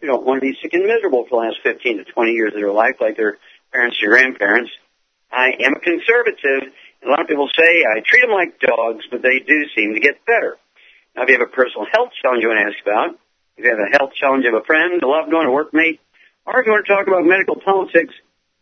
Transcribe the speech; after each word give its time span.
who 0.00 0.06
don't 0.06 0.24
want 0.24 0.40
to 0.42 0.46
be 0.46 0.56
sick 0.62 0.74
and 0.74 0.84
miserable 0.84 1.24
for 1.28 1.42
the 1.42 1.48
last 1.48 1.58
15 1.62 1.98
to 1.98 2.04
20 2.04 2.32
years 2.32 2.52
of 2.54 2.60
their 2.60 2.72
life 2.72 2.96
like 3.00 3.16
their 3.16 3.38
parents 3.72 3.96
or 4.02 4.08
grandparents. 4.08 4.70
I 5.32 5.52
am 5.60 5.74
a 5.76 5.80
conservative. 5.80 6.72
A 7.04 7.08
lot 7.08 7.20
of 7.20 7.28
people 7.28 7.48
say 7.56 7.84
I 7.84 8.00
treat 8.04 8.22
them 8.22 8.30
like 8.30 8.60
dogs, 8.60 9.04
but 9.10 9.22
they 9.22 9.40
do 9.40 9.64
seem 9.74 9.94
to 9.94 10.00
get 10.00 10.24
better. 10.24 10.56
Now, 11.14 11.22
if 11.22 11.28
you 11.28 11.38
have 11.38 11.48
a 11.48 11.50
personal 11.50 11.86
health 11.90 12.10
challenge 12.20 12.42
you 12.42 12.48
want 12.48 12.60
to 12.60 12.68
ask 12.72 12.82
about, 12.82 13.18
if 13.56 13.64
you 13.64 13.70
have 13.70 13.80
a 13.80 13.96
health 13.96 14.12
challenge 14.14 14.44
of 14.46 14.54
a 14.54 14.64
friend, 14.64 15.02
a 15.02 15.08
loved 15.08 15.32
one, 15.32 15.46
a 15.46 15.50
workmate, 15.50 15.98
or 16.44 16.60
if 16.60 16.66
you 16.66 16.72
want 16.72 16.86
to 16.86 16.92
talk 16.92 17.06
about 17.06 17.24
medical 17.24 17.56
politics 17.56 18.14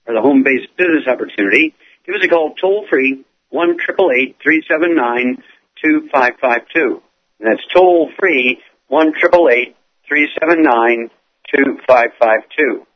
or 0.06 0.14
the 0.14 0.22
home-based 0.22 0.76
business 0.76 1.06
opportunity, 1.06 1.74
give 2.06 2.14
us 2.14 2.24
a 2.24 2.28
call 2.28 2.54
toll 2.54 2.86
free 2.88 3.24
one 3.50 3.76
triple 3.78 4.10
eight 4.10 4.36
three 4.42 4.62
seven 4.68 4.94
nine 4.94 5.42
two 5.82 6.08
five 6.12 6.34
five 6.40 6.62
two. 6.74 7.02
That's 7.40 7.60
toll 7.74 8.10
free 8.18 8.60
one 11.54 11.76
triple 11.76 11.76
eight 11.76 11.76
three 11.76 11.76
seven 11.76 11.76
nine 11.76 11.76
two 11.76 11.84
five 11.86 12.10
five 12.18 12.40
two. 12.56 12.86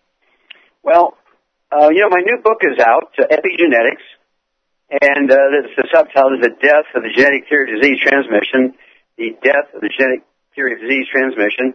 Well, 0.83 1.17
uh, 1.71 1.89
you 1.91 2.01
know 2.01 2.11
my 2.11 2.21
new 2.21 2.39
book 2.43 2.59
is 2.63 2.79
out, 2.79 3.13
uh, 3.19 3.27
Epigenetics, 3.27 4.07
and 4.91 5.31
uh, 5.31 5.35
the, 5.35 5.69
the 5.77 5.89
subtitle 5.93 6.35
is 6.35 6.43
"The 6.43 6.57
Death 6.61 6.87
of 6.95 7.03
the 7.03 7.11
Genetic 7.15 7.49
Theory 7.49 7.75
of 7.75 7.83
Disease 7.83 8.01
Transmission." 8.03 8.75
the 9.19 9.35
death 9.43 9.75
of 9.75 9.83
the 9.83 9.91
genetic 9.91 10.23
theory 10.55 10.73
of 10.73 10.81
disease 10.81 11.07
transmission. 11.11 11.75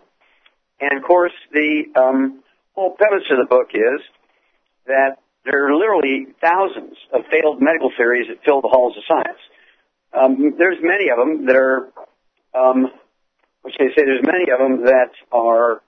And 0.79 0.97
of 0.97 1.03
course, 1.03 1.33
the 1.51 1.83
um, 1.95 2.41
whole 2.73 2.91
premise 2.91 3.27
of 3.29 3.37
the 3.37 3.45
book 3.45 3.69
is 3.75 4.01
that 4.87 5.19
there 5.45 5.67
are 5.67 5.75
literally 5.75 6.27
thousands 6.41 6.97
of 7.13 7.27
failed 7.29 7.61
medical 7.61 7.91
theories 7.95 8.27
that 8.29 8.43
fill 8.43 8.61
the 8.61 8.69
halls 8.69 8.95
of 8.97 9.03
science. 9.05 9.39
Um, 10.13 10.55
there's 10.57 10.79
many 10.81 11.09
of 11.11 11.17
them 11.19 11.45
that 11.47 11.55
are, 11.55 11.91
um, 12.55 12.87
what 13.61 13.73
should 13.73 13.91
I 13.91 13.95
say, 13.95 14.05
there's 14.07 14.23
many 14.23 14.49
of 14.49 14.59
them 14.59 14.85
that 14.85 15.11
are 15.31 15.81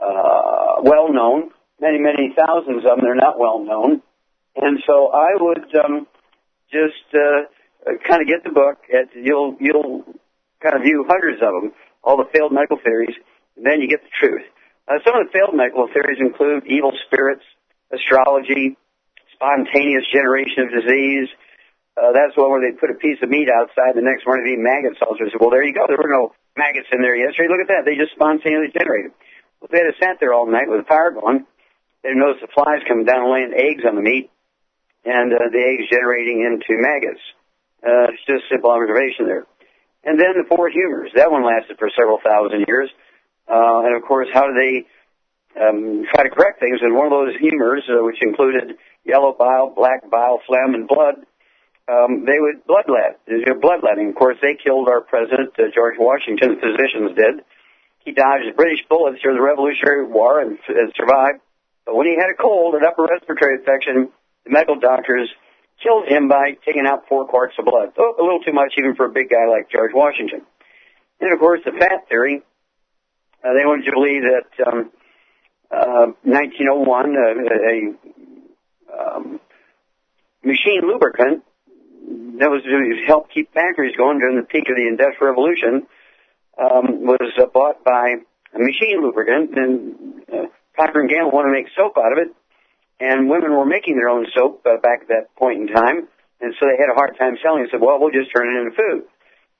uh, 0.00 0.82
well 0.82 1.12
known, 1.12 1.50
many, 1.80 1.98
many 1.98 2.34
thousands 2.36 2.84
of 2.84 2.96
them 2.96 3.00
that 3.00 3.10
are 3.10 3.14
not 3.14 3.38
well 3.38 3.64
known. 3.64 4.02
And 4.56 4.78
so 4.86 5.10
I 5.12 5.34
would 5.38 5.70
um, 5.84 6.06
just 6.70 7.06
uh, 7.14 7.46
kind 8.06 8.22
of 8.22 8.28
get 8.28 8.44
the 8.44 8.50
book. 8.50 8.78
At, 8.90 9.14
you'll 9.14 9.56
you'll 9.60 10.04
kind 10.62 10.74
of 10.74 10.82
view 10.82 11.04
hundreds 11.08 11.42
of 11.42 11.52
them, 11.54 11.72
all 12.02 12.16
the 12.16 12.28
failed 12.32 12.52
medical 12.52 12.78
theories, 12.82 13.14
and 13.56 13.64
then 13.64 13.80
you 13.80 13.88
get 13.88 14.02
the 14.02 14.14
truth. 14.18 14.42
Uh, 14.88 14.98
some 15.04 15.14
of 15.14 15.26
the 15.26 15.32
failed 15.32 15.54
medical 15.54 15.86
theories 15.92 16.18
include 16.18 16.66
evil 16.66 16.92
spirits, 17.06 17.44
astrology, 17.92 18.76
spontaneous 19.34 20.04
generation 20.10 20.66
of 20.66 20.70
disease. 20.74 21.28
Uh, 21.94 22.14
that's 22.14 22.34
one 22.38 22.50
where 22.50 22.62
they 22.62 22.74
put 22.78 22.90
a 22.90 22.98
piece 22.98 23.18
of 23.22 23.28
meat 23.28 23.50
outside, 23.50 23.94
the 23.94 24.02
next 24.02 24.26
morning 24.26 24.46
the 24.46 24.58
maggots 24.58 25.02
all 25.02 25.18
just, 25.18 25.34
well, 25.38 25.50
there 25.50 25.66
you 25.66 25.74
go. 25.74 25.82
There 25.86 25.98
were 25.98 26.10
no 26.10 26.30
maggots 26.56 26.86
in 26.94 27.02
there 27.02 27.18
yesterday. 27.18 27.50
Look 27.50 27.62
at 27.62 27.70
that. 27.74 27.82
They 27.86 27.98
just 27.98 28.14
spontaneously 28.14 28.70
generated. 28.70 29.12
If 29.62 29.70
they 29.70 29.78
had 29.78 29.94
sat 30.00 30.16
there 30.20 30.32
all 30.32 30.46
night 30.46 30.68
with 30.68 30.80
a 30.80 30.88
fire 30.88 31.10
going, 31.10 31.46
they'd 32.02 32.14
notice 32.14 32.40
the 32.40 32.48
flies 32.54 32.82
coming 32.86 33.04
down 33.04 33.24
and 33.24 33.32
laying 33.32 33.54
eggs 33.54 33.84
on 33.86 33.96
the 33.96 34.02
meat, 34.02 34.30
and 35.04 35.32
uh, 35.32 35.50
the 35.50 35.58
eggs 35.58 35.90
generating 35.90 36.42
into 36.46 36.80
maggots. 36.80 37.20
Uh, 37.82 38.10
it's 38.14 38.24
just 38.26 38.44
simple 38.50 38.70
observation 38.70 39.26
there. 39.26 39.46
And 40.04 40.18
then 40.18 40.34
the 40.34 40.46
four 40.48 40.70
humors. 40.70 41.10
That 41.14 41.30
one 41.30 41.44
lasted 41.44 41.78
for 41.78 41.90
several 41.96 42.18
thousand 42.22 42.64
years. 42.66 42.90
Uh, 43.48 43.86
and 43.86 43.96
of 43.96 44.02
course, 44.02 44.28
how 44.32 44.46
do 44.46 44.54
they 44.54 44.86
um, 45.60 46.04
try 46.12 46.24
to 46.24 46.30
correct 46.30 46.60
things? 46.60 46.78
And 46.82 46.94
one 46.94 47.06
of 47.06 47.12
those 47.12 47.34
humors, 47.40 47.82
uh, 47.88 48.02
which 48.04 48.22
included 48.22 48.78
yellow 49.04 49.34
bile, 49.36 49.70
black 49.74 50.08
bile, 50.10 50.40
phlegm, 50.46 50.74
and 50.74 50.86
blood, 50.86 51.26
um, 51.88 52.24
they 52.26 52.38
would 52.38 52.66
bloodlet. 52.66 53.16
Bloodletting. 53.60 54.10
Of 54.10 54.14
course, 54.14 54.36
they 54.42 54.54
killed 54.54 54.88
our 54.88 55.00
president, 55.00 55.54
uh, 55.58 55.72
George 55.74 55.96
Washington. 55.98 56.60
Physicians 56.60 57.16
did. 57.16 57.44
He 58.08 58.14
dodged 58.14 58.56
British 58.56 58.80
bullets 58.88 59.20
during 59.20 59.36
the 59.36 59.44
Revolutionary 59.44 60.06
War 60.06 60.40
and, 60.40 60.56
and 60.66 60.92
survived. 60.96 61.44
But 61.84 61.94
when 61.94 62.06
he 62.06 62.16
had 62.16 62.32
a 62.32 62.40
cold, 62.40 62.74
an 62.74 62.80
upper 62.82 63.04
respiratory 63.04 63.56
infection, 63.56 64.08
the 64.46 64.50
medical 64.50 64.80
doctors 64.80 65.28
killed 65.82 66.08
him 66.08 66.26
by 66.26 66.56
taking 66.64 66.86
out 66.86 67.04
four 67.06 67.28
quarts 67.28 67.52
of 67.58 67.66
blood. 67.66 67.92
Oh, 67.98 68.14
a 68.18 68.22
little 68.24 68.40
too 68.40 68.54
much 68.54 68.72
even 68.78 68.94
for 68.94 69.04
a 69.04 69.10
big 69.10 69.28
guy 69.28 69.44
like 69.44 69.68
George 69.68 69.92
Washington. 69.92 70.40
And 71.20 71.34
of 71.34 71.38
course, 71.38 71.60
the 71.66 71.72
fat 71.72 72.08
theory, 72.08 72.40
uh, 73.44 73.52
they 73.52 73.66
wanted 73.66 73.84
to 73.84 73.92
believe 73.92 74.22
that 74.24 74.48
um, 74.66 74.90
uh, 75.70 76.16
1901, 76.24 77.12
uh, 77.12 77.36
a 77.68 79.16
um, 79.16 79.40
machine 80.42 80.80
lubricant 80.80 81.44
that 82.40 82.48
was 82.48 82.62
to 82.62 83.04
help 83.06 83.28
keep 83.30 83.52
factories 83.52 83.94
going 83.98 84.18
during 84.18 84.36
the 84.36 84.46
peak 84.46 84.64
of 84.70 84.76
the 84.76 84.88
Industrial 84.88 85.28
Revolution 85.28 85.86
um, 86.58 87.06
was 87.06 87.32
uh, 87.38 87.46
bought 87.46 87.84
by 87.84 88.14
a 88.54 88.58
machine 88.58 89.00
lubricant, 89.00 89.56
and 89.56 90.22
uh, 90.32 90.46
Procter 90.74 91.00
and 91.00 91.10
Gamble 91.10 91.30
wanted 91.30 91.54
to 91.54 91.56
make 91.62 91.70
soap 91.76 91.96
out 91.96 92.12
of 92.12 92.18
it, 92.18 92.34
and 93.00 93.30
women 93.30 93.52
were 93.52 93.66
making 93.66 93.96
their 93.96 94.08
own 94.08 94.26
soap 94.34 94.66
uh, 94.66 94.76
back 94.82 95.02
at 95.02 95.08
that 95.08 95.34
point 95.36 95.62
in 95.62 95.66
time, 95.68 96.08
and 96.40 96.54
so 96.58 96.66
they 96.66 96.76
had 96.78 96.90
a 96.90 96.94
hard 96.94 97.16
time 97.18 97.36
selling. 97.42 97.64
They 97.64 97.70
said, 97.70 97.80
"Well, 97.80 98.00
we'll 98.00 98.14
just 98.14 98.34
turn 98.34 98.50
it 98.50 98.58
into 98.58 98.74
food." 98.74 99.06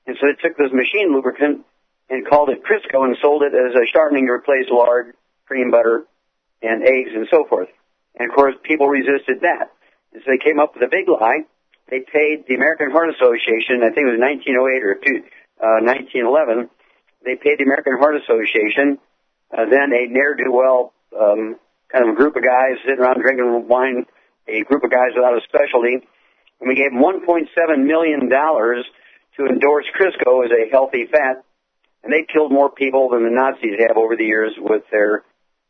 And 0.07 0.17
so 0.19 0.27
they 0.27 0.37
took 0.41 0.57
this 0.57 0.73
machine 0.73 1.13
lubricant 1.13 1.65
and 2.09 2.27
called 2.27 2.49
it 2.49 2.63
Crisco 2.63 3.05
and 3.05 3.15
sold 3.21 3.43
it 3.43 3.53
as 3.53 3.75
a 3.75 3.85
shortening 3.93 4.25
to 4.25 4.33
replace 4.33 4.65
lard, 4.69 5.13
cream 5.45 5.69
butter, 5.69 6.05
and 6.61 6.83
eggs 6.83 7.11
and 7.13 7.27
so 7.29 7.45
forth. 7.45 7.69
And 8.15 8.29
of 8.29 8.35
course, 8.35 8.55
people 8.63 8.87
resisted 8.87 9.41
that. 9.41 9.71
And 10.13 10.23
so 10.25 10.31
they 10.31 10.41
came 10.41 10.59
up 10.59 10.73
with 10.73 10.83
a 10.83 10.89
big 10.89 11.07
lie. 11.07 11.45
They 11.89 12.01
paid 12.01 12.45
the 12.47 12.55
American 12.55 12.91
Heart 12.91 13.15
Association, 13.15 13.81
I 13.81 13.93
think 13.93 14.09
it 14.09 14.17
was 14.17 14.21
1908 14.21 14.83
or 14.83 14.95
two, 14.97 15.17
uh, 15.61 15.81
1911, 15.85 16.69
they 17.23 17.35
paid 17.35 17.59
the 17.59 17.63
American 17.63 17.97
Heart 17.99 18.21
Association, 18.23 18.97
uh, 19.51 19.65
then 19.65 19.91
a 19.93 20.07
ne'er-do-well 20.07 20.93
um, 21.19 21.55
kind 21.91 22.07
of 22.07 22.13
a 22.13 22.17
group 22.17 22.35
of 22.35 22.43
guys 22.43 22.77
sitting 22.85 22.99
around 22.99 23.21
drinking 23.21 23.67
wine, 23.67 24.05
a 24.47 24.63
group 24.63 24.83
of 24.83 24.91
guys 24.91 25.11
without 25.15 25.37
a 25.37 25.41
specialty, 25.47 26.05
and 26.59 26.67
we 26.67 26.75
gave 26.75 26.91
them 26.91 27.01
$1.7 27.01 27.85
million 27.85 28.29
to 28.29 29.45
endorse 29.45 29.85
Crisco 29.97 30.45
as 30.45 30.51
a 30.51 30.69
healthy 30.69 31.05
fat, 31.11 31.43
and 32.03 32.13
they 32.13 32.25
killed 32.31 32.51
more 32.51 32.69
people 32.69 33.09
than 33.09 33.23
the 33.23 33.31
Nazis 33.31 33.79
have 33.87 33.97
over 33.97 34.15
the 34.15 34.25
years 34.25 34.53
with 34.57 34.83
their 34.91 35.23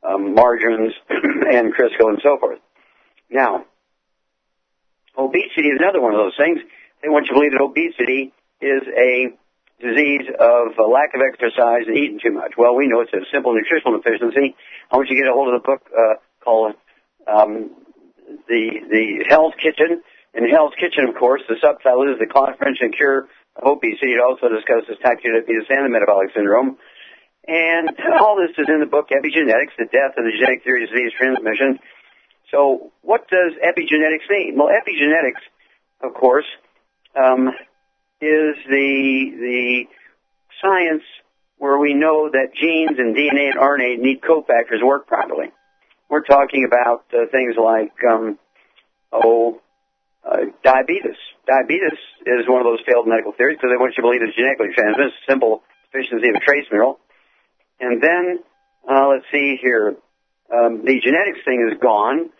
um, 0.04 0.34
margarines 0.34 0.94
and 1.10 1.74
Crisco 1.74 2.10
and 2.10 2.20
so 2.24 2.38
forth. 2.38 2.60
Now, 3.30 3.66
obesity 5.18 5.68
is 5.70 5.80
another 5.80 6.02
one 6.02 6.14
of 6.14 6.20
those 6.20 6.38
things. 6.38 6.60
They 7.02 7.10
want 7.10 7.28
you 7.28 7.34
to 7.34 7.40
believe 7.40 7.52
that 7.52 7.62
obesity 7.62 8.34
is 8.62 8.82
a 8.98 9.34
disease 9.80 10.28
of 10.28 10.76
a 10.78 10.88
lack 10.88 11.16
of 11.16 11.22
exercise 11.24 11.88
and 11.88 11.96
eating 11.98 12.20
too 12.20 12.32
much. 12.32 12.54
Well, 12.58 12.76
we 12.76 12.88
know 12.88 13.02
it's 13.02 13.14
a 13.14 13.24
simple 13.32 13.56
nutritional 13.56 13.98
deficiency. 14.00 14.56
I 14.92 14.98
want 14.98 15.10
you 15.10 15.16
to 15.16 15.22
get 15.24 15.32
a 15.32 15.34
hold 15.34 15.54
of 15.54 15.62
the 15.62 15.66
book 15.66 15.82
uh, 15.88 16.16
called 16.44 16.76
um, 17.28 17.72
the 18.48 18.64
the 18.92 19.26
Hell's 19.28 19.56
Kitchen. 19.56 20.04
In 20.36 20.48
Hell's 20.48 20.76
Kitchen, 20.78 21.10
of 21.10 21.16
course, 21.16 21.42
the 21.50 21.58
subtitle 21.58 22.06
is 22.12 22.20
the 22.20 22.30
and 22.30 22.96
cure 22.96 23.28
of 23.56 23.64
obesity. 23.66 24.14
It 24.14 24.22
also 24.22 24.48
discusses 24.48 25.00
type 25.02 25.24
2 25.24 25.32
diabetes 25.32 25.66
and 25.70 25.86
the 25.86 25.90
metabolic 25.90 26.30
syndrome. 26.36 26.78
And 27.48 27.90
all 28.22 28.38
this 28.38 28.54
is 28.58 28.70
in 28.70 28.80
the 28.80 28.86
book 28.86 29.10
Epigenetics, 29.10 29.74
the 29.80 29.90
death 29.90 30.14
of 30.20 30.24
the 30.24 30.36
genetic 30.38 30.64
theory 30.64 30.84
of 30.84 30.92
disease 30.92 31.12
transmission. 31.18 31.80
So 32.52 32.92
what 33.02 33.28
does 33.30 33.54
epigenetics 33.62 34.30
mean? 34.30 34.58
Well, 34.58 34.70
epigenetics, 34.70 35.42
of 36.02 36.14
course, 36.14 36.46
um, 37.16 37.50
is 38.22 38.56
the 38.68 39.32
the 39.40 39.84
science 40.62 41.04
where 41.58 41.78
we 41.78 41.94
know 41.94 42.30
that 42.32 42.56
genes 42.56 42.98
and 42.98 43.16
DNA 43.16 43.52
and 43.52 43.60
RNA 43.60 44.00
need 44.00 44.22
cofactors 44.22 44.84
work 44.84 45.08
properly. 45.08 45.52
we're 46.10 46.24
talking 46.24 46.66
about 46.66 47.04
uh, 47.14 47.28
things 47.32 47.56
like, 47.56 47.94
um, 48.10 48.40
oh, 49.12 49.62
uh, 50.24 50.50
diabetes. 50.64 51.20
Diabetes 51.46 52.00
is 52.26 52.48
one 52.48 52.62
of 52.62 52.66
those 52.66 52.80
failed 52.88 53.08
medical 53.08 53.32
theories 53.34 53.58
because 53.58 53.72
they 53.72 53.78
want 53.78 53.94
you 53.96 54.02
to 54.02 54.08
believe 54.08 54.22
it's 54.24 54.36
genetically 54.36 54.74
transmitted, 54.74 55.12
simple 55.28 55.62
deficiency 55.92 56.30
of 56.30 56.36
a 56.36 56.40
trace 56.40 56.66
mineral. 56.72 57.00
And 57.80 58.02
then, 58.02 58.40
uh, 58.90 59.08
let's 59.08 59.26
see 59.32 59.58
here, 59.62 59.96
um, 60.52 60.84
the 60.84 61.00
genetics 61.00 61.44
thing 61.46 61.68
is 61.72 61.78
gone. 61.80 62.32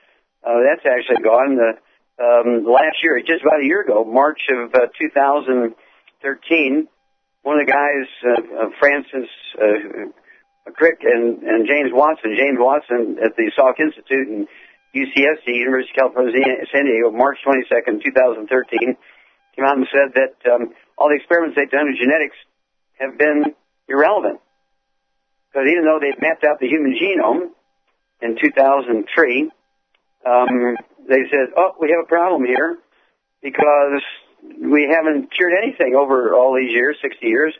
Uh, 0.44 0.60
that's 0.64 0.86
actually 0.88 1.22
gone. 1.24 1.56
The, 1.56 1.78
um, 2.20 2.66
last 2.68 3.00
year, 3.04 3.20
just 3.20 3.42
about 3.42 3.64
a 3.64 3.66
year 3.66 3.82
ago, 3.82 4.04
March 4.04 4.42
of 4.52 4.76
uh, 4.76 4.88
2013, 5.00 6.88
one 7.44 7.60
of 7.60 7.66
the 7.66 7.72
guys, 7.72 8.08
uh, 8.28 8.66
uh, 8.66 8.70
Francis 8.80 9.30
uh, 9.56 10.12
Crick 10.76 11.00
and, 11.02 11.42
and 11.44 11.68
James 11.68 11.92
Watson, 11.94 12.36
James 12.38 12.60
Watson 12.60 13.18
at 13.24 13.36
the 13.36 13.52
Salk 13.58 13.80
Institute 13.80 14.28
and 14.28 14.48
UCSD, 14.94 15.48
University 15.48 15.92
of 15.96 16.12
California, 16.12 16.66
San 16.74 16.86
Diego, 16.86 17.12
March 17.12 17.38
22nd, 17.46 18.04
2013, 18.04 18.98
came 19.56 19.66
out 19.66 19.78
and 19.78 19.88
said 19.88 20.14
that 20.16 20.36
um, 20.52 20.74
all 20.98 21.10
the 21.10 21.16
experiments 21.16 21.56
they've 21.56 21.72
done 21.72 21.88
with 21.88 21.98
genetics 21.98 22.36
have 23.00 23.18
been 23.18 23.56
irrelevant. 23.88 24.42
Because 25.48 25.68
even 25.72 25.86
though 25.86 26.00
they've 26.02 26.20
mapped 26.22 26.44
out 26.44 26.60
the 26.60 26.68
human 26.68 26.94
genome 26.94 27.56
in 28.22 28.36
2003, 28.36 29.52
um, 30.26 30.76
they 31.08 31.24
said, 31.30 31.54
oh, 31.58 31.74
we 31.80 31.90
have 31.92 32.06
a 32.06 32.08
problem 32.08 32.46
here 32.46 32.78
because 33.42 34.02
we 34.44 34.90
haven't 34.90 35.32
cured 35.36 35.54
anything 35.64 35.96
over 35.96 36.34
all 36.34 36.56
these 36.56 36.72
years, 36.72 36.98
60 37.02 37.26
years, 37.26 37.54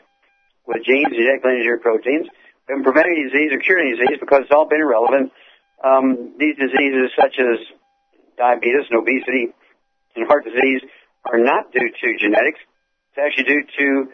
with 0.66 0.84
genes, 0.84 1.08
genetically 1.10 1.52
engineered 1.52 1.82
proteins. 1.82 2.26
Haven't 2.68 2.84
prevented 2.84 3.16
disease 3.30 3.50
or 3.52 3.58
cured 3.58 3.80
any 3.80 3.96
disease 3.96 4.18
because 4.20 4.42
it's 4.42 4.52
all 4.54 4.68
been 4.68 4.80
irrelevant 4.80 5.32
um, 5.82 6.34
these 6.38 6.56
diseases 6.56 7.10
such 7.16 7.36
as 7.38 7.58
diabetes 8.36 8.86
and 8.90 9.00
obesity 9.00 9.48
and 10.14 10.26
heart 10.26 10.44
disease 10.44 10.82
are 11.24 11.38
not 11.38 11.72
due 11.72 11.88
to 11.88 12.18
genetics. 12.18 12.60
It's 13.12 13.18
actually 13.18 13.44
due 13.44 13.64
to 13.78 14.12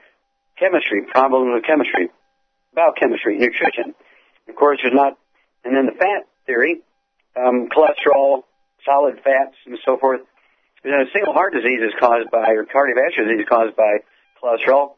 chemistry, 0.58 1.02
problems 1.10 1.54
with 1.54 1.64
chemistry, 1.64 2.10
biochemistry, 2.74 3.38
nutrition. 3.38 3.94
Of 4.48 4.54
course, 4.54 4.78
there's 4.82 4.94
not, 4.94 5.18
and 5.64 5.76
then 5.76 5.86
the 5.86 5.98
fat 5.98 6.26
theory, 6.46 6.82
um, 7.36 7.68
cholesterol, 7.68 8.42
solid 8.84 9.16
fats, 9.22 9.56
and 9.66 9.78
so 9.84 9.96
forth. 9.98 10.20
a 10.84 11.04
single 11.12 11.32
heart 11.32 11.52
disease 11.52 11.80
is 11.80 11.94
caused 12.00 12.30
by, 12.30 12.56
or 12.56 12.64
cardiovascular 12.64 13.28
disease 13.28 13.44
is 13.44 13.48
caused 13.48 13.76
by 13.76 14.00
cholesterol, 14.42 14.96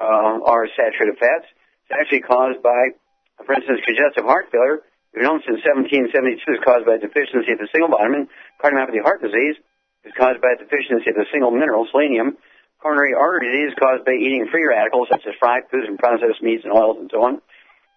uh, 0.00 0.40
or 0.40 0.68
saturated 0.76 1.18
fats. 1.20 1.46
It's 1.84 1.94
actually 2.00 2.22
caused 2.22 2.62
by, 2.62 2.96
for 3.44 3.54
instance, 3.54 3.80
congestive 3.84 4.24
heart 4.24 4.46
failure 4.50 4.80
We've 5.10 5.26
known 5.26 5.42
since 5.42 5.58
1772 5.66 6.38
is 6.38 6.62
caused 6.62 6.86
by 6.86 7.02
deficiency 7.02 7.50
of 7.50 7.58
the 7.58 7.66
single 7.74 7.90
vitamin. 7.90 8.30
Cardiomyopathy 8.62 9.02
heart 9.02 9.18
disease 9.18 9.58
is 10.06 10.14
caused 10.14 10.38
by 10.38 10.54
deficiency 10.54 11.10
of 11.10 11.18
the 11.18 11.26
single 11.34 11.50
mineral, 11.50 11.90
selenium. 11.90 12.38
Coronary 12.78 13.12
artery 13.18 13.50
disease 13.50 13.74
is 13.74 13.78
caused 13.78 14.06
by 14.06 14.14
eating 14.14 14.46
free 14.54 14.64
radicals 14.64 15.10
such 15.10 15.26
as 15.26 15.34
fried 15.42 15.66
foods 15.66 15.90
and 15.90 15.98
processed 15.98 16.38
meats 16.40 16.62
and 16.62 16.72
oils 16.72 16.96
and 17.02 17.10
so 17.10 17.26
on. 17.26 17.42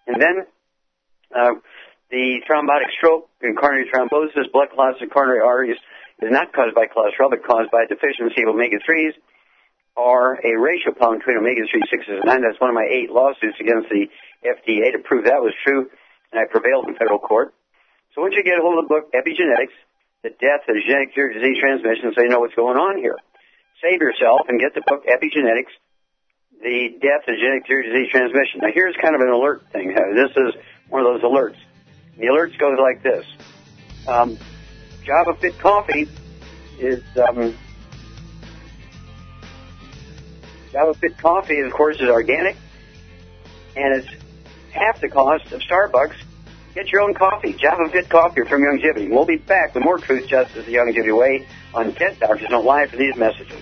And 0.10 0.18
then 0.18 0.36
uh, 1.38 1.62
the 2.14 2.46
thrombotic 2.46 2.94
stroke 2.94 3.26
and 3.42 3.58
coronary 3.58 3.90
thrombosis, 3.90 4.46
blood 4.54 4.70
clots 4.70 5.02
in 5.02 5.10
coronary 5.10 5.42
arteries 5.42 5.82
is 6.22 6.30
not 6.30 6.54
caused 6.54 6.78
by 6.78 6.86
cholesterol, 6.86 7.34
but 7.34 7.42
caused 7.42 7.74
by 7.74 7.84
a 7.84 7.90
deficiency 7.90 8.46
of 8.46 8.54
omega-3s 8.54 9.18
or 9.98 10.38
a 10.38 10.54
ratio 10.54 10.94
problem 10.94 11.18
between 11.18 11.42
omega-3, 11.42 11.74
6, 11.74 12.06
and 12.14 12.22
9. 12.22 12.42
That's 12.46 12.62
one 12.62 12.70
of 12.70 12.78
my 12.78 12.86
eight 12.86 13.10
lawsuits 13.10 13.58
against 13.58 13.90
the 13.90 14.14
FDA 14.46 14.94
to 14.94 15.02
prove 15.02 15.26
that 15.26 15.42
was 15.42 15.58
true 15.66 15.90
and 16.30 16.38
I 16.38 16.46
prevailed 16.46 16.86
in 16.86 16.94
federal 16.94 17.18
court. 17.18 17.58
So 18.14 18.22
once 18.22 18.38
you 18.38 18.46
get 18.46 18.58
a 18.58 18.62
hold 18.62 18.78
of 18.78 18.86
the 18.86 18.94
book, 18.94 19.10
Epigenetics, 19.10 19.74
the 20.22 20.30
death 20.38 20.70
of 20.70 20.78
genetic 20.86 21.18
cure 21.18 21.34
disease 21.34 21.58
transmission, 21.58 22.14
so 22.14 22.22
you 22.22 22.30
know 22.30 22.46
what's 22.46 22.54
going 22.54 22.78
on 22.78 23.02
here. 23.02 23.18
Save 23.82 24.02
yourself 24.02 24.46
and 24.54 24.62
get 24.62 24.78
the 24.78 24.86
book 24.86 25.02
Epigenetics, 25.10 25.74
the 26.62 26.94
death 27.02 27.26
of 27.26 27.34
genetic 27.42 27.66
cure 27.66 27.82
disease 27.82 28.14
transmission. 28.14 28.62
Now 28.62 28.70
here's 28.70 28.94
kind 29.02 29.18
of 29.18 29.22
an 29.22 29.34
alert 29.34 29.66
thing. 29.74 29.98
This 30.14 30.30
is 30.38 30.54
one 30.90 31.02
of 31.02 31.10
those 31.10 31.26
alerts. 31.26 31.58
The 32.18 32.26
alerts 32.28 32.58
goes 32.60 32.78
like 32.80 33.02
this. 33.02 33.26
Um, 34.08 34.38
Java 35.04 35.34
Fit 35.40 35.58
Coffee 35.60 36.08
is 36.80 37.04
um, 37.18 37.58
Java 40.72 40.94
Fit 40.94 41.18
Coffee, 41.18 41.60
of 41.60 41.72
course, 41.72 41.98
is 42.00 42.10
organic, 42.10 42.56
and 43.76 43.96
it's 44.02 44.08
half 44.72 45.02
the 45.02 45.10
cost 45.10 45.52
of 45.52 45.62
Starbucks. 45.62 46.16
Get 46.76 46.92
your 46.92 47.02
own 47.02 47.14
coffee, 47.14 47.54
Java 47.54 47.90
Fit 47.92 48.10
Coffee 48.10 48.42
from 48.50 48.64
Young 48.64 48.80
Youngevity. 48.80 49.10
We'll 49.10 49.26
be 49.26 49.38
back 49.38 49.76
with 49.76 49.84
more 49.84 50.00
Truth, 50.00 50.28
Justice, 50.28 50.66
the 50.66 50.72
Young 50.72 50.92
Youngevity 50.92 51.18
Way 51.18 51.48
on 51.74 51.92
Dead 51.94 52.18
Doctors 52.20 52.50
Don't 52.50 52.66
Lie 52.66 52.88
for 52.88 52.98
these 52.98 53.16
messages. 53.16 53.62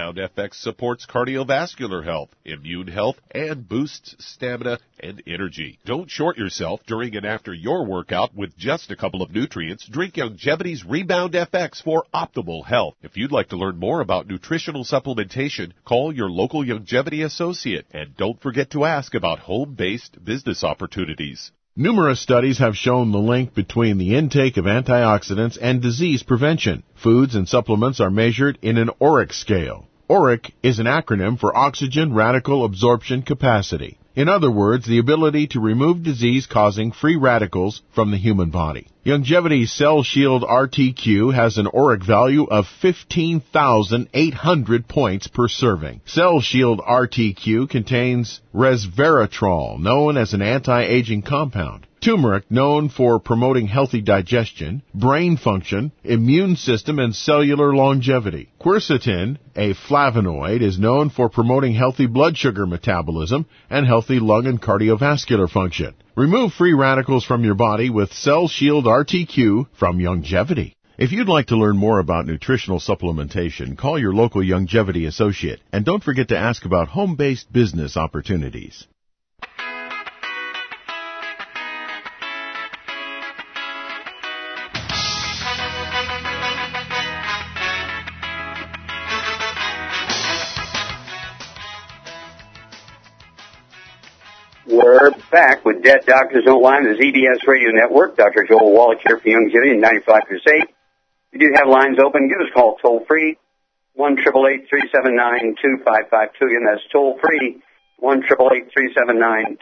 Rebound 0.01 0.31
FX 0.35 0.55
supports 0.55 1.05
cardiovascular 1.05 2.03
health, 2.03 2.29
immune 2.43 2.87
health, 2.87 3.17
and 3.29 3.69
boosts 3.69 4.15
stamina 4.17 4.79
and 4.99 5.21
energy. 5.27 5.77
Don't 5.85 6.09
short 6.09 6.39
yourself 6.39 6.81
during 6.87 7.15
and 7.15 7.23
after 7.23 7.53
your 7.53 7.85
workout 7.85 8.33
with 8.33 8.57
just 8.57 8.89
a 8.89 8.95
couple 8.95 9.21
of 9.21 9.31
nutrients. 9.31 9.87
Drink 9.87 10.15
Youngevity's 10.15 10.83
Rebound 10.83 11.33
FX 11.33 11.83
for 11.83 12.03
optimal 12.15 12.65
health. 12.65 12.95
If 13.03 13.15
you'd 13.15 13.31
like 13.31 13.49
to 13.49 13.57
learn 13.57 13.77
more 13.77 14.01
about 14.01 14.27
nutritional 14.27 14.85
supplementation, 14.85 15.71
call 15.85 16.11
your 16.11 16.31
local 16.31 16.65
Youngevity 16.65 17.23
associate 17.23 17.85
and 17.91 18.17
don't 18.17 18.41
forget 18.41 18.71
to 18.71 18.85
ask 18.85 19.13
about 19.13 19.37
home-based 19.37 20.25
business 20.25 20.63
opportunities. 20.63 21.51
Numerous 21.75 22.19
studies 22.19 22.57
have 22.57 22.75
shown 22.75 23.11
the 23.11 23.19
link 23.19 23.53
between 23.53 23.99
the 23.99 24.15
intake 24.15 24.57
of 24.57 24.65
antioxidants 24.65 25.59
and 25.61 25.79
disease 25.79 26.23
prevention. 26.23 26.81
Foods 26.95 27.35
and 27.35 27.47
supplements 27.47 27.99
are 27.99 28.09
measured 28.09 28.57
in 28.63 28.79
an 28.79 28.89
ORAC 28.99 29.31
scale. 29.31 29.87
ORAC 30.11 30.51
is 30.61 30.77
an 30.77 30.87
acronym 30.87 31.39
for 31.39 31.55
Oxygen 31.55 32.13
Radical 32.13 32.65
Absorption 32.65 33.21
Capacity. 33.21 33.97
In 34.13 34.27
other 34.27 34.51
words, 34.51 34.85
the 34.85 34.97
ability 34.97 35.47
to 35.47 35.61
remove 35.61 36.03
disease-causing 36.03 36.91
free 36.91 37.15
radicals 37.15 37.81
from 37.95 38.11
the 38.11 38.17
human 38.17 38.49
body. 38.49 38.87
Youngevity's 39.03 39.73
Cell 39.73 40.03
Shield 40.03 40.43
RTQ 40.43 41.33
has 41.33 41.57
an 41.57 41.65
ORAC 41.65 42.05
value 42.05 42.43
of 42.43 42.67
15,800 42.83 44.87
points 44.87 45.27
per 45.27 45.47
serving. 45.47 46.01
Cell 46.05 46.39
Shield 46.39 46.81
RTQ 46.81 47.67
contains 47.67 48.41
resveratrol, 48.53 49.79
known 49.79 50.17
as 50.17 50.35
an 50.35 50.43
anti-aging 50.43 51.23
compound 51.23 51.87
turmeric 52.01 52.49
known 52.49 52.89
for 52.89 53.19
promoting 53.19 53.67
healthy 53.67 54.01
digestion, 54.01 54.81
brain 54.93 55.37
function, 55.37 55.91
immune 56.03 56.55
system, 56.55 56.97
and 56.97 57.15
cellular 57.15 57.75
longevity. 57.75 58.49
Quercetin, 58.59 59.37
a 59.55 59.75
flavonoid, 59.75 60.61
is 60.61 60.79
known 60.79 61.11
for 61.11 61.29
promoting 61.29 61.73
healthy 61.73 62.07
blood 62.07 62.35
sugar 62.35 62.65
metabolism 62.65 63.45
and 63.69 63.85
healthy 63.85 64.19
lung 64.19 64.47
and 64.47 64.59
cardiovascular 64.59 65.49
function. 65.49 65.93
Remove 66.17 66.51
free 66.51 66.73
radicals 66.73 67.23
from 67.23 67.45
your 67.45 67.55
body 67.55 67.89
with 67.89 68.11
Cell 68.11 68.49
Shield 68.49 68.83
RTQ 68.83 69.67
from 69.79 69.97
Youngevity. 69.97 70.73
If 70.97 71.13
you'd 71.13 71.29
like 71.29 71.47
to 71.47 71.55
learn 71.55 71.77
more 71.77 71.99
about 71.99 72.25
nutritional 72.25 72.79
supplementation, 72.79 73.77
call 73.77 73.97
your 73.97 74.13
local 74.13 74.41
Youngevity 74.41 75.07
associate 75.07 75.61
and 75.71 75.85
don't 75.85 76.03
forget 76.03 76.27
to 76.27 76.37
ask 76.37 76.65
about 76.65 76.89
home-based 76.89 77.53
business 77.53 77.95
opportunities. 77.95 78.85
With 95.71 95.83
Dead 95.83 96.05
Doctors 96.05 96.43
Don't 96.43 96.61
Lie 96.61 96.83
the 96.83 96.99
ZBS 96.99 97.47
Radio 97.47 97.71
Network. 97.71 98.17
Dr. 98.17 98.43
Joel 98.43 98.73
Wallach 98.73 98.99
here 99.05 99.17
for 99.17 99.23
Youngevity 99.23 99.71
in 99.71 99.79
95 99.79 100.23
Crusade. 100.27 100.67
We 101.31 101.39
do 101.39 101.51
have 101.55 101.67
lines 101.67 101.97
open. 102.03 102.27
Give 102.27 102.43
us 102.43 102.51
a 102.51 102.53
call 102.53 102.75
toll 102.81 103.05
free, 103.07 103.37
1 103.93 104.17
379 104.17 105.55
2552 105.63 106.43
Again, 106.43 106.67
that's 106.67 106.83
toll 106.91 107.17
free, 107.23 107.63
1 108.03 108.23
379 108.27 109.57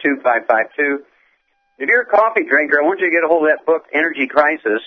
If 1.78 1.86
you're 1.86 2.02
a 2.02 2.10
coffee 2.10 2.42
drinker, 2.42 2.82
I 2.82 2.86
want 2.86 2.98
you 2.98 3.06
to 3.06 3.14
get 3.14 3.22
a 3.22 3.28
hold 3.28 3.46
of 3.46 3.54
that 3.54 3.64
book, 3.64 3.86
Energy 3.94 4.26
Crisis, 4.26 4.82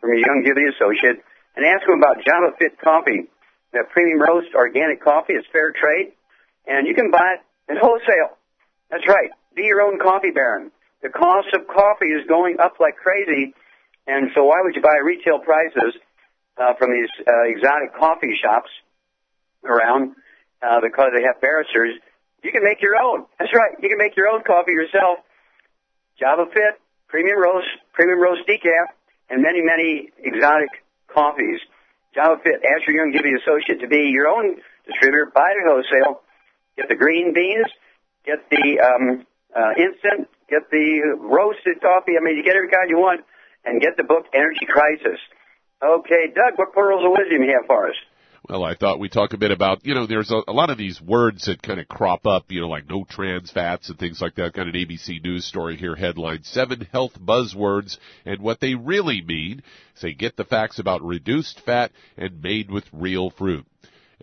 from 0.00 0.10
your 0.10 0.26
Youngevity 0.26 0.74
associate, 0.74 1.22
and 1.54 1.62
ask 1.62 1.86
them 1.86 2.02
about 2.02 2.18
Java 2.26 2.50
Fit 2.58 2.80
Coffee. 2.82 3.30
That 3.74 3.90
premium 3.90 4.18
roast 4.18 4.54
organic 4.54 5.02
coffee 5.02 5.34
is 5.34 5.44
fair 5.52 5.70
trade, 5.70 6.14
and 6.66 6.86
you 6.86 6.94
can 6.94 7.12
buy 7.12 7.38
it 7.38 7.40
at 7.70 7.78
wholesale. 7.78 8.38
That's 8.90 9.06
right. 9.06 9.30
Be 9.54 9.62
your 9.62 9.82
own 9.82 9.98
coffee 9.98 10.30
baron. 10.30 10.70
The 11.02 11.10
cost 11.10 11.48
of 11.54 11.66
coffee 11.68 12.10
is 12.10 12.26
going 12.26 12.56
up 12.60 12.80
like 12.80 12.96
crazy, 12.96 13.54
and 14.06 14.30
so 14.34 14.44
why 14.44 14.62
would 14.62 14.74
you 14.74 14.82
buy 14.82 14.96
retail 15.04 15.38
prices 15.38 15.94
uh, 16.56 16.74
from 16.78 16.92
these 16.92 17.10
uh, 17.26 17.44
exotic 17.44 17.94
coffee 17.94 18.38
shops 18.40 18.70
around 19.64 20.16
uh, 20.62 20.80
because 20.80 21.10
they 21.14 21.22
have 21.22 21.40
barristers? 21.40 21.94
You 22.42 22.52
can 22.52 22.64
make 22.64 22.82
your 22.82 22.96
own. 22.96 23.26
That's 23.38 23.52
right. 23.54 23.72
You 23.80 23.88
can 23.88 23.98
make 23.98 24.16
your 24.16 24.28
own 24.28 24.42
coffee 24.42 24.72
yourself. 24.72 25.18
Java 26.18 26.46
Fit, 26.52 26.80
Premium 27.08 27.40
Roast, 27.40 27.68
Premium 27.92 28.20
Roast 28.20 28.42
Decaf, 28.48 28.92
and 29.30 29.42
many, 29.42 29.62
many 29.62 30.10
exotic 30.18 30.68
coffees. 31.12 31.60
Java 32.14 32.40
Fit, 32.42 32.62
ask 32.64 32.86
your 32.86 33.06
Youngevity 33.06 33.40
associate 33.40 33.80
to 33.80 33.88
be 33.88 34.10
your 34.12 34.28
own 34.28 34.56
distributor. 34.86 35.30
Buy 35.34 35.52
it 35.52 35.64
at 35.64 35.70
wholesale. 35.70 36.22
Get 36.76 36.88
the 36.88 36.96
green 36.96 37.32
beans. 37.34 37.66
Get 38.24 38.48
the 38.50 38.80
um, 38.80 39.26
uh, 39.54 39.72
instant, 39.78 40.28
get 40.50 40.70
the 40.70 41.16
roasted 41.18 41.80
coffee. 41.80 42.12
I 42.18 42.22
mean, 42.22 42.36
you 42.36 42.44
get 42.44 42.56
every 42.56 42.68
kind 42.68 42.90
you 42.90 42.98
want, 42.98 43.24
and 43.64 43.80
get 43.80 43.96
the 43.96 44.04
book 44.04 44.26
Energy 44.34 44.66
Crisis. 44.68 45.20
Okay, 45.82 46.32
Doug, 46.34 46.58
what 46.58 46.72
pearls 46.72 47.04
of 47.04 47.12
wisdom 47.12 47.42
you 47.42 47.54
have 47.56 47.66
for 47.66 47.88
us? 47.88 47.96
Well, 48.48 48.62
I 48.62 48.74
thought 48.74 48.98
we'd 48.98 49.10
talk 49.10 49.32
a 49.32 49.38
bit 49.38 49.50
about, 49.50 49.86
you 49.86 49.94
know, 49.94 50.06
there's 50.06 50.30
a, 50.30 50.42
a 50.46 50.52
lot 50.52 50.68
of 50.68 50.76
these 50.76 51.00
words 51.00 51.46
that 51.46 51.62
kind 51.62 51.80
of 51.80 51.88
crop 51.88 52.26
up, 52.26 52.52
you 52.52 52.60
know, 52.60 52.68
like 52.68 52.86
no 52.86 53.04
trans 53.08 53.50
fats 53.50 53.88
and 53.88 53.98
things 53.98 54.20
like 54.20 54.34
that. 54.34 54.52
Got 54.52 54.66
an 54.66 54.74
ABC 54.74 55.22
News 55.22 55.46
story 55.46 55.76
here, 55.78 55.96
headline, 55.96 56.42
seven 56.42 56.86
health 56.92 57.18
buzzwords 57.18 57.96
and 58.26 58.42
what 58.42 58.60
they 58.60 58.74
really 58.74 59.22
mean. 59.22 59.62
Say, 59.94 60.12
get 60.12 60.36
the 60.36 60.44
facts 60.44 60.78
about 60.78 61.02
reduced 61.02 61.60
fat 61.60 61.90
and 62.18 62.42
made 62.42 62.70
with 62.70 62.84
real 62.92 63.30
fruit. 63.30 63.64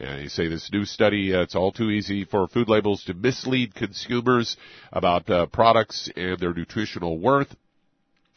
Uh, 0.02 0.16
you 0.16 0.30
say 0.30 0.48
this 0.48 0.72
new 0.72 0.84
study, 0.84 1.34
uh, 1.34 1.42
it's 1.42 1.54
all 1.54 1.72
too 1.72 1.92
easy 1.92 2.26
for 2.26 2.48
food 2.48 2.68
labels 2.68 3.04
to 3.04 3.14
mislead 3.14 3.76
consumers 3.76 4.58
about 4.92 5.30
uh, 5.30 5.46
products 5.46 6.10
and 6.16 6.40
their 6.40 6.54
nutritional 6.54 7.20
worth. 7.20 7.56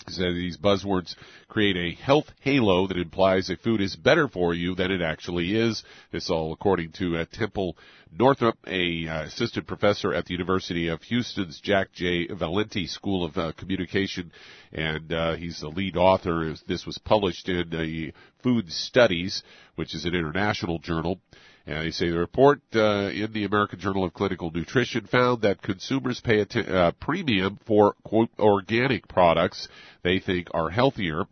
So 0.08 0.34
these 0.34 0.58
buzzwords 0.58 1.14
create 1.48 1.76
a 1.76 2.02
health 2.02 2.26
halo 2.40 2.86
that 2.88 2.98
implies 2.98 3.48
a 3.48 3.56
food 3.56 3.80
is 3.80 3.96
better 3.96 4.28
for 4.28 4.52
you 4.52 4.74
than 4.74 4.90
it 4.90 5.00
actually 5.00 5.56
is. 5.56 5.82
This 6.12 6.28
all 6.28 6.52
according 6.52 6.92
to 6.98 7.16
uh, 7.16 7.24
Temple 7.32 7.78
Northrup, 8.12 8.58
a 8.66 9.08
uh, 9.08 9.22
assistant 9.22 9.66
professor 9.66 10.12
at 10.12 10.26
the 10.26 10.34
University 10.34 10.88
of 10.88 11.02
Houston's 11.04 11.58
Jack 11.60 11.92
J. 11.94 12.26
Valenti 12.26 12.86
School 12.86 13.24
of 13.24 13.38
uh, 13.38 13.52
Communication, 13.56 14.30
and 14.70 15.10
uh, 15.10 15.36
he's 15.36 15.60
the 15.60 15.68
lead 15.68 15.96
author. 15.96 16.54
This 16.68 16.84
was 16.84 16.98
published 16.98 17.48
in 17.48 18.12
Food 18.42 18.70
Studies, 18.70 19.42
which 19.76 19.94
is 19.94 20.04
an 20.04 20.14
international 20.14 20.78
journal. 20.78 21.20
And 21.66 21.86
they 21.86 21.90
say 21.92 22.10
the 22.10 22.18
report 22.18 22.60
uh, 22.74 23.08
in 23.08 23.32
the 23.32 23.44
American 23.44 23.80
Journal 23.80 24.04
of 24.04 24.12
Clinical 24.12 24.50
Nutrition 24.50 25.06
found 25.06 25.42
that 25.42 25.62
consumers 25.62 26.20
pay 26.20 26.40
a 26.40 26.44
t- 26.44 26.60
uh, 26.60 26.92
premium 27.00 27.58
for 27.66 27.94
quote 28.04 28.28
organic 28.38 29.08
products 29.08 29.68
they 30.02 30.18
think 30.18 30.48
are 30.52 30.68
healthier. 30.68 31.24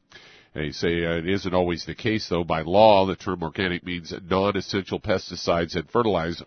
They 0.55 0.71
say 0.71 1.05
uh, 1.05 1.17
it 1.17 1.29
isn't 1.29 1.55
always 1.55 1.85
the 1.85 1.95
case, 1.95 2.29
though. 2.29 2.45
By 2.45 2.63
law, 2.63 3.07
the 3.07 3.17
term 3.17 3.43
organic 3.43 3.85
means 3.85 4.13
non-essential 4.29 5.01
pesticides 5.01 5.77
and, 5.77 5.89
fertilize, 5.91 6.43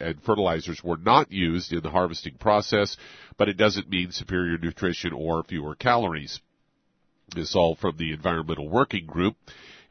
and 0.00 0.22
fertilizers 0.22 0.82
were 0.82 0.96
not 0.96 1.30
used 1.30 1.72
in 1.72 1.80
the 1.82 1.90
harvesting 1.90 2.34
process, 2.34 2.96
but 3.36 3.48
it 3.48 3.56
doesn't 3.56 3.88
mean 3.88 4.10
superior 4.10 4.58
nutrition 4.58 5.12
or 5.12 5.44
fewer 5.44 5.76
calories. 5.76 6.40
This 7.34 7.54
all 7.54 7.76
from 7.76 7.96
the 7.96 8.12
Environmental 8.12 8.68
Working 8.68 9.06
Group. 9.06 9.36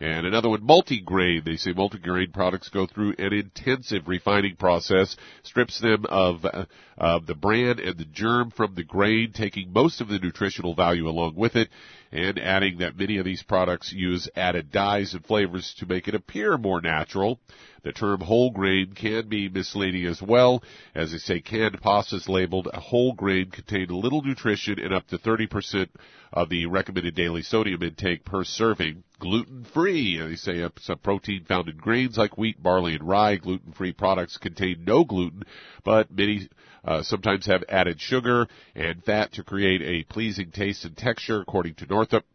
And 0.02 0.26
another 0.26 0.50
one, 0.50 0.62
multigrain. 0.62 1.44
They 1.44 1.58
say 1.58 1.74
multigrain 1.74 2.32
products 2.32 2.70
go 2.70 2.88
through 2.88 3.16
an 3.18 3.34
intensive 3.34 4.08
refining 4.08 4.56
process, 4.56 5.18
strips 5.44 5.80
them 5.82 6.06
of, 6.08 6.46
uh, 6.46 6.66
of 6.98 7.26
the 7.26 7.36
bran 7.36 7.80
and 7.80 7.98
the 7.98 8.06
germ 8.06 8.52
from 8.52 8.76
the 8.76 8.84
grain, 8.86 9.34
taking 9.34 9.74
most 9.74 10.00
of 10.00 10.08
the 10.08 10.20
nutritional 10.20 10.74
value 10.74 11.10
along 11.10 11.36
with 11.36 11.58
it, 11.58 11.70
and 12.14 12.40
adding 12.40 12.78
that 12.78 12.98
many 12.98 13.18
of 13.18 13.26
these 13.26 13.44
products 13.44 13.92
use 13.92 14.30
added 14.38 14.72
dyes 14.72 15.14
and 15.14 15.26
flavors 15.26 15.76
to 15.80 15.86
make 15.86 16.08
it 16.08 16.16
appear 16.16 16.58
more 16.58 16.80
natural. 16.80 17.42
The 17.84 17.94
term 17.94 18.22
whole 18.22 18.52
grain 18.52 18.94
can 18.94 19.30
be 19.30 19.48
misleading 19.48 20.06
as 20.06 20.22
well. 20.22 20.64
As 20.94 21.12
they 21.12 21.18
say, 21.18 21.40
canned 21.40 21.82
pastas 21.82 22.28
labeled 22.28 22.68
a 22.74 22.80
whole 22.80 23.14
grain 23.14 23.52
contain 23.52 23.88
little 23.88 24.22
nutrition 24.22 24.80
and 24.80 24.94
up 24.94 25.08
to 25.08 25.18
30% 25.18 25.88
of 26.34 26.50
the 26.50 26.66
recommended 26.66 27.16
daily 27.16 27.42
sodium 27.42 27.82
intake 27.82 28.26
per 28.26 28.44
serving 28.44 29.04
gluten 29.20 29.64
free. 29.64 30.18
They 30.18 30.36
say 30.36 30.58
it's 30.58 30.90
a 30.90 30.96
protein 30.96 31.46
found 31.46 31.70
in 31.70 31.78
grains 31.78 32.18
like 32.18 32.38
wheat, 32.38 32.62
barley, 32.62 32.96
and 32.96 33.08
rye. 33.08 33.38
Gluten 33.38 33.72
free 33.74 33.94
products 33.94 34.38
contain 34.38 34.84
no 34.86 35.04
gluten, 35.04 35.44
but 35.84 36.12
many 36.12 36.50
uh, 36.84 37.04
sometimes 37.04 37.46
have 37.46 37.64
added 37.70 38.00
sugar 38.00 38.48
and 38.76 39.04
fat 39.04 39.34
to 39.34 39.44
create 39.44 39.82
a 39.82 40.04
pleasing 40.12 40.52
taste 40.52 40.86
and 40.86 40.98
texture, 40.98 41.42
according 41.42 41.76
to 41.76 41.86
Northrup 41.86 42.26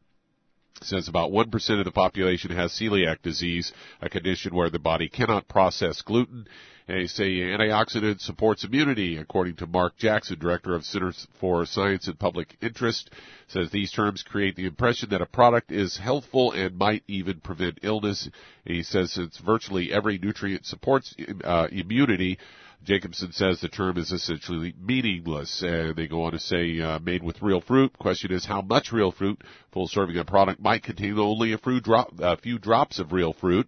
says 0.83 1.09
about 1.09 1.31
1% 1.31 1.79
of 1.79 1.85
the 1.85 1.91
population 1.91 2.51
has 2.51 2.73
celiac 2.73 3.23
disease, 3.23 3.73
a 4.01 4.09
condition 4.09 4.55
where 4.55 4.71
the 4.71 4.79
body 4.79 5.09
cannot 5.09 5.49
process 5.49 6.03
gluten. 6.03 6.47
They 6.87 7.07
say 7.07 7.37
antioxidant 7.37 8.21
supports 8.21 8.63
immunity, 8.63 9.17
according 9.17 9.57
to 9.57 9.67
Mark 9.67 9.97
Jackson, 9.97 10.39
director 10.39 10.75
of 10.75 10.85
Centers 10.85 11.27
for 11.41 11.65
Science 11.65 12.09
and 12.09 12.19
Public 12.19 12.59
Interest. 12.61 13.09
Says 13.49 13.71
these 13.71 13.91
terms 13.91 14.23
create 14.23 14.55
the 14.57 14.67
impression 14.67 15.09
that 15.09 15.23
a 15.23 15.27
product 15.27 15.73
is 15.73 15.97
healthful 15.97 16.53
and 16.53 16.77
might 16.77 17.03
even 17.09 17.41
prevent 17.41 17.79
illness. 17.83 18.29
he 18.67 18.83
says 18.83 19.13
since 19.13 19.39
virtually 19.39 19.95
every 19.95 20.19
nutrient 20.19 20.67
supports 20.67 21.15
uh, 21.43 21.69
immunity, 21.73 22.39
Jacobson 22.85 23.33
says 23.33 23.61
the 23.61 23.69
term 23.69 23.97
is 23.97 24.13
essentially 24.13 24.75
meaningless, 24.79 25.63
and 25.63 25.97
they 25.97 26.07
go 26.07 26.25
on 26.25 26.33
to 26.33 26.39
say 26.39 26.81
uh, 26.81 26.99
made 26.99 27.23
with 27.23 27.41
real 27.41 27.63
fruit. 27.63 27.99
Question 27.99 28.31
is 28.31 28.45
how 28.45 28.61
much 28.61 28.93
real 28.93 29.11
fruit? 29.11 29.41
Full 29.73 29.89
serving 29.89 30.19
of 30.19 30.27
product 30.27 30.61
might 30.61 30.83
contain 30.83 31.19
only 31.19 31.53
a 31.53 31.59
few, 31.59 31.81
drop, 31.81 32.13
a 32.19 32.37
few 32.37 32.59
drops 32.59 32.99
of 32.99 33.13
real 33.13 33.33
fruit. 33.33 33.67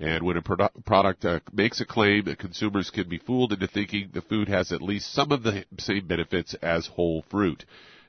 And 0.00 0.24
when 0.24 0.36
a 0.36 0.42
produ- 0.42 0.84
product 0.84 1.24
uh, 1.24 1.40
makes 1.52 1.80
a 1.80 1.84
claim, 1.84 2.24
consumers 2.36 2.90
can 2.90 3.08
be 3.08 3.18
fooled 3.18 3.52
into 3.52 3.66
thinking 3.66 4.10
the 4.12 4.22
food 4.22 4.48
has 4.48 4.72
at 4.72 4.82
least 4.82 5.12
some 5.12 5.30
of 5.30 5.42
the 5.42 5.64
same 5.78 6.06
benefits 6.06 6.54
as 6.54 6.86
whole 6.86 7.22
fruit. 7.30 7.64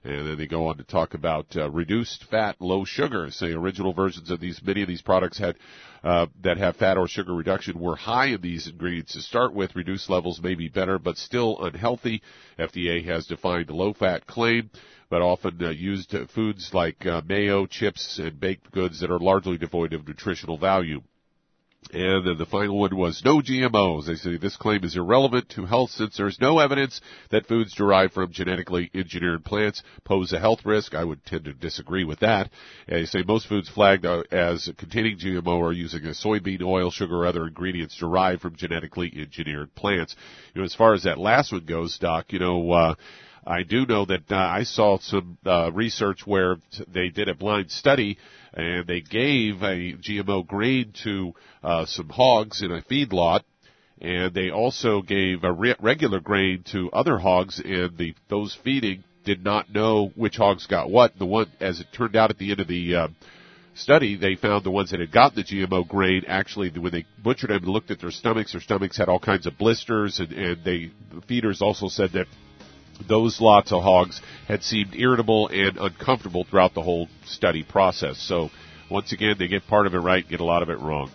And 0.06 0.28
then 0.28 0.38
they 0.38 0.46
go 0.46 0.68
on 0.68 0.78
to 0.78 0.84
talk 0.84 1.16
about 1.16 1.48
uh, 1.56 1.70
reduced 1.72 2.26
fat, 2.26 2.58
low 2.62 2.86
sugar. 2.86 3.32
Say 3.32 3.54
original 3.54 3.92
versions 3.92 4.30
of 4.30 4.40
these, 4.40 4.62
many 4.64 4.84
of 4.84 4.88
these 4.88 5.02
products 5.02 5.40
had 5.40 5.56
uh, 6.04 6.28
that 6.44 6.58
have 6.58 6.76
fat 6.76 6.98
or 6.98 7.08
sugar 7.08 7.34
reduction 7.34 7.80
were 7.80 7.96
high 7.96 8.28
in 8.28 8.42
these 8.42 8.68
ingredients 8.68 9.14
to 9.14 9.22
start 9.22 9.56
with. 9.56 9.76
Reduced 9.76 10.08
levels 10.08 10.40
may 10.40 10.54
be 10.54 10.70
better, 10.70 11.00
but 11.00 11.18
still 11.18 11.58
unhealthy. 11.66 12.22
FDA 12.60 13.04
has 13.06 13.26
defined 13.26 13.72
low 13.72 13.94
fat 13.94 14.28
claim 14.28 14.70
but 15.10 15.22
often 15.22 15.64
uh, 15.64 15.70
used 15.70 16.16
foods 16.34 16.72
like 16.74 17.06
uh, 17.06 17.22
mayo, 17.28 17.66
chips, 17.66 18.20
and 18.20 18.40
baked 18.40 18.72
goods 18.72 19.00
that 19.00 19.12
are 19.12 19.20
largely 19.20 19.58
devoid 19.58 19.94
of 19.94 20.08
nutritional 20.08 20.58
value. 20.58 21.02
And 21.94 22.26
then 22.26 22.38
the 22.38 22.46
final 22.46 22.80
one 22.80 22.96
was 22.96 23.22
no 23.24 23.42
GMOs. 23.42 24.08
They 24.08 24.16
say 24.16 24.38
this 24.38 24.58
claim 24.58 24.84
is 24.84 24.96
irrelevant 24.96 25.50
to 25.50 25.66
health 25.66 25.92
since 25.92 26.18
there's 26.18 26.42
no 26.42 26.60
evidence 26.60 27.00
that 27.30 27.46
foods 27.46 27.74
derived 27.74 28.14
from 28.14 28.32
genetically 28.32 28.90
engineered 28.94 29.46
plants 29.46 29.84
pose 30.04 30.34
a 30.34 30.40
health 30.40 30.66
risk. 30.66 30.96
I 30.96 31.04
would 31.04 31.24
tend 31.26 31.46
to 31.46 31.54
disagree 31.54 32.04
with 32.04 32.20
that. 32.20 32.50
And 32.88 32.98
they 32.98 33.06
say 33.06 33.24
most 33.26 33.48
foods 33.48 33.70
flagged 33.70 34.06
uh, 34.06 34.24
as 34.32 34.70
containing 34.78 35.20
GMO 35.20 35.62
are 35.62 35.72
using 35.72 36.06
a 36.06 36.10
soybean 36.10 36.64
oil, 36.64 36.90
sugar, 36.92 37.18
or 37.18 37.28
other 37.28 37.48
ingredients 37.48 37.98
derived 37.98 38.42
from 38.42 38.56
genetically 38.56 39.14
engineered 39.16 39.74
plants. 39.76 40.16
You 40.54 40.62
know, 40.62 40.66
as 40.66 40.76
far 40.76 40.94
as 40.96 41.04
that 41.04 41.20
last 41.20 41.52
one 41.52 41.66
goes, 41.66 41.98
Doc, 42.00 42.34
you 42.34 42.40
know, 42.40 42.72
uh, 42.72 42.96
I 43.46 43.64
do 43.64 43.86
know 43.86 44.06
that 44.06 44.32
uh, 44.32 44.36
I 44.36 44.64
saw 44.64 44.98
some 45.00 45.38
uh, 45.46 45.72
research 45.72 46.26
where 46.26 46.58
they 46.88 47.10
did 47.10 47.30
a 47.30 47.36
blind 47.36 47.70
study 47.70 48.18
and 48.54 48.88
they 48.88 49.02
gave 49.02 49.62
a 49.62 49.94
GMO 49.94 50.48
grain 50.48 50.94
to 51.04 51.34
uh, 51.64 51.86
some 51.86 52.10
hogs 52.10 52.62
in 52.62 52.72
a 52.72 52.82
feedlot, 52.82 53.42
and 54.02 54.34
they 54.34 54.50
also 54.50 55.02
gave 55.02 55.44
a 55.44 55.52
re- 55.52 55.76
regular 55.80 56.20
grain 56.22 56.64
to 56.72 56.90
other 56.92 57.18
hogs, 57.18 57.60
and 57.64 57.98
the 57.98 58.16
those 58.30 58.58
feeding 58.64 59.04
did 59.26 59.44
not 59.44 59.72
know 59.74 60.12
which 60.16 60.38
hogs 60.38 60.68
got 60.68 60.90
what. 60.90 61.18
The 61.20 61.26
one, 61.26 61.52
as 61.60 61.82
it 61.82 61.88
turned 61.92 62.16
out 62.16 62.30
at 62.30 62.38
the 62.38 62.52
end 62.52 62.62
of 62.62 62.68
the 62.68 62.96
uh, 62.96 63.08
study, 63.74 64.16
they 64.16 64.36
found 64.36 64.64
the 64.64 64.72
ones 64.72 64.92
that 64.92 65.02
had 65.02 65.12
gotten 65.12 65.36
the 65.36 65.44
GMO 65.44 65.88
grain 65.88 66.24
actually, 66.28 66.70
when 66.70 66.94
they 66.94 67.06
butchered 67.22 67.50
them 67.50 67.64
and 67.64 67.68
looked 67.68 67.92
at 67.92 68.00
their 68.00 68.12
stomachs, 68.12 68.54
their 68.54 68.62
stomachs 68.62 68.98
had 68.98 69.10
all 69.10 69.20
kinds 69.20 69.46
of 69.48 69.58
blisters, 69.58 70.20
and, 70.20 70.32
and 70.32 70.64
they 70.64 70.92
the 71.14 71.22
feeders 71.28 71.62
also 71.62 71.90
said 71.90 72.14
that 72.14 72.28
those 73.08 73.42
lots 73.42 73.72
of 73.72 73.84
hogs 73.84 74.22
had 74.48 74.64
seemed 74.64 74.96
irritable 74.96 75.48
and 75.48 75.78
uncomfortable 75.78 76.44
throughout 76.44 76.74
the 76.74 76.82
whole 76.82 77.08
study 77.26 77.64
process. 77.64 78.18
So 78.18 78.50
once 78.90 79.12
again, 79.12 79.36
they 79.38 79.48
get 79.48 79.68
part 79.68 79.88
of 79.88 79.94
it 79.94 80.00
right, 80.00 80.28
get 80.28 80.40
a 80.40 80.46
lot 80.46 80.64
of 80.64 80.70
it 80.70 80.80
wrong. 80.80 81.12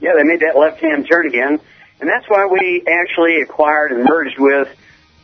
Yeah, 0.00 0.12
they 0.16 0.24
made 0.24 0.40
that 0.40 0.58
left-hand 0.58 1.06
turn 1.10 1.26
again, 1.26 1.60
and 2.00 2.10
that's 2.10 2.28
why 2.28 2.46
we 2.46 2.84
actually 2.86 3.40
acquired 3.40 3.92
and 3.92 4.04
merged 4.04 4.38
with 4.38 4.68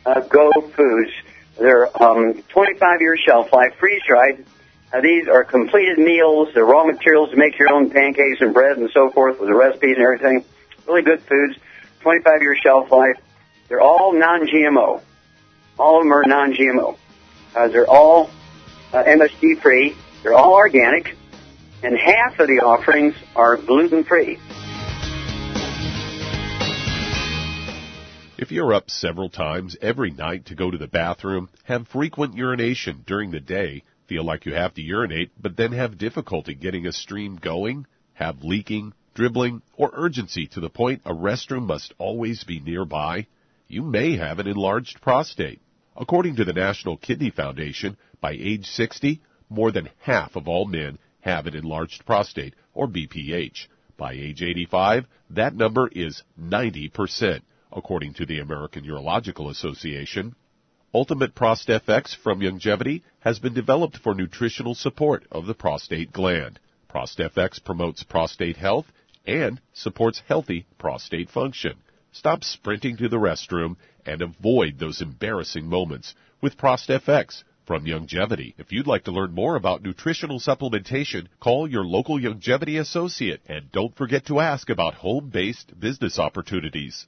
uh, 0.05 0.21
Go 0.21 0.51
Foods. 0.75 1.11
They're 1.59 1.85
um, 2.01 2.43
25-year 2.55 3.17
shelf 3.23 3.53
life, 3.53 3.75
freeze-dried. 3.79 4.45
Uh, 4.91 5.01
these 5.01 5.27
are 5.27 5.43
completed 5.43 5.99
meals. 5.99 6.49
They're 6.53 6.65
raw 6.65 6.85
materials 6.85 7.29
to 7.31 7.35
make 7.35 7.57
your 7.57 7.71
own 7.71 7.89
pancakes 7.89 8.41
and 8.41 8.53
bread 8.53 8.77
and 8.77 8.89
so 8.93 9.09
forth 9.11 9.39
with 9.39 9.49
the 9.49 9.55
recipes 9.55 9.95
and 9.97 10.03
everything. 10.03 10.45
Really 10.87 11.03
good 11.03 11.21
foods. 11.21 11.57
25-year 12.01 12.55
shelf 12.63 12.91
life. 12.91 13.17
They're 13.69 13.81
all 13.81 14.13
non-GMO. 14.13 15.01
All 15.79 15.97
of 15.97 16.03
them 16.03 16.13
are 16.13 16.23
non-GMO. 16.25 16.97
Uh, 17.55 17.67
they're 17.67 17.89
all 17.89 18.29
uh, 18.91 19.03
MSG 19.03 19.61
free. 19.61 19.95
They're 20.21 20.33
all 20.33 20.53
organic, 20.53 21.15
and 21.81 21.97
half 21.97 22.39
of 22.39 22.47
the 22.47 22.61
offerings 22.63 23.15
are 23.35 23.57
gluten 23.57 24.03
free. 24.03 24.39
If 28.37 28.51
you're 28.51 28.73
up 28.73 28.89
several 28.89 29.29
times 29.29 29.77
every 29.81 30.11
night 30.11 30.47
to 30.47 30.55
go 30.55 30.69
to 30.69 30.77
the 30.77 30.87
bathroom, 30.87 31.49
have 31.63 31.87
frequent 31.87 32.35
urination 32.35 33.03
during 33.07 33.31
the 33.31 33.39
day, 33.39 33.83
feel 34.07 34.23
like 34.23 34.45
you 34.45 34.53
have 34.53 34.73
to 34.75 34.81
urinate, 34.81 35.31
but 35.41 35.55
then 35.55 35.71
have 35.71 35.97
difficulty 35.97 36.53
getting 36.53 36.85
a 36.85 36.91
stream 36.91 37.37
going, 37.37 37.85
have 38.13 38.43
leaking, 38.43 38.93
dribbling, 39.13 39.61
or 39.77 39.91
urgency 39.93 40.47
to 40.47 40.59
the 40.59 40.69
point 40.69 41.01
a 41.05 41.13
restroom 41.13 41.65
must 41.65 41.93
always 41.97 42.43
be 42.43 42.59
nearby, 42.59 43.27
you 43.67 43.81
may 43.81 44.17
have 44.17 44.39
an 44.39 44.47
enlarged 44.47 45.01
prostate. 45.01 45.61
According 45.95 46.35
to 46.37 46.45
the 46.45 46.53
National 46.53 46.97
Kidney 46.97 47.29
Foundation, 47.29 47.97
by 48.19 48.31
age 48.31 48.65
60, 48.67 49.21
more 49.49 49.71
than 49.71 49.89
half 49.99 50.35
of 50.35 50.47
all 50.47 50.65
men 50.65 50.97
have 51.21 51.45
an 51.47 51.55
enlarged 51.55 52.05
prostate, 52.05 52.53
or 52.73 52.87
BPH. 52.87 53.67
By 53.97 54.13
age 54.13 54.41
85, 54.41 55.05
that 55.29 55.55
number 55.55 55.87
is 55.87 56.23
90%, 56.39 57.41
according 57.71 58.13
to 58.15 58.25
the 58.25 58.39
American 58.39 58.83
Urological 58.83 59.49
Association. 59.49 60.35
Ultimate 60.93 61.33
ProstFX 61.33 62.15
from 62.15 62.39
Youngevity 62.39 63.01
has 63.19 63.39
been 63.39 63.53
developed 63.53 63.97
for 63.97 64.13
nutritional 64.13 64.75
support 64.75 65.25
of 65.31 65.45
the 65.45 65.53
prostate 65.53 66.11
gland. 66.11 66.59
ProstFX 66.89 67.63
promotes 67.63 68.03
prostate 68.03 68.57
health 68.57 68.85
and 69.25 69.59
supports 69.73 70.21
healthy 70.27 70.65
prostate 70.77 71.29
function. 71.29 71.77
Stop 72.15 72.43
sprinting 72.43 72.95
to 72.97 73.09
the 73.09 73.17
restroom 73.17 73.75
and 74.05 74.21
avoid 74.21 74.77
those 74.77 75.01
embarrassing 75.01 75.67
moments 75.67 76.13
with 76.41 76.57
ProstFX 76.57 77.43
from 77.65 77.85
Youngevity. 77.85 78.53
If 78.59 78.71
you'd 78.71 78.85
like 78.85 79.05
to 79.05 79.11
learn 79.11 79.33
more 79.33 79.55
about 79.55 79.81
nutritional 79.81 80.39
supplementation, 80.39 81.25
call 81.39 81.67
your 81.67 81.83
local 81.83 82.19
Youngevity 82.19 82.79
associate 82.79 83.41
and 83.47 83.71
don't 83.71 83.97
forget 83.97 84.27
to 84.27 84.39
ask 84.39 84.69
about 84.69 84.93
home-based 84.93 85.79
business 85.79 86.19
opportunities. 86.19 87.07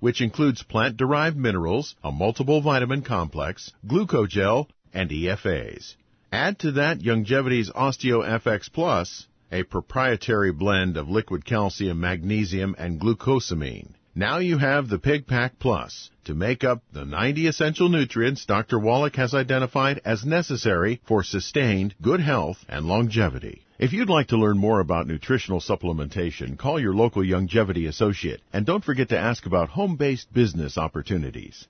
which 0.00 0.20
includes 0.20 0.62
plant-derived 0.62 1.36
minerals, 1.36 1.94
a 2.04 2.12
multiple 2.12 2.60
vitamin 2.60 3.02
complex, 3.02 3.72
glucogel, 3.86 4.68
and 4.92 5.10
EFAs. 5.10 5.96
Add 6.32 6.58
to 6.60 6.72
that 6.72 7.00
Youngevity's 7.00 7.70
OsteoFX 7.70 8.72
Plus, 8.72 9.26
a 9.50 9.62
proprietary 9.62 10.52
blend 10.52 10.96
of 10.96 11.08
liquid 11.08 11.44
calcium, 11.44 12.00
magnesium, 12.00 12.74
and 12.78 13.00
glucosamine. 13.00 13.94
Now 14.14 14.38
you 14.38 14.58
have 14.58 14.88
the 14.88 14.98
Pig 14.98 15.26
Pack 15.26 15.58
Plus 15.58 16.10
to 16.24 16.34
make 16.34 16.64
up 16.64 16.82
the 16.92 17.04
90 17.04 17.46
essential 17.46 17.88
nutrients 17.88 18.44
Dr. 18.46 18.78
Wallach 18.78 19.16
has 19.16 19.34
identified 19.34 20.00
as 20.04 20.24
necessary 20.24 21.00
for 21.06 21.22
sustained 21.22 21.94
good 22.00 22.20
health 22.20 22.64
and 22.68 22.86
Youngevity. 22.86 23.60
If 23.78 23.92
you'd 23.92 24.08
like 24.08 24.28
to 24.28 24.36
learn 24.36 24.58
more 24.58 24.80
about 24.80 25.06
nutritional 25.06 25.60
supplementation, 25.60 26.58
call 26.58 26.80
your 26.80 26.94
local 26.94 27.24
longevity 27.24 27.86
associate 27.86 28.40
and 28.52 28.66
don't 28.66 28.84
forget 28.84 29.10
to 29.10 29.18
ask 29.18 29.46
about 29.46 29.68
home-based 29.68 30.32
business 30.32 30.76
opportunities. 30.76 31.68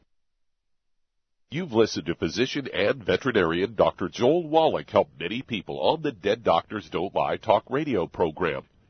You've 1.50 1.72
listened 1.72 2.06
to 2.06 2.14
physician 2.14 2.68
and 2.72 3.04
veterinarian 3.04 3.74
Dr. 3.74 4.08
Joel 4.08 4.48
Wallach 4.48 4.90
help 4.90 5.08
many 5.18 5.42
people 5.42 5.80
on 5.80 6.02
the 6.02 6.12
Dead 6.12 6.44
Doctors 6.44 6.88
Don't 6.88 7.14
Lie 7.14 7.38
talk 7.38 7.64
radio 7.68 8.06
program. 8.06 8.62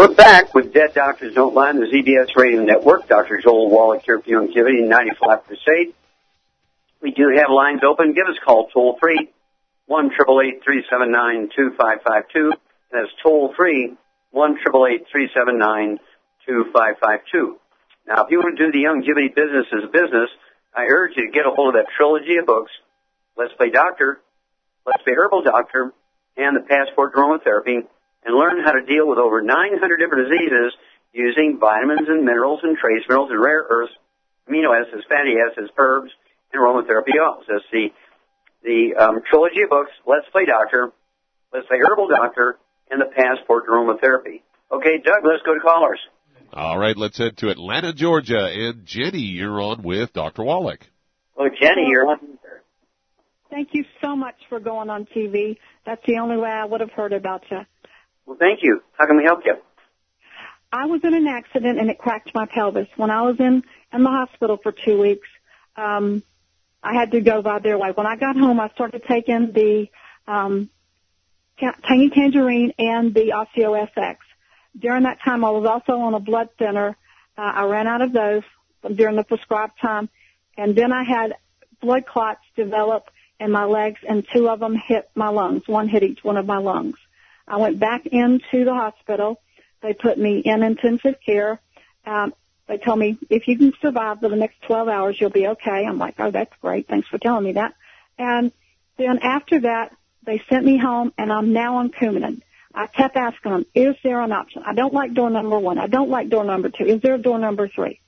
We're 0.00 0.14
back 0.14 0.54
with 0.54 0.72
Dead 0.72 0.94
Doctors 0.94 1.34
Don't 1.34 1.52
Lie 1.52 1.68
on 1.68 1.76
the 1.78 1.84
ZBS 1.84 2.34
Radio 2.34 2.64
Network. 2.64 3.06
Dr. 3.06 3.36
Joel 3.36 3.68
Wallach 3.68 4.00
here 4.02 4.18
for 4.18 4.30
Youngevity 4.30 4.88
95 4.88 5.44
Crusade. 5.44 5.92
We 7.02 7.10
do 7.10 7.28
have 7.36 7.50
lines 7.50 7.82
open. 7.86 8.14
Give 8.14 8.24
us 8.26 8.38
a 8.40 8.42
call 8.42 8.68
toll 8.72 8.96
free 8.98 9.28
one 9.84 10.08
triple 10.08 10.40
eight 10.40 10.64
three 10.64 10.86
seven 10.88 11.12
nine 11.12 11.50
two 11.54 11.72
five 11.76 11.98
five 12.02 12.22
two. 12.32 12.50
That's 12.90 13.10
toll 13.22 13.52
free 13.54 13.92
one 14.30 14.56
triple 14.62 14.86
eight 14.86 15.04
three 15.12 15.28
seven 15.36 15.58
nine 15.58 15.98
two 16.46 16.64
five 16.72 16.94
five 16.98 17.20
two. 17.30 17.58
Now, 18.08 18.24
if 18.24 18.30
you 18.30 18.38
want 18.38 18.56
to 18.56 18.64
do 18.64 18.72
the 18.72 18.84
Youngevity 18.88 19.34
business 19.34 19.66
as 19.70 19.84
a 19.84 19.92
business, 19.92 20.30
I 20.74 20.86
urge 20.88 21.12
you 21.16 21.26
to 21.26 21.30
get 21.30 21.44
a 21.44 21.50
hold 21.50 21.76
of 21.76 21.84
that 21.84 21.92
trilogy 21.94 22.38
of 22.38 22.46
books, 22.46 22.72
Let's 23.36 23.52
Play 23.52 23.68
Doctor, 23.68 24.18
Let's 24.86 25.02
Play 25.02 25.12
Herbal 25.12 25.42
Doctor, 25.42 25.92
and 26.38 26.56
the 26.56 26.60
Passport 26.60 27.12
Aromatherapy, 27.12 27.84
and 28.24 28.36
learn 28.36 28.62
how 28.64 28.72
to 28.72 28.84
deal 28.84 29.08
with 29.08 29.18
over 29.18 29.40
900 29.42 29.96
different 29.98 30.28
diseases 30.28 30.72
using 31.12 31.58
vitamins 31.58 32.08
and 32.08 32.24
minerals 32.24 32.60
and 32.62 32.76
trace 32.76 33.02
minerals 33.08 33.30
and 33.30 33.40
rare 33.40 33.64
earths, 33.68 33.92
amino 34.48 34.70
acids, 34.76 35.04
fatty 35.08 35.36
acids, 35.40 35.70
herbs, 35.76 36.10
and 36.52 36.60
aromatherapy 36.60 37.18
oils. 37.20 37.44
That's 37.48 37.64
the 37.72 37.88
the 38.62 38.94
um, 38.94 39.20
trilogy 39.28 39.62
of 39.62 39.70
books, 39.70 39.90
Let's 40.06 40.28
Play 40.32 40.44
Doctor, 40.44 40.92
Let's 41.52 41.66
Play 41.66 41.78
Herbal 41.78 42.08
Doctor, 42.08 42.58
and 42.90 43.00
the 43.00 43.06
Passport 43.06 43.64
to 43.64 43.70
Aromatherapy. 43.70 44.42
Okay, 44.70 44.98
Doug, 45.02 45.24
let's 45.24 45.42
go 45.46 45.54
to 45.54 45.60
callers. 45.60 45.98
All 46.52 46.78
right, 46.78 46.96
let's 46.96 47.16
head 47.16 47.38
to 47.38 47.48
Atlanta, 47.48 47.94
Georgia. 47.94 48.48
And 48.52 48.84
Jenny, 48.84 49.20
you're 49.20 49.60
on 49.62 49.82
with 49.82 50.12
Dr. 50.12 50.42
Wallach. 50.42 50.86
Well, 51.36 51.48
Jenny, 51.58 51.86
you're 51.88 52.06
on. 52.06 52.18
Thank 53.50 53.70
you 53.72 53.84
so 54.02 54.14
much 54.14 54.36
for 54.48 54.60
going 54.60 54.90
on 54.90 55.06
TV. 55.06 55.56
That's 55.84 56.02
the 56.06 56.18
only 56.18 56.36
way 56.36 56.50
I 56.50 56.64
would 56.64 56.80
have 56.80 56.92
heard 56.92 57.12
about 57.12 57.42
you. 57.50 57.60
Well, 58.30 58.38
thank 58.38 58.60
you. 58.62 58.80
How 58.96 59.08
can 59.08 59.16
we 59.16 59.24
help 59.24 59.40
you? 59.44 59.54
I 60.70 60.86
was 60.86 61.00
in 61.02 61.14
an 61.14 61.26
accident 61.26 61.80
and 61.80 61.90
it 61.90 61.98
cracked 61.98 62.32
my 62.32 62.46
pelvis. 62.46 62.86
When 62.96 63.10
I 63.10 63.22
was 63.22 63.34
in, 63.40 63.64
in 63.92 64.04
the 64.04 64.08
hospital 64.08 64.56
for 64.62 64.70
two 64.70 65.00
weeks, 65.00 65.26
um, 65.76 66.22
I 66.80 66.94
had 66.94 67.10
to 67.10 67.20
go 67.22 67.42
by 67.42 67.58
their 67.58 67.76
way. 67.76 67.90
When 67.92 68.06
I 68.06 68.14
got 68.14 68.36
home, 68.36 68.60
I 68.60 68.68
started 68.68 69.02
taking 69.08 69.50
the 69.50 69.88
um, 70.28 70.70
Tangy 71.58 72.10
Tangerine 72.10 72.72
and 72.78 73.12
the 73.12 73.32
Osteo 73.34 73.88
FX. 73.96 74.18
During 74.78 75.02
that 75.02 75.18
time, 75.24 75.44
I 75.44 75.50
was 75.50 75.66
also 75.66 75.98
on 76.00 76.14
a 76.14 76.20
blood 76.20 76.50
thinner. 76.56 76.96
Uh, 77.36 77.40
I 77.40 77.64
ran 77.64 77.88
out 77.88 78.00
of 78.00 78.12
those 78.12 78.44
during 78.94 79.16
the 79.16 79.24
prescribed 79.24 79.80
time, 79.82 80.08
and 80.56 80.76
then 80.76 80.92
I 80.92 81.02
had 81.02 81.34
blood 81.82 82.06
clots 82.06 82.42
develop 82.54 83.10
in 83.40 83.50
my 83.50 83.64
legs, 83.64 83.98
and 84.08 84.24
two 84.32 84.48
of 84.48 84.60
them 84.60 84.76
hit 84.76 85.10
my 85.16 85.30
lungs. 85.30 85.66
One 85.66 85.88
hit 85.88 86.04
each 86.04 86.22
one 86.22 86.36
of 86.36 86.46
my 86.46 86.58
lungs. 86.58 86.94
I 87.50 87.56
went 87.56 87.80
back 87.80 88.06
into 88.06 88.64
the 88.64 88.72
hospital. 88.72 89.40
They 89.82 89.92
put 89.92 90.16
me 90.16 90.38
in 90.38 90.62
intensive 90.62 91.16
care. 91.24 91.60
Um, 92.06 92.32
they 92.68 92.78
told 92.78 93.00
me 93.00 93.18
if 93.28 93.48
you 93.48 93.58
can 93.58 93.72
survive 93.82 94.20
for 94.20 94.28
the 94.28 94.36
next 94.36 94.62
12 94.62 94.88
hours, 94.88 95.16
you'll 95.20 95.30
be 95.30 95.48
okay. 95.48 95.84
I'm 95.84 95.98
like, 95.98 96.14
oh, 96.20 96.30
that's 96.30 96.52
great. 96.62 96.86
Thanks 96.86 97.08
for 97.08 97.18
telling 97.18 97.44
me 97.44 97.52
that. 97.52 97.74
And 98.16 98.52
then 98.98 99.18
after 99.18 99.62
that, 99.62 99.96
they 100.24 100.40
sent 100.48 100.64
me 100.64 100.78
home, 100.78 101.12
and 101.18 101.32
I'm 101.32 101.52
now 101.52 101.78
on 101.78 101.90
Coumadin. 101.90 102.42
I 102.72 102.86
kept 102.86 103.16
asking 103.16 103.50
them, 103.50 103.66
is 103.74 103.96
there 104.04 104.20
an 104.20 104.30
option? 104.30 104.62
I 104.64 104.74
don't 104.74 104.94
like 104.94 105.14
door 105.14 105.28
number 105.28 105.58
one. 105.58 105.78
I 105.78 105.88
don't 105.88 106.08
like 106.08 106.28
door 106.28 106.44
number 106.44 106.68
two. 106.68 106.84
Is 106.84 107.00
there 107.00 107.14
a 107.14 107.18
door 107.18 107.40
number 107.40 107.66
three? 107.66 108.00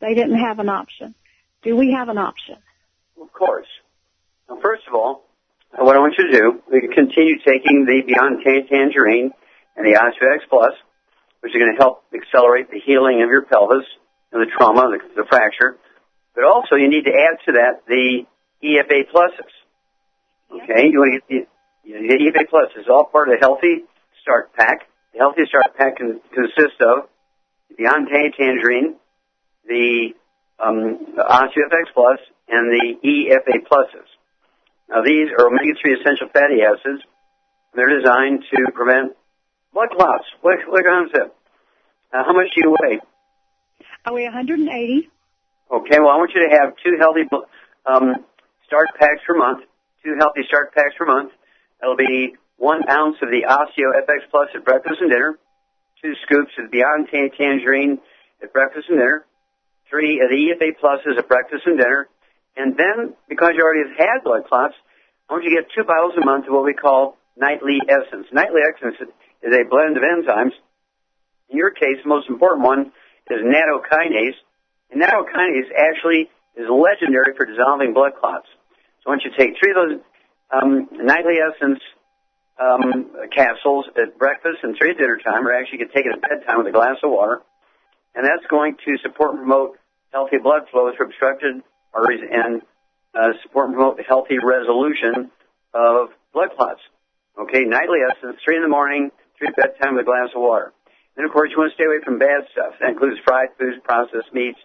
They 0.00 0.14
didn't 0.14 0.38
have 0.38 0.58
an 0.58 0.68
option. 0.68 1.14
Do 1.62 1.74
we 1.74 1.92
have 1.92 2.10
an 2.10 2.18
option? 2.18 2.56
Of 3.18 3.32
course. 3.32 3.68
Now, 4.48 4.58
first 4.60 4.82
of 4.86 4.94
all, 4.94 5.29
what 5.78 5.96
I 5.96 6.00
want 6.00 6.14
you 6.18 6.30
to 6.30 6.32
do, 6.32 6.62
we 6.70 6.80
continue 6.94 7.38
taking 7.38 7.86
the 7.86 8.02
Beyond 8.06 8.42
Tangerine 8.44 9.30
and 9.76 9.86
the 9.86 9.98
OsteoFX 9.98 10.48
Plus, 10.48 10.72
which 11.40 11.54
are 11.54 11.58
going 11.58 11.74
to 11.74 11.78
help 11.78 12.04
accelerate 12.14 12.70
the 12.70 12.80
healing 12.80 13.22
of 13.22 13.28
your 13.28 13.42
pelvis 13.42 13.86
and 14.32 14.42
the 14.42 14.50
trauma, 14.50 14.90
the, 14.90 15.22
the 15.22 15.26
fracture. 15.28 15.76
But 16.34 16.44
also, 16.44 16.76
you 16.76 16.88
need 16.88 17.04
to 17.04 17.12
add 17.12 17.38
to 17.46 17.52
that 17.52 17.86
the 17.86 18.26
EFA 18.62 19.10
pluses. 19.12 19.50
Okay, 20.50 20.90
you 20.90 20.98
want 20.98 21.22
to 21.28 21.34
get 21.36 21.46
the 21.46 21.50
the 21.84 22.32
EFA 22.32 22.48
plus 22.48 22.70
is 22.76 22.86
all 22.88 23.04
part 23.04 23.28
of 23.28 23.34
the 23.34 23.40
healthy 23.40 23.84
start 24.22 24.52
pack. 24.54 24.86
The 25.12 25.18
healthy 25.18 25.42
start 25.48 25.76
pack 25.76 25.96
can, 25.96 26.20
consists 26.34 26.78
of 26.80 27.08
the 27.68 27.76
Beyond 27.78 28.08
Tangerine, 28.08 28.96
the 29.66 30.10
um, 30.58 31.14
OsteoFX 31.16 31.94
Plus, 31.94 32.18
and 32.48 32.70
the 32.70 32.96
EFA 33.02 33.66
pluses. 33.66 34.06
Now 34.90 35.02
these 35.02 35.30
are 35.38 35.46
omega-3 35.46 36.00
essential 36.00 36.28
fatty 36.32 36.62
acids. 36.66 37.02
They're 37.74 38.00
designed 38.00 38.44
to 38.50 38.72
prevent 38.72 39.16
blood 39.72 39.90
clots. 39.94 40.24
What, 40.40 40.58
what 40.66 40.84
concept? 40.84 41.36
Uh, 42.12 42.24
how 42.26 42.32
much 42.32 42.48
do 42.54 42.62
you 42.62 42.76
weigh? 42.80 42.98
I 44.04 44.10
weigh 44.12 44.24
180. 44.24 45.08
Okay, 45.70 45.98
well 46.00 46.10
I 46.10 46.16
want 46.18 46.32
you 46.34 46.42
to 46.48 46.56
have 46.58 46.74
two 46.82 46.98
healthy 46.98 47.22
um, 47.86 48.26
start 48.66 48.88
packs 48.98 49.22
per 49.26 49.34
month. 49.34 49.64
Two 50.02 50.16
healthy 50.18 50.42
start 50.48 50.74
packs 50.74 50.94
per 50.98 51.06
month. 51.06 51.30
That'll 51.80 51.96
be 51.96 52.34
one 52.56 52.82
ounce 52.90 53.16
of 53.22 53.30
the 53.30 53.46
Osteo 53.48 53.94
FX 54.04 54.28
Plus 54.30 54.48
at 54.54 54.64
breakfast 54.64 55.00
and 55.00 55.10
dinner, 55.10 55.38
two 56.02 56.12
scoops 56.26 56.52
of 56.58 56.70
the 56.70 56.70
Beyond 56.70 57.08
Tangerine 57.10 57.98
at 58.42 58.52
breakfast 58.52 58.88
and 58.88 58.98
dinner, 58.98 59.24
three 59.88 60.20
of 60.20 60.28
the 60.28 60.36
EFA 60.36 60.76
Pluses 60.76 61.18
at 61.18 61.26
breakfast 61.26 61.62
and 61.66 61.78
dinner, 61.78 62.08
and 62.60 62.76
then, 62.76 63.16
because 63.28 63.52
you 63.56 63.64
already 63.64 63.88
have 63.88 63.96
had 63.96 64.24
blood 64.24 64.44
clots, 64.44 64.74
I 65.28 65.32
want 65.32 65.44
you 65.44 65.56
get 65.56 65.70
two 65.72 65.84
bottles 65.84 66.12
a 66.20 66.24
month 66.24 66.46
of 66.46 66.52
what 66.52 66.64
we 66.64 66.74
call 66.74 67.16
nightly 67.36 67.80
essence. 67.88 68.26
Nightly 68.32 68.60
essence 68.60 68.96
is 69.00 69.52
a 69.54 69.64
blend 69.64 69.96
of 69.96 70.02
enzymes. 70.02 70.52
In 71.48 71.56
your 71.56 71.70
case, 71.70 72.02
the 72.02 72.08
most 72.08 72.28
important 72.28 72.62
one 72.62 72.92
is 73.30 73.40
nattokinase. 73.40 74.36
And 74.90 75.00
nattokinase 75.00 75.72
actually 75.72 76.28
is 76.56 76.66
legendary 76.68 77.32
for 77.36 77.46
dissolving 77.46 77.94
blood 77.94 78.12
clots. 78.20 78.46
So 79.02 79.10
want 79.10 79.22
you 79.24 79.30
take 79.32 79.56
three 79.56 79.72
of 79.72 79.78
those 79.80 79.96
um, 80.52 80.88
nightly 80.92 81.38
essence 81.40 81.80
um, 82.60 83.14
capsules 83.32 83.86
at 83.96 84.18
breakfast 84.18 84.60
and 84.62 84.76
three 84.76 84.90
at 84.90 84.98
dinner 84.98 85.18
time, 85.24 85.46
or 85.46 85.54
actually 85.54 85.78
you 85.78 85.86
can 85.86 85.94
take 85.94 86.04
it 86.04 86.12
at 86.12 86.20
bedtime 86.20 86.58
with 86.58 86.66
a 86.66 86.76
glass 86.76 86.98
of 87.02 87.10
water. 87.10 87.40
And 88.14 88.26
that's 88.26 88.44
going 88.50 88.76
to 88.84 88.98
support 89.00 89.30
and 89.30 89.46
promote 89.46 89.78
healthy 90.12 90.36
blood 90.42 90.68
flow 90.70 90.90
through 90.92 91.06
obstructed 91.06 91.62
arteries 91.94 92.22
and 92.30 92.62
uh, 93.14 93.32
support 93.42 93.68
and 93.68 93.74
promote 93.74 94.00
healthy 94.06 94.38
resolution 94.38 95.30
of 95.74 96.08
blood 96.32 96.50
clots. 96.56 96.80
Okay, 97.38 97.64
nightly 97.64 97.98
essence, 98.04 98.36
three 98.44 98.56
in 98.56 98.62
the 98.62 98.68
morning, 98.68 99.10
three 99.38 99.48
at 99.48 99.56
bedtime 99.56 99.96
with 99.96 100.02
a 100.02 100.06
glass 100.06 100.28
of 100.34 100.42
water. 100.42 100.72
Then, 101.16 101.24
of 101.24 101.32
course, 101.32 101.50
you 101.50 101.58
want 101.58 101.72
to 101.72 101.74
stay 101.74 101.84
away 101.84 102.02
from 102.04 102.18
bad 102.18 102.46
stuff. 102.52 102.74
That 102.80 102.90
includes 102.90 103.18
fried 103.24 103.48
foods, 103.58 103.78
processed 103.82 104.32
meats, 104.32 104.58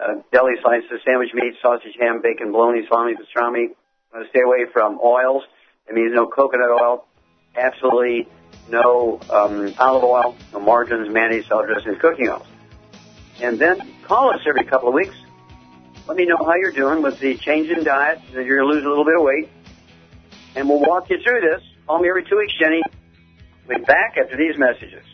uh, 0.00 0.22
deli 0.32 0.54
slices, 0.62 1.00
sandwich 1.04 1.30
meats, 1.34 1.56
sausage, 1.62 1.94
ham, 1.98 2.20
bacon, 2.22 2.52
bologna, 2.52 2.86
salami, 2.88 3.14
pastrami. 3.14 3.70
You 3.70 4.12
want 4.12 4.26
to 4.26 4.30
stay 4.30 4.42
away 4.42 4.66
from 4.72 4.98
oils. 5.02 5.42
That 5.86 5.94
means 5.94 6.12
no 6.14 6.26
coconut 6.26 6.70
oil, 6.70 7.06
absolutely 7.56 8.28
no 8.70 9.20
um, 9.30 9.74
olive 9.78 10.04
oil, 10.04 10.36
no 10.52 10.60
margarines, 10.60 11.12
mayonnaise, 11.12 11.46
salad 11.46 11.66
dressings, 11.66 11.98
cooking 12.00 12.28
oils. 12.28 12.46
And 13.40 13.58
then 13.58 13.80
call 14.04 14.30
us 14.32 14.40
every 14.46 14.64
couple 14.64 14.88
of 14.88 14.94
weeks. 14.94 15.16
Let 16.06 16.16
me 16.16 16.26
know 16.26 16.36
how 16.38 16.54
you're 16.56 16.72
doing 16.72 17.02
with 17.02 17.18
the 17.20 17.36
change 17.38 17.70
in 17.70 17.84
diet, 17.84 18.18
that 18.34 18.44
you're 18.44 18.58
going 18.58 18.70
to 18.70 18.74
lose 18.74 18.84
a 18.84 18.88
little 18.88 19.04
bit 19.04 19.14
of 19.16 19.22
weight. 19.22 19.48
And 20.56 20.68
we'll 20.68 20.80
walk 20.80 21.08
you 21.10 21.18
through 21.22 21.40
this. 21.40 21.62
Call 21.86 22.00
me 22.00 22.08
every 22.08 22.24
two 22.24 22.38
weeks, 22.38 22.54
Jenny. 22.58 22.82
We'll 23.68 23.78
be 23.78 23.84
back 23.84 24.16
after 24.20 24.36
these 24.36 24.58
messages. 24.58 25.04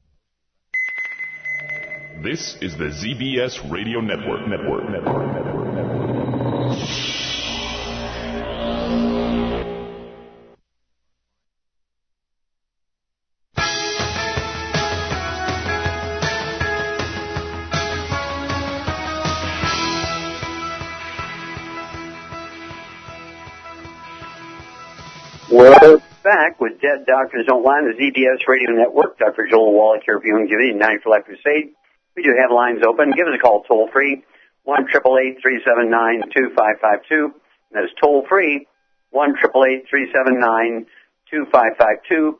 This 2.23 2.55
is 2.61 2.77
the 2.77 2.85
ZBS 2.85 3.71
Radio 3.71 3.99
Network. 3.99 4.47
Network. 4.47 4.87
Network. 4.91 5.33
Network. 5.33 5.73
Network. 5.73 6.11
We're 25.49 25.97
back 26.23 26.61
with 26.61 26.79
Dead 26.81 27.07
Doctors 27.07 27.47
Don't 27.47 27.63
Lie, 27.63 27.81
the 27.81 27.97
ZBS 27.97 28.47
Radio 28.47 28.73
Network. 28.73 29.17
Dr. 29.17 29.47
Joel 29.49 29.73
Wallach 29.73 30.03
here 30.05 30.19
for 30.19 30.27
Youngevity, 30.27 30.75
9 30.77 30.99
for 31.01 31.09
Life 31.09 31.25
Crusade. 31.25 31.73
We 32.15 32.23
do 32.23 32.35
have 32.39 32.51
lines 32.51 32.83
open. 32.85 33.11
Give 33.11 33.27
us 33.27 33.35
a 33.35 33.41
call 33.41 33.63
toll 33.63 33.89
free, 33.91 34.23
one 34.63 34.87
triple 34.87 35.17
eight 35.17 35.39
three 35.41 35.61
seven 35.65 35.89
nine 35.89 36.23
two 36.35 36.51
five 36.55 36.75
five 36.81 36.99
two. 37.07 37.33
That 37.71 37.85
is 37.85 37.91
toll 38.01 38.25
free, 38.27 38.67
one 39.11 39.35
triple 39.39 39.63
eight 39.65 39.85
three 39.89 40.11
seven 40.11 40.39
nine 40.39 40.87
two 41.29 41.45
five 41.51 41.77
five 41.79 42.03
two. 42.09 42.39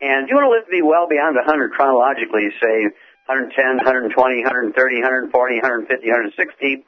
And 0.00 0.24
if 0.24 0.30
you 0.30 0.36
want 0.36 0.50
to 0.50 0.52
live 0.52 0.66
to 0.66 0.74
be 0.74 0.84
well 0.84 1.08
beyond 1.08 1.40
100 1.40 1.72
chronologically, 1.72 2.52
say 2.60 2.92
110, 3.32 3.80
120, 3.80 4.12
130, 4.12 4.76
140, 4.76 5.32
150, 5.32 5.88
160, 5.88 6.84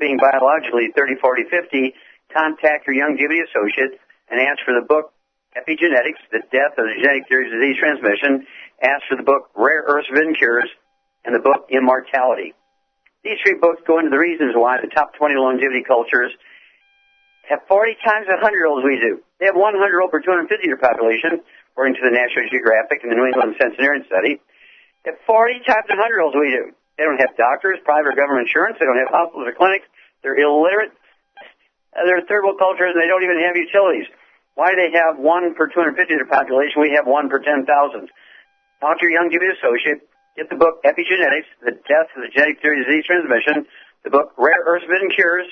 being 0.00 0.18
biologically 0.18 0.90
30, 0.90 1.22
40, 1.22 1.46
50, 1.46 1.94
contact 2.34 2.90
your 2.90 2.98
Youngevity 2.98 3.46
associate 3.46 4.02
and 4.26 4.42
ask 4.42 4.58
for 4.66 4.74
the 4.74 4.82
book 4.82 5.14
Epigenetics, 5.54 6.18
The 6.34 6.42
Death 6.50 6.76
of 6.76 6.90
the 6.90 6.98
Genetic 6.98 7.30
Theory 7.30 7.46
of 7.46 7.54
Disease 7.56 7.78
Transmission. 7.78 8.44
Ask 8.82 9.06
for 9.08 9.16
the 9.16 9.22
book 9.22 9.54
Rare 9.54 9.86
Earths 9.86 10.08
Forbidden 10.10 10.34
Cures 10.34 10.68
and 11.24 11.34
the 11.34 11.42
book 11.42 11.68
Immortality. 11.70 12.54
These 13.24 13.38
three 13.42 13.58
books 13.58 13.82
go 13.86 13.98
into 13.98 14.10
the 14.10 14.18
reasons 14.18 14.54
why 14.54 14.80
the 14.80 14.88
top 14.88 15.14
20 15.18 15.34
longevity 15.36 15.82
cultures 15.82 16.30
have 17.48 17.64
40 17.66 17.96
times 18.04 18.28
the 18.28 18.36
100 18.38 18.54
year 18.54 18.68
olds 18.68 18.84
we 18.84 19.00
do. 19.00 19.24
They 19.40 19.46
have 19.46 19.56
100 19.56 19.74
year 19.88 20.00
old 20.00 20.12
per 20.12 20.20
250 20.20 20.48
year 20.64 20.76
population, 20.76 21.40
according 21.72 21.96
to 21.96 22.04
the 22.04 22.12
National 22.12 22.46
Geographic 22.48 23.02
and 23.02 23.10
the 23.10 23.16
New 23.16 23.26
England 23.26 23.56
Centenarian 23.56 24.04
Study. 24.06 24.38
They 25.02 25.16
have 25.16 25.20
40 25.26 25.64
times 25.66 25.86
the 25.88 25.96
100 25.96 26.08
year 26.12 26.22
olds 26.22 26.36
we 26.36 26.52
do. 26.52 26.72
They 26.96 27.06
don't 27.06 27.18
have 27.18 27.34
doctors, 27.38 27.78
private 27.86 28.12
or 28.12 28.16
government 28.18 28.50
insurance. 28.50 28.76
They 28.78 28.86
don't 28.86 28.98
have 28.98 29.10
hospitals 29.10 29.46
or 29.46 29.54
clinics. 29.54 29.86
They're 30.22 30.36
illiterate. 30.36 30.92
Uh, 31.94 32.04
they're 32.04 32.20
third 32.26 32.44
world 32.44 32.58
cultures 32.58 32.92
and 32.94 33.00
they 33.00 33.06
don't 33.06 33.22
even 33.22 33.38
have 33.40 33.54
utilities. 33.54 34.10
Why 34.58 34.74
do 34.74 34.76
they 34.76 34.90
have 34.98 35.16
one 35.16 35.54
per 35.54 35.70
250 35.70 35.94
year 36.10 36.26
population? 36.26 36.82
We 36.82 36.98
have 36.98 37.06
one 37.06 37.30
per 37.30 37.38
10,000. 37.38 37.62
Talk 37.64 38.98
to 38.98 39.02
your 39.06 39.14
Youngevity 39.14 39.54
associate. 39.54 40.02
Get 40.38 40.50
the 40.50 40.54
book 40.54 40.84
Epigenetics, 40.84 41.50
The 41.64 41.72
Death 41.72 42.14
of 42.14 42.22
the 42.22 42.30
Genetic 42.32 42.62
Theory 42.62 42.80
of 42.80 42.86
Disease 42.86 43.04
Transmission, 43.06 43.66
the 44.04 44.10
book 44.10 44.34
Rare 44.38 44.62
Earths 44.66 44.84
Forbidden 44.84 45.10
Cures, 45.10 45.48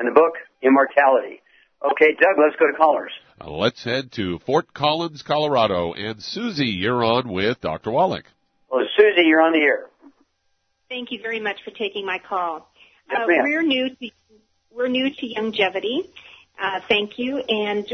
and 0.00 0.08
the 0.08 0.12
book 0.12 0.32
Immortality. 0.60 1.40
Okay, 1.88 2.10
Doug, 2.20 2.34
let's 2.36 2.56
go 2.58 2.66
to 2.66 2.76
callers. 2.76 3.12
Uh, 3.40 3.48
let's 3.50 3.84
head 3.84 4.10
to 4.16 4.40
Fort 4.40 4.74
Collins, 4.74 5.22
Colorado. 5.22 5.92
And 5.92 6.20
Susie, 6.20 6.66
you're 6.66 7.04
on 7.04 7.28
with 7.28 7.60
Dr. 7.60 7.92
Wallach. 7.92 8.24
Well, 8.68 8.82
Susie, 8.96 9.22
you're 9.22 9.40
on 9.40 9.52
the 9.52 9.60
air. 9.60 9.86
Thank 10.88 11.12
you 11.12 11.20
very 11.22 11.38
much 11.38 11.58
for 11.64 11.70
taking 11.70 12.04
my 12.04 12.18
call. 12.18 12.68
Yes, 13.08 13.20
uh, 13.22 13.26
ma'am. 13.28 13.44
we're 13.44 13.62
new 13.62 13.88
to 13.88 14.10
we're 14.74 14.88
new 14.88 15.14
to 15.14 15.26
Youngevity. 15.26 16.08
Uh, 16.60 16.80
thank 16.88 17.20
you. 17.20 17.38
And 17.38 17.86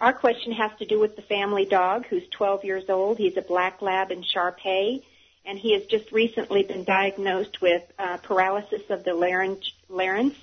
our 0.00 0.14
question 0.14 0.50
has 0.54 0.72
to 0.80 0.84
do 0.84 0.98
with 0.98 1.14
the 1.14 1.22
family 1.22 1.64
dog 1.64 2.06
who's 2.10 2.24
12 2.36 2.64
years 2.64 2.84
old. 2.88 3.18
He's 3.18 3.36
a 3.36 3.42
black 3.42 3.82
lab 3.82 4.10
in 4.10 4.24
Shar-Pei, 4.24 5.04
and 5.48 5.58
he 5.58 5.72
has 5.72 5.84
just 5.86 6.12
recently 6.12 6.62
been 6.62 6.84
diagnosed 6.84 7.62
with 7.62 7.82
uh, 7.98 8.18
paralysis 8.18 8.82
of 8.90 9.02
the 9.02 9.14
larynx, 9.14 9.72
larynx. 9.88 10.36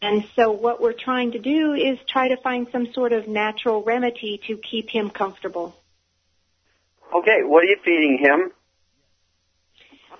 And 0.00 0.24
so 0.34 0.50
what 0.50 0.80
we're 0.80 0.94
trying 0.94 1.32
to 1.32 1.38
do 1.38 1.74
is 1.74 1.98
try 2.08 2.28
to 2.28 2.38
find 2.38 2.66
some 2.72 2.90
sort 2.94 3.12
of 3.12 3.28
natural 3.28 3.82
remedy 3.82 4.40
to 4.46 4.56
keep 4.56 4.88
him 4.88 5.10
comfortable. 5.10 5.76
Okay, 7.14 7.42
what 7.42 7.64
are 7.64 7.66
you 7.66 7.76
feeding 7.84 8.18
him? 8.18 8.50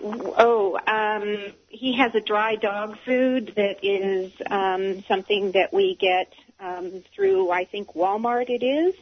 Oh, 0.03 0.79
um, 0.87 1.55
he 1.69 1.97
has 1.97 2.15
a 2.15 2.21
dry 2.21 2.57
dog 2.57 2.99
food 3.07 3.55
that 3.57 3.83
is 3.83 4.33
um, 4.51 5.03
something 5.09 5.53
that 5.53 5.73
we 5.73 5.97
get 5.99 6.31
um, 6.61 7.03
through, 7.15 7.51
I 7.51 7.65
think, 7.65 7.95
Walmart. 7.95 8.51
It 8.51 8.63
is. 8.63 8.95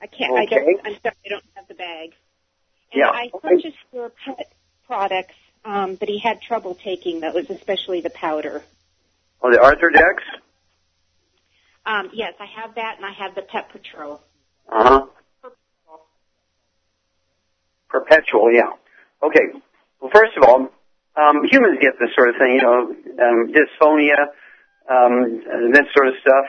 I 0.00 0.06
can't. 0.08 0.36
I 0.36 0.44
don't. 0.46 0.80
I'm 0.84 0.96
sorry. 1.02 1.14
I 1.24 1.28
don't 1.28 1.44
have 1.54 1.68
the 1.68 1.74
bag. 1.74 2.14
Yeah, 2.96 3.10
I 3.10 3.30
purchased 3.42 3.76
for 3.90 4.10
pet 4.24 4.52
products, 4.86 5.34
um, 5.64 5.96
but 5.96 6.08
he 6.08 6.18
had 6.18 6.40
trouble 6.40 6.74
taking 6.74 7.20
those, 7.20 7.50
especially 7.50 8.00
the 8.00 8.10
powder. 8.10 8.62
Oh, 9.42 9.50
the 9.50 9.58
Arthrodex? 9.58 10.22
Um, 11.84 12.10
yes, 12.12 12.34
I 12.40 12.46
have 12.60 12.74
that, 12.76 12.96
and 12.96 13.04
I 13.04 13.12
have 13.12 13.34
the 13.34 13.42
Pet 13.42 13.68
Patrol. 13.70 14.20
Uh-huh. 14.68 15.06
Perpetual, 17.88 18.52
yeah. 18.52 18.72
Okay. 19.22 19.60
Well, 20.00 20.10
first 20.12 20.36
of 20.36 20.42
all, 20.42 20.68
um, 21.16 21.44
humans 21.50 21.78
get 21.80 21.92
this 22.00 22.10
sort 22.14 22.30
of 22.30 22.34
thing, 22.36 22.56
you 22.56 22.62
know, 22.62 22.90
um, 23.24 23.52
dysphonia, 23.52 24.32
um, 24.90 25.42
and 25.46 25.74
that 25.74 25.86
sort 25.94 26.08
of 26.08 26.14
stuff. 26.20 26.46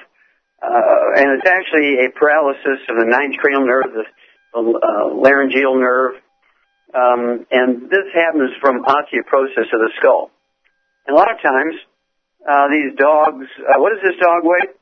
Uh, 0.61 1.13
and 1.17 1.37
it's 1.37 1.47
actually 1.47 2.05
a 2.05 2.09
paralysis 2.17 2.81
of 2.89 2.97
the 2.97 3.05
ninth 3.05 3.37
cranial 3.37 3.65
nerve, 3.65 3.85
the, 3.93 4.03
the 4.53 4.59
uh, 4.59 5.13
laryngeal 5.13 5.75
nerve. 5.75 6.15
Um, 6.97 7.45
and 7.51 7.89
this 7.91 8.09
happens 8.15 8.51
from 8.59 8.83
osteoporosis 8.83 9.69
of 9.71 9.79
the 9.85 9.91
skull. 9.97 10.31
And 11.05 11.15
a 11.15 11.19
lot 11.19 11.31
of 11.31 11.39
times, 11.41 11.75
uh, 12.49 12.67
these 12.69 12.97
dogs, 12.97 13.45
uh, 13.59 13.79
what 13.79 13.93
does 13.93 14.01
this 14.03 14.19
dog 14.19 14.41
weigh? 14.43 14.73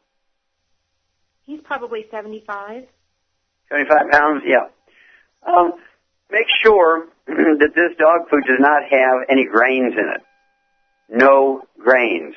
He's 1.46 1.60
probably 1.62 2.06
75. 2.10 2.86
75 3.70 4.12
pounds, 4.12 4.44
yeah. 4.46 4.68
Um, 5.46 5.74
make 6.32 6.48
sure 6.64 7.08
that 7.28 7.72
this 7.76 7.98
dog 8.00 8.30
food 8.30 8.44
does 8.48 8.60
not 8.60 8.84
have 8.90 9.28
any 9.30 9.46
grains 9.46 9.94
in 9.94 10.08
it. 10.16 10.22
No 11.10 11.64
grains, 11.78 12.34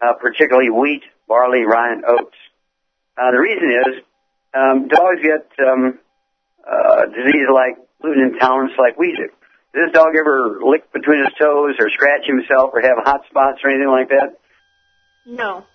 uh, 0.00 0.12
particularly 0.20 0.70
wheat, 0.70 1.02
barley, 1.26 1.64
rye, 1.64 1.92
and 1.92 2.04
oats. 2.04 2.36
Uh, 3.18 3.32
the 3.32 3.40
reason 3.40 3.70
is 3.70 4.02
um, 4.54 4.88
dogs 4.88 5.20
get 5.22 5.66
um, 5.66 5.98
uh, 6.64 7.06
disease 7.06 7.48
like 7.52 7.85
gluten 8.06 8.32
intolerance 8.34 8.72
like 8.78 8.98
we 8.98 9.10
do. 9.18 9.26
Does 9.74 9.90
this 9.90 9.94
dog 9.94 10.14
ever 10.14 10.62
lick 10.62 10.92
between 10.92 11.26
his 11.26 11.34
toes 11.34 11.74
or 11.78 11.90
scratch 11.90 12.24
himself 12.24 12.70
or 12.72 12.80
have 12.80 13.02
hot 13.02 13.26
spots 13.28 13.58
or 13.64 13.70
anything 13.70 13.90
like 13.90 14.08
that? 14.08 14.38
No. 15.26 15.66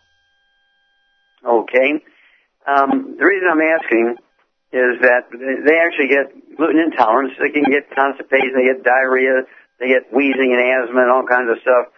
Okay. 1.44 2.00
Um, 2.66 3.18
the 3.20 3.26
reason 3.26 3.50
I'm 3.52 3.62
asking 3.62 4.16
is 4.72 5.04
that 5.04 5.28
they 5.36 5.78
actually 5.84 6.08
get 6.08 6.56
gluten 6.56 6.80
intolerance. 6.80 7.34
They 7.36 7.52
can 7.52 7.68
get 7.68 7.92
constipation, 7.92 8.56
they 8.56 8.72
get 8.72 8.84
diarrhea, 8.88 9.44
they 9.80 9.90
get 9.90 10.14
wheezing 10.14 10.56
and 10.56 10.62
asthma 10.62 11.02
and 11.02 11.12
all 11.12 11.28
kinds 11.28 11.52
of 11.52 11.60
stuff, 11.60 11.92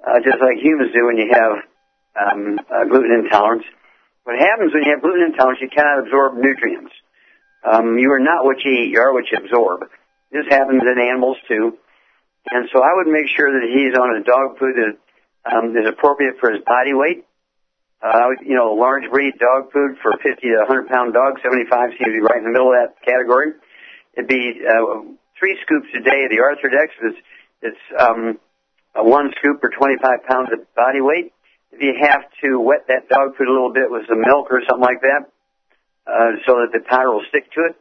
uh, 0.00 0.18
just 0.24 0.40
like 0.40 0.56
humans 0.56 0.94
do 0.94 1.04
when 1.04 1.18
you 1.18 1.28
have 1.28 1.52
um, 2.16 2.58
uh, 2.72 2.84
gluten 2.88 3.12
intolerance. 3.12 3.64
What 4.24 4.40
happens 4.40 4.72
when 4.72 4.84
you 4.84 4.90
have 4.96 5.02
gluten 5.02 5.28
intolerance, 5.28 5.60
you 5.60 5.68
cannot 5.68 6.06
absorb 6.06 6.40
nutrients. 6.40 6.94
Um, 7.64 7.98
you 7.98 8.12
are 8.12 8.20
not 8.20 8.44
what 8.44 8.60
you 8.64 8.72
eat, 8.72 8.92
you 8.92 9.00
are 9.00 9.12
what 9.12 9.24
you 9.32 9.38
absorb. 9.38 9.88
This 10.30 10.44
happens 10.50 10.82
in 10.84 10.98
animals 11.00 11.38
too. 11.48 11.78
And 12.50 12.68
so 12.72 12.82
I 12.84 12.92
would 12.92 13.08
make 13.08 13.24
sure 13.32 13.48
that 13.48 13.64
he's 13.64 13.96
on 13.96 14.20
a 14.20 14.22
dog 14.22 14.58
food 14.58 14.76
that 14.76 14.94
um, 15.48 15.72
is 15.72 15.88
appropriate 15.88 16.36
for 16.40 16.52
his 16.52 16.60
body 16.64 16.92
weight. 16.92 17.24
Uh, 18.04 18.36
you 18.44 18.52
know, 18.52 18.76
large 18.76 19.08
breed 19.08 19.32
dog 19.40 19.72
food 19.72 19.96
for 20.02 20.12
50 20.20 20.36
to 20.44 20.60
100 20.68 20.88
pound 20.88 21.14
dogs, 21.14 21.40
75 21.40 21.96
seems 21.96 22.04
to 22.04 22.12
be 22.12 22.20
right 22.20 22.36
in 22.36 22.44
the 22.44 22.52
middle 22.52 22.68
of 22.68 22.76
that 22.76 23.00
category. 23.00 23.56
It'd 24.12 24.28
be 24.28 24.60
uh, 24.60 25.08
three 25.40 25.56
scoops 25.64 25.88
a 25.96 26.04
day 26.04 26.28
of 26.28 26.30
the 26.30 26.44
Arthrodex. 26.44 26.92
It's, 27.00 27.20
it's 27.62 27.84
um, 27.96 28.38
one 28.92 29.32
scoop 29.40 29.64
for 29.64 29.70
25 29.70 30.28
pounds 30.28 30.50
of 30.52 30.68
body 30.76 31.00
weight. 31.00 31.32
If 31.72 31.80
you 31.80 31.96
have 31.96 32.28
to 32.44 32.60
wet 32.60 32.86
that 32.88 33.08
dog 33.08 33.36
food 33.36 33.48
a 33.48 33.52
little 33.52 33.72
bit 33.72 33.90
with 33.90 34.04
some 34.06 34.20
milk 34.20 34.52
or 34.52 34.60
something 34.68 34.84
like 34.84 35.00
that, 35.00 35.32
uh, 36.06 36.36
so 36.46 36.60
that 36.60 36.68
the 36.72 36.80
powder 36.80 37.12
will 37.12 37.24
stick 37.28 37.50
to 37.52 37.60
it. 37.70 37.76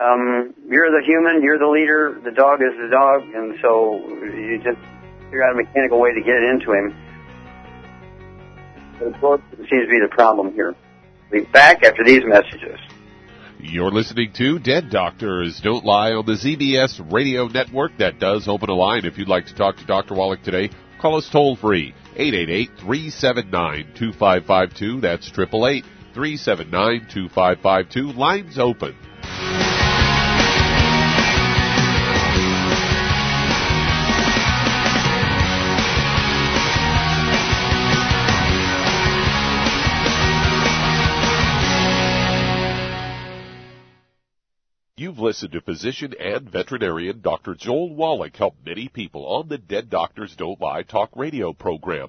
Um, 0.00 0.54
you're 0.68 0.90
the 0.90 1.02
human, 1.04 1.42
you're 1.42 1.58
the 1.58 1.66
leader, 1.66 2.20
the 2.22 2.30
dog 2.30 2.62
is 2.62 2.72
the 2.78 2.88
dog, 2.88 3.22
and 3.34 3.58
so 3.60 3.98
you 4.22 4.60
just 4.62 4.78
figure 5.24 5.42
out 5.42 5.54
a 5.54 5.56
mechanical 5.56 5.98
way 5.98 6.14
to 6.14 6.20
get 6.20 6.36
it 6.36 6.44
into 6.50 6.72
him. 6.72 6.94
But 8.98 9.08
absorption 9.08 9.66
seems 9.70 9.86
to 9.86 9.90
be 9.90 9.98
the 10.00 10.08
problem 10.10 10.52
here. 10.52 10.76
We'll 11.30 11.44
be 11.44 11.50
back 11.50 11.82
after 11.82 12.04
these 12.04 12.22
messages. 12.24 12.78
You're 13.60 13.90
listening 13.90 14.32
to 14.34 14.60
Dead 14.60 14.88
Doctors 14.88 15.60
Don't 15.60 15.84
Lie 15.84 16.12
on 16.12 16.24
the 16.26 16.34
ZBS 16.34 17.12
radio 17.12 17.48
network. 17.48 17.98
That 17.98 18.20
does 18.20 18.46
open 18.46 18.70
a 18.70 18.74
line 18.74 19.04
if 19.04 19.18
you'd 19.18 19.26
like 19.26 19.46
to 19.46 19.54
talk 19.54 19.78
to 19.78 19.84
Dr. 19.84 20.14
Wallach 20.14 20.44
today. 20.44 20.70
Call 21.00 21.16
us 21.16 21.28
toll 21.28 21.56
free, 21.56 21.92
888-379-2552. 22.16 25.00
That's 25.00 25.28
888 25.28 25.84
379 26.14 27.08
2552. 27.12 28.12
Lines 28.12 28.58
open. 28.58 28.96
You've 44.98 45.20
listened 45.20 45.52
to 45.52 45.60
physician 45.60 46.12
and 46.18 46.50
veterinarian 46.50 47.20
Dr. 47.20 47.54
Joel 47.54 47.94
Wallach 47.94 48.36
help 48.36 48.56
many 48.66 48.88
people 48.88 49.26
on 49.26 49.48
the 49.48 49.56
Dead 49.56 49.88
Doctors 49.88 50.34
Don't 50.34 50.60
Lie 50.60 50.82
talk 50.82 51.10
radio 51.14 51.52
program. 51.52 52.08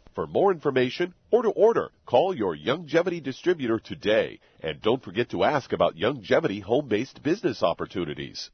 For 0.13 0.27
more 0.27 0.51
information 0.51 1.13
or 1.31 1.43
to 1.43 1.49
order, 1.49 1.89
call 2.05 2.35
your 2.35 2.55
Youngevity 2.55 3.23
distributor 3.23 3.79
today. 3.79 4.39
And 4.59 4.81
don't 4.81 5.01
forget 5.01 5.29
to 5.29 5.45
ask 5.45 5.71
about 5.71 5.95
Youngevity 5.95 6.61
home-based 6.61 7.23
business 7.23 7.63
opportunities. 7.63 8.51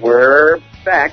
We're 0.00 0.60
back. 0.84 1.12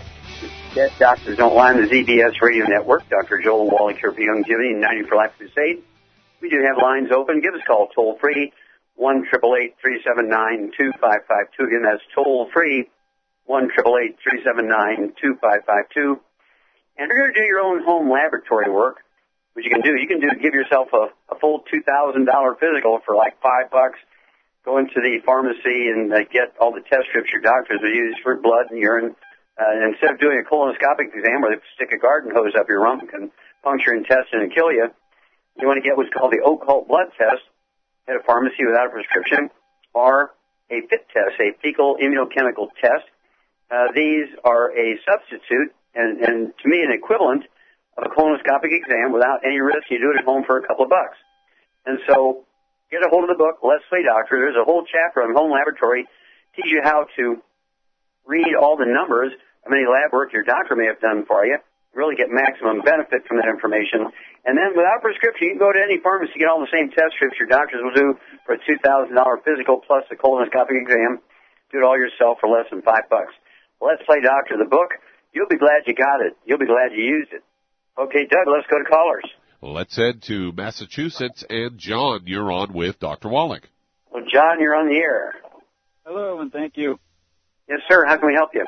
Dead 0.75 0.91
Doctors 0.99 1.35
Don't 1.35 1.55
Lie 1.55 1.73
on 1.73 1.81
the 1.81 1.87
ZBS 1.87 2.39
Radio 2.41 2.67
Network. 2.67 3.09
Dr. 3.09 3.41
Joel 3.41 3.71
Wallach 3.71 3.97
here 3.97 4.11
for 4.11 4.21
Youngevity 4.21 4.77
and 4.77 4.81
90 4.81 5.09
for 5.09 5.15
Life 5.15 5.31
Crusade. 5.35 5.81
We 6.41 6.49
do 6.49 6.61
have 6.61 6.77
lines 6.77 7.09
open. 7.11 7.41
Give 7.41 7.55
us 7.55 7.61
a 7.63 7.65
call 7.65 7.87
toll 7.95 8.17
free, 8.21 8.53
1 8.95 9.25
379 9.25 10.71
2552 10.77 11.63
Again, 11.65 11.81
that's 11.81 12.05
toll 12.13 12.49
free, 12.53 12.85
1 13.45 13.69
379 13.73 15.17
2552 15.17 16.21
And 17.01 17.09
if 17.09 17.17
you're 17.17 17.17
going 17.17 17.33
to 17.33 17.39
do 17.41 17.47
your 17.49 17.65
own 17.65 17.81
home 17.83 18.11
laboratory 18.11 18.69
work, 18.69 19.01
what 19.53 19.65
you 19.65 19.71
can 19.71 19.81
do, 19.81 19.97
you 19.97 20.07
can 20.07 20.21
do 20.21 20.29
give 20.37 20.53
yourself 20.53 20.93
a, 20.93 21.09
a 21.33 21.39
full 21.41 21.65
$2,000 21.65 22.21
physical 22.61 23.01
for 23.03 23.15
like 23.15 23.41
five 23.41 23.71
bucks. 23.73 23.97
Go 24.63 24.77
into 24.77 25.01
the 25.01 25.17
pharmacy 25.25 25.89
and 25.89 26.13
uh, 26.13 26.29
get 26.29 26.53
all 26.61 26.71
the 26.71 26.85
test 26.85 27.09
strips 27.09 27.33
your 27.33 27.41
doctors 27.41 27.81
will 27.81 27.89
use 27.89 28.15
for 28.21 28.37
blood 28.37 28.69
and 28.69 28.77
urine 28.77 29.15
uh, 29.59 29.91
instead 29.91 30.11
of 30.11 30.19
doing 30.19 30.39
a 30.39 30.47
colonoscopic 30.47 31.11
exam 31.13 31.41
where 31.41 31.55
they 31.55 31.61
stick 31.75 31.91
a 31.91 31.99
garden 31.99 32.31
hose 32.33 32.55
up 32.57 32.69
your 32.69 32.79
rump 32.81 33.03
and 33.13 33.31
puncture 33.63 33.91
your 33.91 33.99
intestine 33.99 34.39
and 34.39 34.53
kill 34.53 34.71
you, 34.71 34.87
you 35.59 35.67
want 35.67 35.83
to 35.83 35.87
get 35.87 35.97
what's 35.97 36.09
called 36.15 36.31
the 36.31 36.39
occult 36.39 36.87
blood 36.87 37.11
test 37.17 37.43
at 38.07 38.15
a 38.15 38.23
pharmacy 38.25 38.63
without 38.65 38.87
a 38.87 38.89
prescription 38.89 39.49
or 39.93 40.31
a 40.71 40.81
FIT 40.87 41.03
test, 41.11 41.35
a 41.39 41.51
fecal 41.61 41.97
immunochemical 41.97 42.69
test. 42.79 43.03
uh, 43.69 43.91
these 43.93 44.27
are 44.45 44.71
a 44.71 44.95
substitute 45.03 45.75
and, 45.93 46.21
and 46.21 46.53
to 46.63 46.69
me 46.69 46.81
an 46.81 46.91
equivalent 46.91 47.43
of 47.97 48.05
a 48.05 48.09
colonoscopic 48.15 48.71
exam 48.71 49.11
without 49.11 49.41
any 49.43 49.59
risk. 49.59 49.89
You 49.89 49.99
do 49.99 50.11
it 50.15 50.19
at 50.19 50.25
home 50.25 50.43
for 50.45 50.57
a 50.57 50.65
couple 50.65 50.85
of 50.85 50.89
bucks. 50.89 51.17
And 51.85 51.99
so 52.07 52.45
get 52.91 53.03
a 53.03 53.09
hold 53.09 53.23
of 53.23 53.29
the 53.29 53.35
book, 53.35 53.59
Let's 53.61 53.83
Play 53.89 54.03
Doctor. 54.03 54.37
There's 54.37 54.55
a 54.55 54.63
whole 54.63 54.85
chapter 54.85 55.21
on 55.21 55.35
home 55.35 55.51
laboratory, 55.51 56.07
teach 56.55 56.71
you 56.71 56.81
how 56.83 57.07
to 57.17 57.41
read 58.25 58.55
all 58.55 58.77
the 58.77 58.85
numbers 58.85 59.33
of 59.69 59.77
any 59.77 59.85
lab 59.85 60.09
work 60.09 60.33
your 60.33 60.43
doctor 60.43 60.73
may 60.73 60.89
have 60.89 60.97
done 60.97 61.29
for 61.29 61.45
you, 61.45 61.61
really 61.93 62.17
get 62.17 62.33
maximum 62.33 62.81
benefit 62.81 63.29
from 63.29 63.37
that 63.37 63.49
information. 63.49 64.09
And 64.45 64.57
then 64.57 64.73
without 64.73 65.05
prescription, 65.05 65.45
you 65.45 65.53
can 65.53 65.61
go 65.61 65.69
to 65.69 65.77
any 65.77 66.01
pharmacy, 66.01 66.41
get 66.41 66.49
all 66.49 66.59
the 66.59 66.73
same 66.73 66.89
test 66.89 67.13
strips 67.13 67.37
your 67.37 67.47
doctors 67.47 67.85
will 67.85 67.93
do 67.93 68.17
for 68.49 68.57
a 68.57 68.61
$2,000 68.65 69.13
physical 69.45 69.81
plus 69.85 70.09
a 70.09 70.17
colonoscopic 70.17 70.73
exam. 70.73 71.21
Do 71.69 71.79
it 71.79 71.85
all 71.85 71.97
yourself 71.97 72.41
for 72.41 72.49
less 72.49 72.65
than 72.73 72.81
five 72.81 73.05
bucks. 73.09 73.33
Let's 73.77 74.01
Play 74.09 74.21
Doctor, 74.25 74.57
the 74.57 74.65
book. 74.65 74.97
You'll 75.33 75.47
be 75.47 75.57
glad 75.57 75.85
you 75.85 75.93
got 75.93 76.25
it. 76.25 76.33
You'll 76.45 76.57
be 76.57 76.65
glad 76.65 76.91
you 76.91 77.03
used 77.03 77.31
it. 77.31 77.43
Okay, 77.97 78.25
Doug, 78.25 78.47
let's 78.47 78.65
go 78.67 78.79
to 78.79 78.85
callers. 78.89 79.29
Let's 79.61 79.95
head 79.95 80.23
to 80.23 80.51
Massachusetts. 80.53 81.43
And 81.49 81.77
John, 81.77 82.21
you're 82.25 82.51
on 82.51 82.73
with 82.73 82.99
Dr. 82.99 83.29
Wallach. 83.29 83.67
Well, 84.11 84.23
John, 84.31 84.59
you're 84.59 84.75
on 84.75 84.87
the 84.87 84.97
air. 84.97 85.35
Hello, 86.05 86.39
and 86.39 86.51
thank 86.51 86.75
you. 86.75 86.97
Yes, 87.67 87.79
sir. 87.87 88.05
How 88.05 88.17
can 88.17 88.27
we 88.27 88.33
help 88.33 88.51
you? 88.55 88.65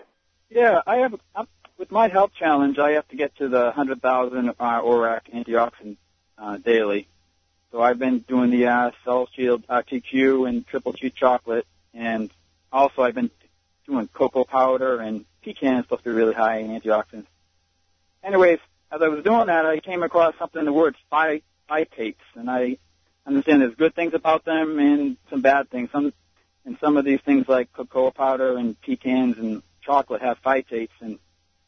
Yeah, 0.51 0.81
I 0.85 0.97
have 0.97 1.15
I'm, 1.33 1.47
with 1.77 1.91
my 1.91 2.09
health 2.09 2.31
challenge. 2.37 2.77
I 2.77 2.91
have 2.91 3.07
to 3.07 3.15
get 3.15 3.35
to 3.37 3.47
the 3.47 3.71
hundred 3.71 4.01
thousand 4.01 4.49
uh, 4.49 4.81
ORAC 4.81 5.21
antioxidant 5.33 5.95
uh, 6.37 6.57
daily. 6.57 7.07
So 7.71 7.81
I've 7.81 7.97
been 7.97 8.19
doing 8.19 8.51
the 8.51 8.67
uh, 8.67 8.91
Cell 9.05 9.29
Shield 9.33 9.65
RTQ 9.67 10.49
and 10.49 10.67
Triple 10.67 10.91
G 10.91 11.09
chocolate, 11.09 11.65
and 11.93 12.29
also 12.69 13.01
I've 13.01 13.15
been 13.15 13.31
doing 13.87 14.09
cocoa 14.13 14.43
powder 14.43 14.99
and 14.99 15.23
pecan 15.41 15.77
is 15.77 15.85
supposed 15.85 16.03
to 16.03 16.09
be 16.09 16.15
really 16.15 16.33
high 16.33 16.57
in 16.57 16.77
antioxidants. 16.77 17.27
Anyways, 18.21 18.59
as 18.91 19.01
I 19.01 19.07
was 19.07 19.23
doing 19.23 19.47
that, 19.47 19.65
I 19.65 19.79
came 19.79 20.03
across 20.03 20.35
something, 20.37 20.63
the 20.65 20.73
word 20.73 20.97
phy- 21.09 21.43
phytates, 21.69 22.15
and 22.35 22.51
I 22.51 22.77
understand 23.25 23.61
there's 23.61 23.75
good 23.75 23.95
things 23.95 24.13
about 24.13 24.43
them 24.43 24.79
and 24.79 25.15
some 25.29 25.41
bad 25.41 25.69
things. 25.69 25.89
Some 25.93 26.11
and 26.65 26.77
some 26.81 26.97
of 26.97 27.05
these 27.05 27.21
things 27.21 27.47
like 27.47 27.71
cocoa 27.71 28.11
powder 28.11 28.57
and 28.57 28.79
pecans 28.81 29.37
and 29.37 29.63
chocolate 29.83 30.21
have 30.21 30.37
phytates 30.45 30.89
and 30.99 31.19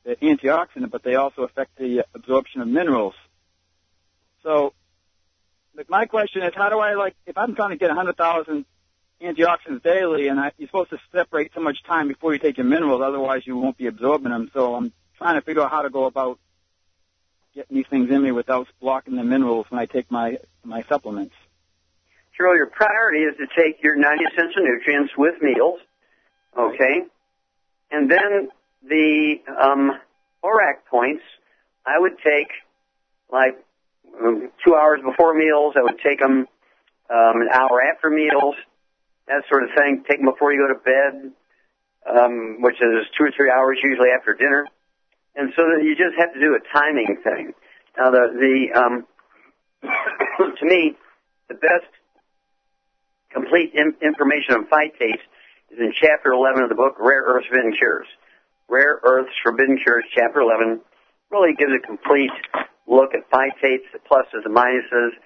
they're 0.04 0.16
antioxidant, 0.16 0.92
but 0.92 1.04
they 1.04 1.16
also 1.16 1.44
affect 1.44 1.78
the 1.78 2.06
absorption 2.14 2.62
of 2.62 2.68
minerals. 2.68 3.16
So, 4.44 4.74
my 5.88 6.06
question 6.06 6.44
is, 6.44 6.52
how 6.56 6.70
do 6.70 6.80
I 6.80 6.94
like 6.96 7.16
if 7.26 7.38
I'm 7.38 7.56
trying 7.56 7.72
to 7.72 7.78
get 7.78 7.88
100,000 7.88 8.66
antioxidants 9.22 9.84
daily, 9.84 10.28
and 10.28 10.40
I, 10.40 10.52
you're 10.58 10.68
supposed 10.68 10.90
to 10.92 11.00
separate 11.12 11.52
so 11.56 11.62
much 11.62 11.78
time 11.84 12.08
before 12.08 12.34
you 12.34 12.40
take 12.40 12.58
your 12.58 12.66
minerals, 12.66 13.02
otherwise 13.02 13.42
you 13.46 13.58
won't 13.58 13.78
be 13.78 13.88
absorbing 13.88 14.32
them. 14.32 14.52
So 14.54 14.76
I'm 14.76 14.92
trying 15.18 15.36
to 15.36 15.42
figure 15.42 15.64
out 15.64 15.72
how 15.72 15.82
to 15.82 15.90
go 15.90 16.06
about 16.06 16.40
getting 17.56 17.78
these 17.78 17.88
things 17.90 18.10
in 18.10 18.22
me 18.22 18.32
without 18.32 18.68
blocking 18.82 19.16
the 19.16 19.24
minerals 19.24 19.66
when 19.70 19.80
I 19.80 19.86
take 19.86 20.12
my 20.12 20.38
my 20.64 20.84
supplements. 20.84 21.34
Cheryl, 22.38 22.56
your 22.56 22.68
priority 22.68 23.20
is 23.20 23.36
to 23.38 23.46
take 23.56 23.84
your 23.84 23.96
90 23.96 24.24
essential 24.26 24.64
nutrients 24.64 25.14
with 25.16 25.36
meals, 25.42 25.80
okay? 26.58 27.04
And 27.94 28.10
then 28.10 28.50
the 28.82 29.36
um, 29.54 29.92
ORAC 30.44 30.90
points, 30.90 31.22
I 31.86 32.00
would 32.00 32.18
take 32.18 32.50
like 33.32 33.54
um, 34.20 34.50
two 34.66 34.74
hours 34.74 35.00
before 35.06 35.36
meals. 35.36 35.76
I 35.78 35.84
would 35.84 36.00
take 36.04 36.20
them 36.20 36.48
um, 37.10 37.36
an 37.42 37.50
hour 37.54 37.82
after 37.94 38.10
meals, 38.10 38.56
that 39.28 39.44
sort 39.48 39.64
of 39.64 39.70
thing. 39.78 40.04
Take 40.10 40.18
them 40.18 40.26
before 40.26 40.52
you 40.52 40.66
go 40.66 40.74
to 40.74 40.82
bed, 40.82 41.32
um, 42.10 42.62
which 42.62 42.82
is 42.82 43.06
two 43.16 43.26
or 43.26 43.32
three 43.38 43.52
hours 43.52 43.78
usually 43.84 44.10
after 44.10 44.34
dinner. 44.34 44.66
And 45.36 45.54
so 45.56 45.62
you 45.78 45.96
just 45.96 46.18
have 46.18 46.34
to 46.34 46.40
do 46.40 46.58
a 46.58 46.62
timing 46.76 47.22
thing. 47.24 47.54
Now 47.96 48.10
the 48.10 48.26
the 48.34 48.80
um, 48.80 49.06
to 50.58 50.66
me 50.66 50.98
the 51.48 51.56
best 51.56 51.94
complete 53.30 53.74
in- 53.76 53.98
information 54.02 54.56
on 54.56 54.66
phytates 54.66 55.22
is 55.74 55.80
in 55.80 55.94
chapter 56.00 56.32
11 56.32 56.64
of 56.64 56.70
the 56.70 56.76
book 56.76 56.96
Rare 57.00 57.24
Earths 57.26 57.48
Forbidden 57.48 57.74
Cures. 57.74 58.06
Rare 58.70 59.00
Earths 59.02 59.34
Forbidden 59.42 59.80
Cures, 59.82 60.06
chapter 60.14 60.42
11, 60.42 60.82
really 61.32 61.56
gives 61.58 61.74
a 61.74 61.82
complete 61.82 62.32
look 62.86 63.14
at 63.18 63.26
phytates, 63.34 63.90
the 63.90 64.00
pluses 64.06 64.46
and 64.46 64.54
minuses, 64.54 65.18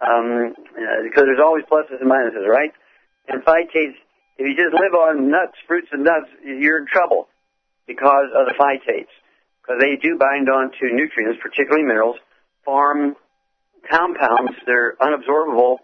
um, 0.00 0.54
uh, 0.56 1.04
because 1.04 1.24
there's 1.28 1.44
always 1.44 1.64
pluses 1.68 2.00
and 2.00 2.10
minuses, 2.10 2.48
right? 2.48 2.72
And 3.28 3.44
phytates, 3.44 4.00
if 4.38 4.48
you 4.48 4.56
just 4.56 4.72
live 4.72 4.94
on 4.96 5.30
nuts, 5.30 5.60
fruits 5.68 5.88
and 5.92 6.04
nuts, 6.04 6.32
you're 6.42 6.78
in 6.78 6.86
trouble 6.86 7.28
because 7.86 8.32
of 8.34 8.46
the 8.48 8.54
phytates. 8.56 9.12
Because 9.60 9.78
they 9.78 9.96
do 9.96 10.16
bind 10.18 10.48
on 10.48 10.72
to 10.72 10.84
nutrients, 10.90 11.38
particularly 11.42 11.84
minerals, 11.84 12.16
farm 12.64 13.14
compounds, 13.88 14.56
they're 14.66 14.96
unabsorbable 14.96 15.78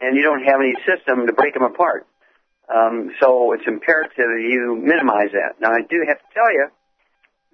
and 0.00 0.16
you 0.16 0.22
don't 0.22 0.44
have 0.44 0.60
any 0.60 0.74
system 0.86 1.26
to 1.26 1.32
break 1.32 1.54
them 1.54 1.64
apart. 1.64 2.06
Um, 2.68 3.10
so 3.20 3.52
it's 3.52 3.66
imperative 3.66 4.28
you 4.40 4.76
minimize 4.76 5.32
that. 5.32 5.60
Now 5.60 5.72
I 5.72 5.80
do 5.80 6.04
have 6.06 6.18
to 6.18 6.28
tell 6.34 6.52
you 6.52 6.68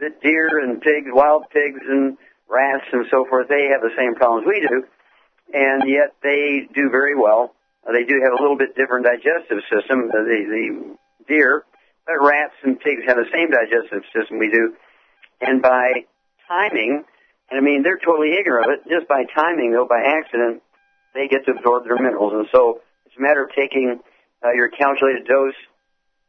that 0.01 0.21
deer 0.21 0.59
and 0.59 0.81
pigs, 0.81 1.07
wild 1.13 1.45
pigs 1.51 1.81
and 1.87 2.19
rats 2.49 2.85
and 2.93 3.07
so 3.11 3.25
forth, 3.29 3.49
they 3.49 3.71
have 3.71 3.81
the 3.81 3.95
same 3.97 4.15
problems 4.15 4.47
we 4.47 4.61
do, 4.61 4.85
and 5.53 5.89
yet 5.89 6.15
they 6.23 6.69
do 6.75 6.91
very 6.91 7.15
well. 7.15 7.55
Uh, 7.87 7.93
they 7.93 8.05
do 8.05 8.21
have 8.23 8.33
a 8.33 8.43
little 8.43 8.57
bit 8.57 8.75
different 8.75 9.07
digestive 9.07 9.63
system, 9.71 10.11
uh, 10.11 10.19
the, 10.25 10.39
the 10.51 10.97
deer, 11.29 11.65
but 12.07 12.15
rats 12.21 12.55
and 12.65 12.81
pigs 12.81 13.03
have 13.07 13.17
the 13.17 13.31
same 13.33 13.51
digestive 13.51 14.03
system 14.11 14.39
we 14.39 14.51
do. 14.51 14.75
And 15.41 15.63
by 15.63 16.05
timing, 16.49 17.05
and 17.51 17.59
I 17.59 17.63
mean 17.63 17.83
they're 17.83 17.99
totally 17.99 18.35
ignorant 18.35 18.67
of 18.67 18.73
it, 18.73 18.91
just 18.91 19.07
by 19.07 19.25
timing 19.33 19.73
though, 19.73 19.87
by 19.87 20.03
accident, 20.03 20.63
they 21.15 21.29
get 21.29 21.47
to 21.47 21.53
absorb 21.53 21.85
their 21.85 21.97
minerals. 21.97 22.33
And 22.35 22.49
so 22.51 22.81
it's 23.07 23.15
a 23.17 23.23
matter 23.23 23.45
of 23.45 23.51
taking 23.55 24.01
uh, 24.45 24.53
your 24.53 24.69
calculated 24.69 25.25
dose 25.25 25.57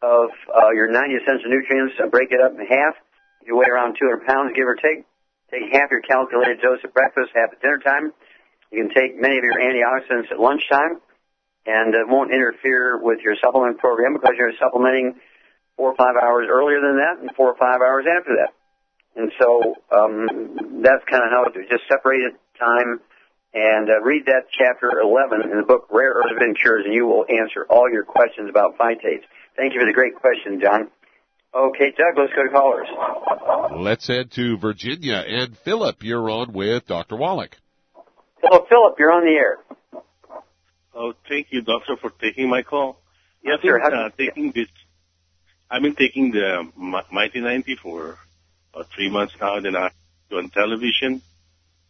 of 0.01 0.32
uh, 0.47 0.72
your 0.72 0.88
90 0.88 1.16
essential 1.20 1.49
nutrients 1.51 1.95
and 1.99 2.11
break 2.11 2.32
it 2.32 2.39
up 2.39 2.55
in 2.55 2.63
half. 2.66 2.95
You 3.45 3.57
weigh 3.57 3.68
around 3.68 3.97
200 3.99 4.26
pounds, 4.26 4.55
give 4.55 4.68
or 4.68 4.76
take. 4.76 5.03
Take 5.51 5.70
half 5.72 5.91
your 5.91 6.01
calculated 6.01 6.61
dose 6.61 6.80
at 6.84 6.93
breakfast, 6.93 7.36
half 7.36 7.53
at 7.53 7.61
dinner 7.61 7.78
time. 7.78 8.13
You 8.72 8.88
can 8.88 8.91
take 8.95 9.20
many 9.20 9.38
of 9.38 9.43
your 9.43 9.59
antioxidants 9.59 10.32
at 10.32 10.39
lunchtime, 10.39 10.97
and 11.66 11.93
it 11.93 12.07
won't 12.07 12.32
interfere 12.32 12.97
with 12.97 13.20
your 13.22 13.36
supplement 13.43 13.78
program 13.78 14.13
because 14.13 14.34
you're 14.38 14.57
supplementing 14.59 15.20
four 15.78 15.91
or 15.91 15.95
five 15.95 16.16
hours 16.18 16.47
earlier 16.49 16.82
than 16.82 16.97
that 16.97 17.22
and 17.22 17.30
four 17.36 17.51
or 17.51 17.57
five 17.57 17.80
hours 17.82 18.05
after 18.09 18.41
that. 18.41 18.53
And 19.16 19.32
so 19.39 19.76
um, 19.91 20.82
that's 20.82 21.03
kind 21.07 21.24
of 21.24 21.30
how 21.30 21.45
it 21.45 21.55
is. 21.55 21.70
Just 21.70 21.84
separated 21.88 22.34
time 22.59 22.99
and 23.55 23.89
uh, 23.89 24.01
read 24.01 24.25
that 24.25 24.47
chapter 24.51 24.99
11 24.99 25.49
in 25.49 25.57
the 25.57 25.65
book 25.65 25.87
Rare 25.89 26.11
Earths 26.11 26.29
Forbidden 26.29 26.55
Cures, 26.55 26.83
and 26.83 26.93
you 26.93 27.07
will 27.07 27.25
answer 27.29 27.65
all 27.69 27.89
your 27.89 28.03
questions 28.03 28.49
about 28.49 28.77
phytates. 28.77 29.23
Thank 29.55 29.73
you 29.73 29.79
for 29.79 29.85
the 29.85 29.93
great 29.93 30.15
question, 30.15 30.59
John. 30.61 30.91
Okay, 31.55 31.93
Doug, 31.97 32.17
let's 32.17 32.33
go 32.33 32.43
to 32.43 32.49
callers. 32.49 32.87
Let's 33.81 34.07
head 34.07 34.31
to 34.31 34.57
Virginia. 34.57 35.23
And 35.25 35.57
Philip, 35.59 36.03
you're 36.03 36.29
on 36.29 36.51
with 36.51 36.85
Dr. 36.85 37.15
Wallach. 37.15 37.55
Hello, 38.43 38.65
Philip, 38.67 38.95
you're 38.99 39.13
on 39.13 39.23
the 39.23 39.31
air. 39.31 39.57
Oh, 40.93 41.13
thank 41.29 41.47
you, 41.51 41.61
doctor, 41.61 41.95
for 41.95 42.09
taking 42.09 42.49
my 42.49 42.61
call. 42.61 42.99
Yes, 43.41 43.59
I've 43.59 43.61
been, 43.63 43.81
sir. 43.89 43.95
Uh, 43.95 44.09
taking 44.17 44.51
this. 44.51 44.67
I've 45.71 45.81
been 45.81 45.95
taking 45.95 46.31
the 46.31 46.69
Mighty 46.75 47.39
90 47.39 47.77
for 47.81 48.17
about 48.73 48.87
three 48.93 49.09
months 49.09 49.33
now. 49.39 49.55
and 49.55 49.77
I 49.77 49.91
on 50.33 50.49
television, 50.49 51.21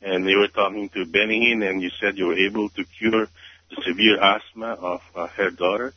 and 0.05 0.29
you 0.29 0.37
were 0.37 0.47
talking 0.47 0.87
to 0.89 1.05
Benny 1.05 1.49
Hinn, 1.49 1.67
and 1.67 1.81
you 1.81 1.89
said 1.99 2.17
you 2.17 2.27
were 2.27 2.37
able 2.37 2.69
to 2.69 2.83
cure 2.83 3.27
the 3.69 3.81
severe 3.83 4.21
asthma 4.21 4.77
of 4.79 5.01
uh, 5.15 5.27
her 5.27 5.49
daughter. 5.49 5.93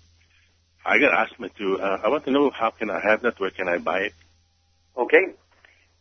I 0.84 0.98
got 0.98 1.12
asthma 1.12 1.50
too. 1.50 1.78
Uh, 1.78 1.98
I 2.02 2.08
want 2.08 2.24
to 2.24 2.30
know 2.30 2.50
how 2.50 2.70
can 2.70 2.90
I 2.90 3.00
have 3.04 3.20
that? 3.22 3.38
Where 3.38 3.50
can 3.50 3.68
I 3.68 3.76
buy 3.76 4.08
it? 4.08 4.14
Okay. 4.96 5.36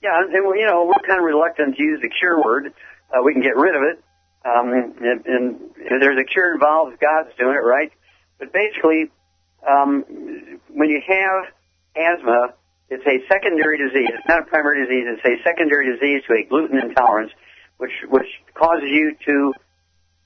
Yeah, 0.01 0.23
and 0.23 0.31
you 0.31 0.65
know 0.65 0.85
we're 0.85 1.05
kind 1.05 1.19
of 1.19 1.25
reluctant 1.25 1.75
to 1.75 1.83
use 1.83 1.99
the 2.01 2.09
cure 2.09 2.41
word. 2.41 2.73
Uh, 3.11 3.21
we 3.23 3.33
can 3.33 3.41
get 3.41 3.57
rid 3.57 3.75
of 3.75 3.81
it, 3.83 4.03
um, 4.45 4.71
and, 4.71 5.25
and 5.25 5.59
if 5.77 5.99
there's 5.99 6.19
a 6.19 6.23
cure 6.23 6.53
involved, 6.53 6.99
God's 6.99 7.35
doing 7.37 7.55
it, 7.55 7.65
right? 7.65 7.91
But 8.39 8.53
basically, 8.53 9.11
um, 9.67 10.03
when 10.69 10.89
you 10.89 11.01
have 11.07 11.51
asthma, 11.95 12.53
it's 12.89 13.03
a 13.05 13.27
secondary 13.27 13.77
disease. 13.77 14.07
It's 14.13 14.27
not 14.27 14.43
a 14.43 14.45
primary 14.45 14.85
disease. 14.85 15.05
It's 15.07 15.25
a 15.25 15.43
secondary 15.43 15.91
disease 15.91 16.23
to 16.27 16.33
a 16.35 16.47
gluten 16.47 16.79
intolerance, 16.79 17.31
which 17.77 17.91
which 18.09 18.27
causes 18.53 18.89
you 18.89 19.15
to 19.25 19.53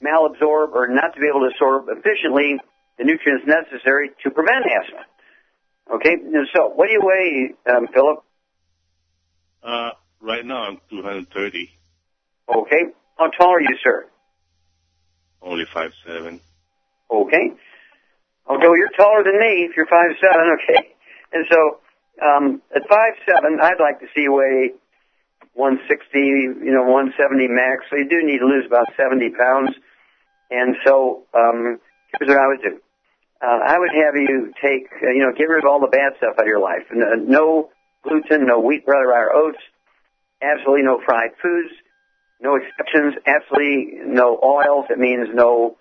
malabsorb 0.03 0.73
or 0.73 0.87
not 0.87 1.13
to 1.13 1.19
be 1.21 1.27
able 1.27 1.41
to 1.41 1.51
absorb 1.53 1.85
efficiently 1.89 2.57
the 2.97 3.03
nutrients 3.03 3.45
necessary 3.45 4.09
to 4.23 4.31
prevent 4.31 4.65
asthma. 4.65 5.05
Okay, 5.95 6.13
and 6.13 6.47
so 6.55 6.69
what 6.69 6.87
do 6.87 6.93
you 6.93 7.01
weigh, 7.03 7.53
um, 7.73 7.87
Philip? 7.93 8.23
Uh, 9.63 9.91
right 10.21 10.45
now 10.45 10.63
I'm 10.63 10.77
230, 10.89 11.69
Okay, 12.49 12.83
how 13.17 13.29
tall 13.29 13.53
are 13.53 13.61
you, 13.61 13.77
sir? 13.83 14.05
only 15.41 15.65
five 15.73 15.91
seven. 16.05 16.39
Okay. 17.09 17.51
Although 18.47 18.73
you're 18.75 18.89
taller 18.97 19.23
than 19.23 19.39
me 19.39 19.65
if 19.69 19.75
you're 19.75 19.87
five 19.87 20.11
seven, 20.21 20.57
okay. 20.61 20.89
And 21.33 21.45
so 21.49 21.79
Um, 22.21 22.61
at 22.75 22.83
five 22.87 23.13
seven, 23.25 23.59
I'd 23.61 23.79
like 23.79 23.99
to 24.01 24.05
see 24.13 24.21
you 24.21 24.33
weigh 24.33 24.73
160, 25.53 26.19
you 26.19 26.71
know, 26.71 26.83
170 26.83 27.47
max. 27.47 27.85
So 27.89 27.97
you 27.97 28.07
do 28.07 28.23
need 28.23 28.39
to 28.39 28.47
lose 28.47 28.65
about 28.65 28.87
70 28.95 29.31
pounds. 29.31 29.75
And 30.49 30.75
so 30.85 31.27
um, 31.33 31.79
here's 32.17 32.29
what 32.29 32.39
I 32.39 32.47
would 32.47 32.61
do. 32.61 32.79
Uh, 33.41 33.59
I 33.65 33.79
would 33.79 33.89
have 33.91 34.15
you 34.15 34.53
take, 34.61 34.87
uh, 35.01 35.09
you 35.09 35.25
know, 35.25 35.33
get 35.35 35.49
rid 35.49 35.63
of 35.63 35.69
all 35.69 35.79
the 35.79 35.87
bad 35.87 36.13
stuff 36.17 36.35
out 36.37 36.45
of 36.45 36.47
your 36.47 36.61
life. 36.61 36.83
No, 36.91 37.15
no 37.15 37.69
gluten, 38.03 38.45
no 38.45 38.59
wheat, 38.59 38.85
brother, 38.85 39.09
or 39.11 39.33
oats. 39.33 39.61
Absolutely 40.41 40.83
no 40.83 41.01
fried 41.03 41.31
foods. 41.41 41.73
No 42.39 42.55
exceptions. 42.55 43.15
Absolutely 43.25 43.99
no 44.05 44.39
oils. 44.43 44.85
It 44.89 44.99
means 44.99 45.29
no 45.33 45.77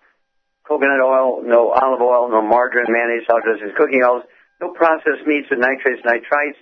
coconut 0.66 1.00
oil, 1.00 1.42
no 1.42 1.70
olive 1.70 2.00
oil, 2.00 2.30
no 2.30 2.42
margarine, 2.42 2.86
mayonnaise, 2.88 3.26
salad 3.26 3.42
dressings, 3.44 3.72
cooking 3.76 4.02
oils. 4.04 4.22
No 4.60 4.72
processed 4.72 5.26
meats 5.26 5.48
with 5.50 5.58
nitrates, 5.58 6.02
nitrites. 6.04 6.60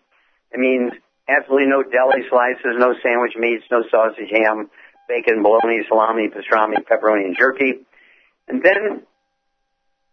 It 0.53 0.59
means 0.59 0.93
absolutely 1.29 1.69
no 1.69 1.83
deli 1.83 2.25
slices, 2.29 2.77
no 2.79 2.95
sandwich 3.03 3.37
meats, 3.37 3.65
no 3.71 3.85
sausage, 3.91 4.31
ham, 4.33 4.71
bacon, 5.09 5.43
bologna, 5.43 5.83
salami, 5.89 6.29
pastrami, 6.29 6.77
pepperoni, 6.85 7.25
and 7.25 7.37
jerky. 7.37 7.85
And 8.49 8.63
then 8.63 9.03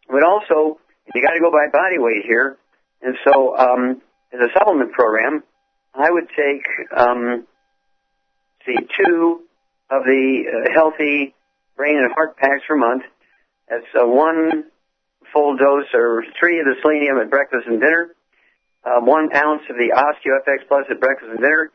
but 0.07 0.24
also 0.24 0.80
you 1.13 1.22
got 1.22 1.34
to 1.34 1.39
go 1.39 1.51
by 1.51 1.68
body 1.72 1.97
weight 1.97 2.26
here. 2.26 2.57
And 3.01 3.16
so, 3.24 3.57
um, 3.57 4.01
as 4.34 4.39
a 4.39 4.49
supplement 4.57 4.91
program, 4.93 5.43
I 5.93 6.09
would 6.09 6.28
take, 6.30 6.66
um, 6.95 7.45
see, 8.66 8.76
two 8.76 9.41
of 9.89 10.03
the 10.03 10.43
uh, 10.47 10.74
healthy 10.74 11.36
brain 11.78 11.97
and 11.97 12.11
heart 12.13 12.38
packs 12.38 12.63
per 12.68 12.76
month. 12.76 13.03
That's 13.70 13.86
uh, 13.95 14.05
one 14.07 14.66
full 15.32 15.57
dose 15.57 15.88
or 15.93 16.24
three 16.39 16.59
of 16.59 16.66
the 16.66 16.76
selenium 16.82 17.18
at 17.18 17.30
breakfast 17.30 17.68
and 17.68 17.80
dinner, 17.80 18.16
uh, 18.86 19.01
one 19.01 19.33
ounce 19.33 19.65
of 19.69 19.75
the 19.75 19.89
OsteoFX 19.89 20.69
Plus 20.69 20.86
at 20.89 21.01
breakfast 21.01 21.33
and 21.33 21.41
dinner, 21.41 21.73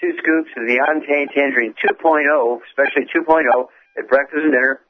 two 0.00 0.16
scoops 0.16 0.48
of 0.56 0.64
the 0.64 0.80
Beyond 0.80 1.04
Tangy 1.04 1.28
Tangerine 1.36 1.74
2.0, 1.76 1.92
especially 2.72 3.04
2.0 3.12 3.44
at 4.00 4.08
breakfast 4.08 4.40
and 4.40 4.52
dinner, 4.52 4.80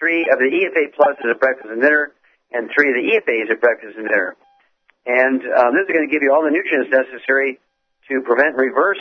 three 0.00 0.24
of 0.24 0.40
the 0.40 0.48
EFA 0.48 0.96
pluses 0.96 1.28
at 1.28 1.38
breakfast 1.38 1.68
and 1.68 1.82
dinner, 1.82 2.16
and 2.52 2.70
three 2.72 2.88
of 2.88 2.96
the 2.96 3.06
EFAs 3.12 3.52
at 3.52 3.60
breakfast 3.60 3.96
and 4.00 4.08
dinner. 4.08 4.36
And 5.04 5.40
um, 5.44 5.76
this 5.76 5.84
is 5.86 5.92
going 5.92 6.08
to 6.08 6.12
give 6.12 6.24
you 6.24 6.32
all 6.32 6.42
the 6.42 6.50
nutrients 6.50 6.90
necessary 6.90 7.60
to 8.08 8.24
prevent 8.24 8.56
reverse 8.56 9.00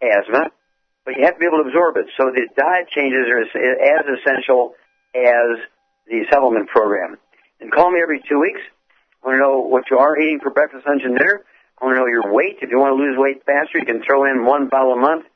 asthma, 0.00 0.50
but 1.04 1.14
you 1.14 1.24
have 1.24 1.34
to 1.34 1.40
be 1.40 1.46
able 1.46 1.62
to 1.62 1.68
absorb 1.68 1.96
it. 2.00 2.08
So 2.16 2.32
the 2.32 2.48
diet 2.56 2.88
changes 2.90 3.28
are 3.28 3.44
as 3.44 4.04
essential 4.18 4.74
as 5.14 5.62
the 6.08 6.24
supplement 6.32 6.68
program. 6.68 7.18
And 7.60 7.70
call 7.70 7.90
me 7.90 8.00
every 8.02 8.22
two 8.28 8.40
weeks. 8.40 8.60
I 9.22 9.26
want 9.26 9.34
to 9.34 9.42
know 9.42 9.58
what 9.66 9.84
you 9.90 9.98
are 9.98 10.18
eating 10.18 10.40
for 10.42 10.50
breakfast, 10.50 10.86
lunch, 10.86 11.02
and 11.04 11.18
dinner. 11.18 11.44
I 11.80 11.84
want 11.84 11.96
to 11.96 12.00
know 12.00 12.06
your 12.06 12.32
weight. 12.32 12.58
If 12.62 12.70
you 12.70 12.78
want 12.78 12.94
to 12.94 13.00
lose 13.02 13.18
weight 13.18 13.44
faster, 13.44 13.78
you 13.78 13.86
can 13.86 14.02
throw 14.02 14.24
in 14.26 14.44
one 14.44 14.68
bottle 14.68 14.92
a 14.94 15.00
month 15.00 15.26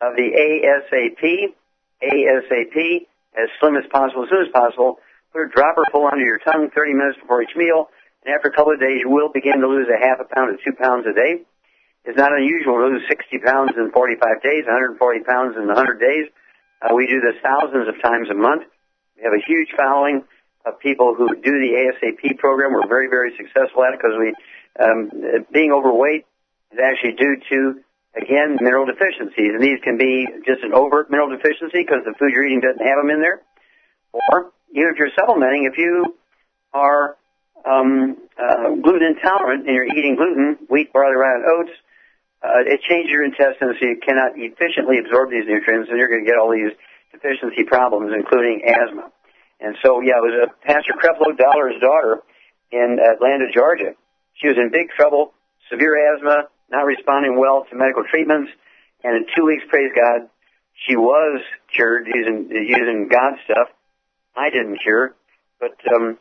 of 0.00 0.16
the 0.16 0.28
ASAP. 0.32 1.54
ASAP 2.02 3.06
as 3.36 3.48
slim 3.60 3.76
as 3.76 3.84
possible, 3.92 4.24
as 4.24 4.30
soon 4.32 4.48
as 4.48 4.52
possible. 4.52 4.98
Put 5.32 5.44
a 5.44 5.48
dropper 5.52 5.84
full 5.92 6.08
under 6.08 6.24
your 6.24 6.40
tongue 6.40 6.72
30 6.72 6.92
minutes 6.92 7.20
before 7.20 7.44
each 7.44 7.56
meal, 7.56 7.88
and 8.24 8.32
after 8.32 8.48
a 8.48 8.54
couple 8.56 8.72
of 8.72 8.80
days, 8.80 9.04
you 9.04 9.12
will 9.12 9.28
begin 9.28 9.60
to 9.60 9.68
lose 9.68 9.86
a 9.92 10.00
half 10.00 10.20
a 10.20 10.28
pound 10.28 10.56
to 10.56 10.58
two 10.64 10.76
pounds 10.76 11.04
a 11.04 11.12
day. 11.12 11.44
It's 12.04 12.16
not 12.16 12.32
unusual 12.32 12.80
to 12.80 12.86
lose 12.88 13.02
60 13.08 13.38
pounds 13.44 13.72
in 13.76 13.92
45 13.92 14.42
days, 14.42 14.64
140 14.64 14.96
pounds 15.24 15.56
in 15.56 15.66
100 15.66 16.00
days. 16.00 16.26
Uh, 16.80 16.94
we 16.94 17.06
do 17.06 17.20
this 17.20 17.36
thousands 17.42 17.88
of 17.88 18.00
times 18.00 18.30
a 18.30 18.34
month. 18.34 18.64
We 19.16 19.24
have 19.24 19.34
a 19.36 19.42
huge 19.44 19.68
following 19.76 20.24
of 20.66 20.80
people 20.80 21.14
who 21.14 21.28
do 21.36 21.52
the 21.62 21.72
ASAP 21.78 22.38
program. 22.38 22.72
We're 22.74 22.88
very, 22.88 23.08
very 23.08 23.32
successful 23.38 23.84
at 23.86 23.94
it 23.94 24.00
because 24.02 24.18
we, 24.18 24.34
um, 24.82 25.46
being 25.52 25.70
overweight 25.72 26.26
is 26.72 26.78
actually 26.82 27.14
due 27.14 27.36
to, 27.48 27.58
again, 28.18 28.58
mineral 28.60 28.84
deficiencies. 28.84 29.54
And 29.54 29.62
these 29.62 29.78
can 29.84 29.96
be 29.96 30.26
just 30.44 30.66
an 30.66 30.74
overt 30.74 31.10
mineral 31.10 31.30
deficiency 31.30 31.86
because 31.86 32.02
the 32.04 32.14
food 32.18 32.34
you're 32.34 32.44
eating 32.44 32.60
doesn't 32.60 32.82
have 32.82 32.98
them 32.98 33.10
in 33.10 33.22
there. 33.22 33.40
Or, 34.12 34.50
even 34.74 34.90
if 34.90 34.98
you're 34.98 35.14
supplementing, 35.14 35.70
if 35.70 35.78
you 35.78 36.18
are 36.74 37.16
um, 37.64 38.18
uh, 38.34 38.74
gluten 38.82 39.14
intolerant 39.16 39.66
and 39.66 39.74
you're 39.74 39.86
eating 39.86 40.16
gluten, 40.16 40.58
wheat, 40.68 40.92
barley, 40.92 41.14
rye, 41.14 41.38
and 41.38 41.46
oats, 41.46 41.74
uh, 42.42 42.66
it 42.66 42.82
changes 42.82 43.10
your 43.10 43.24
intestines 43.24 43.78
so 43.80 43.86
you 43.86 43.98
cannot 44.04 44.32
efficiently 44.36 44.98
absorb 44.98 45.30
these 45.30 45.46
nutrients 45.46 45.88
and 45.88 45.98
you're 45.98 46.10
going 46.10 46.24
to 46.24 46.28
get 46.28 46.36
all 46.38 46.50
these 46.50 46.74
deficiency 47.12 47.64
problems, 47.64 48.12
including 48.12 48.62
asthma. 48.66 49.10
And 49.60 49.76
so, 49.82 50.00
yeah, 50.00 50.20
it 50.20 50.24
was 50.24 50.48
a 50.48 50.66
Pastor 50.66 50.92
Creflo 50.92 51.36
Dollar's 51.36 51.80
daughter 51.80 52.22
in 52.70 52.98
Atlanta, 53.00 53.46
Georgia. 53.52 53.96
She 54.34 54.48
was 54.48 54.56
in 54.56 54.70
big 54.70 54.90
trouble, 54.90 55.32
severe 55.70 55.96
asthma, 56.12 56.48
not 56.70 56.84
responding 56.84 57.38
well 57.38 57.64
to 57.70 57.76
medical 57.76 58.04
treatments, 58.04 58.50
and 59.02 59.16
in 59.16 59.26
two 59.34 59.46
weeks, 59.46 59.64
praise 59.68 59.92
God, 59.94 60.28
she 60.84 60.96
was 60.96 61.40
cured 61.72 62.06
using 62.12 62.50
using 62.50 63.08
God 63.08 63.38
stuff. 63.44 63.68
I 64.36 64.50
didn't 64.50 64.78
cure, 64.82 65.14
but 65.60 65.72
um, 65.94 66.18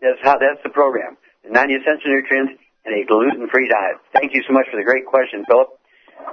that's 0.00 0.20
how 0.22 0.38
that's 0.38 0.62
the 0.62 0.70
program. 0.70 1.18
The 1.44 1.50
90 1.50 1.74
essential 1.74 2.08
nutrients 2.08 2.62
and 2.86 2.94
a 2.94 3.04
gluten-free 3.04 3.68
diet. 3.68 3.98
Thank 4.12 4.32
you 4.32 4.42
so 4.46 4.54
much 4.54 4.66
for 4.70 4.78
the 4.78 4.86
great 4.86 5.04
question, 5.04 5.44
Philip. 5.44 5.68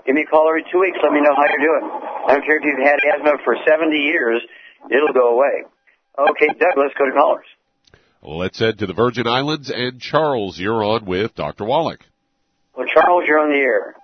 Give 0.06 0.16
me 0.16 0.24
a 0.24 0.30
call 0.30 0.48
every 0.48 0.64
two 0.72 0.80
weeks. 0.80 0.98
Let 1.04 1.12
me 1.12 1.20
know 1.20 1.36
how 1.36 1.44
you're 1.50 1.66
doing. 1.66 1.86
I 1.90 2.38
don't 2.38 2.46
care 2.46 2.58
if 2.58 2.64
you've 2.64 2.80
had 2.80 3.02
asthma 3.04 3.42
for 3.44 3.58
70 3.68 3.92
years. 3.98 4.40
It'll 4.90 5.14
go 5.14 5.36
away. 5.36 5.68
Okay, 6.18 6.48
Doug, 6.48 6.78
let's 6.78 6.94
go 6.98 7.06
to 7.06 7.12
callers. 7.12 7.46
Let's 8.22 8.60
head 8.60 8.78
to 8.80 8.86
the 8.86 8.94
Virgin 8.94 9.28
Islands. 9.28 9.70
And 9.70 10.00
Charles, 10.00 10.60
you're 10.60 10.84
on 10.84 11.06
with 11.06 11.36
Dr. 11.36 11.66
Wallach. 11.66 12.00
Well, 12.76 12.88
Charles, 12.88 13.24
you're 13.28 13.40
on 13.40 13.52
the 13.52 13.58
air. 13.58 13.96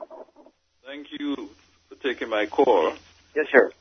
Thank 0.86 1.07
you 1.18 1.49
for 1.88 1.95
taking 2.01 2.30
my 2.30 2.45
call. 2.47 2.93
Yes, 3.36 3.45
sir. 3.51 3.72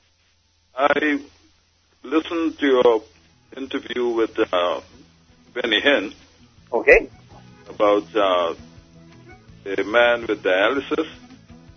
I 0.77 1.19
listened 2.03 2.59
to 2.59 2.67
your 2.67 3.03
interview 3.57 4.09
with 4.11 4.39
uh, 4.39 4.81
Benny 5.55 5.81
Hinn. 5.81 6.15
Okay. 6.73 7.11
About 7.69 8.15
uh, 8.15 8.55
the 9.65 9.85
man 9.85 10.27
with 10.27 10.43
dialysis. 10.43 11.09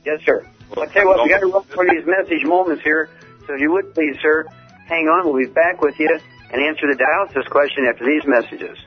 Yes, 0.05 0.21
sir. 0.25 0.45
Well, 0.69 0.85
I'll 0.85 0.91
tell 0.91 1.03
you 1.03 1.07
what, 1.07 1.23
we 1.23 1.29
got 1.29 1.39
to 1.39 1.47
run 1.47 1.63
for 1.63 1.85
these 1.85 2.05
message 2.05 2.45
moments 2.45 2.83
here. 2.83 3.09
So 3.47 3.55
if 3.55 3.61
you 3.61 3.71
would 3.71 3.93
please, 3.93 4.17
sir, 4.21 4.45
hang 4.85 5.07
on. 5.07 5.25
We'll 5.25 5.47
be 5.47 5.51
back 5.51 5.81
with 5.81 5.99
you 5.99 6.19
and 6.51 6.61
answer 6.61 6.87
the 6.87 6.97
dialysis 6.97 7.49
question 7.49 7.85
after 7.89 8.05
these 8.05 8.23
messages. 8.25 8.77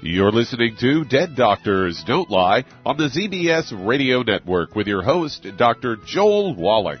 You're 0.00 0.32
listening 0.32 0.76
to 0.80 1.04
Dead 1.04 1.36
Doctors 1.36 2.02
Don't 2.04 2.28
Lie 2.28 2.64
on 2.84 2.96
the 2.96 3.04
ZBS 3.04 3.86
Radio 3.86 4.22
Network 4.22 4.74
with 4.74 4.88
your 4.88 5.02
host, 5.02 5.46
Dr. 5.56 5.96
Joel 6.06 6.56
Wallach. 6.56 7.00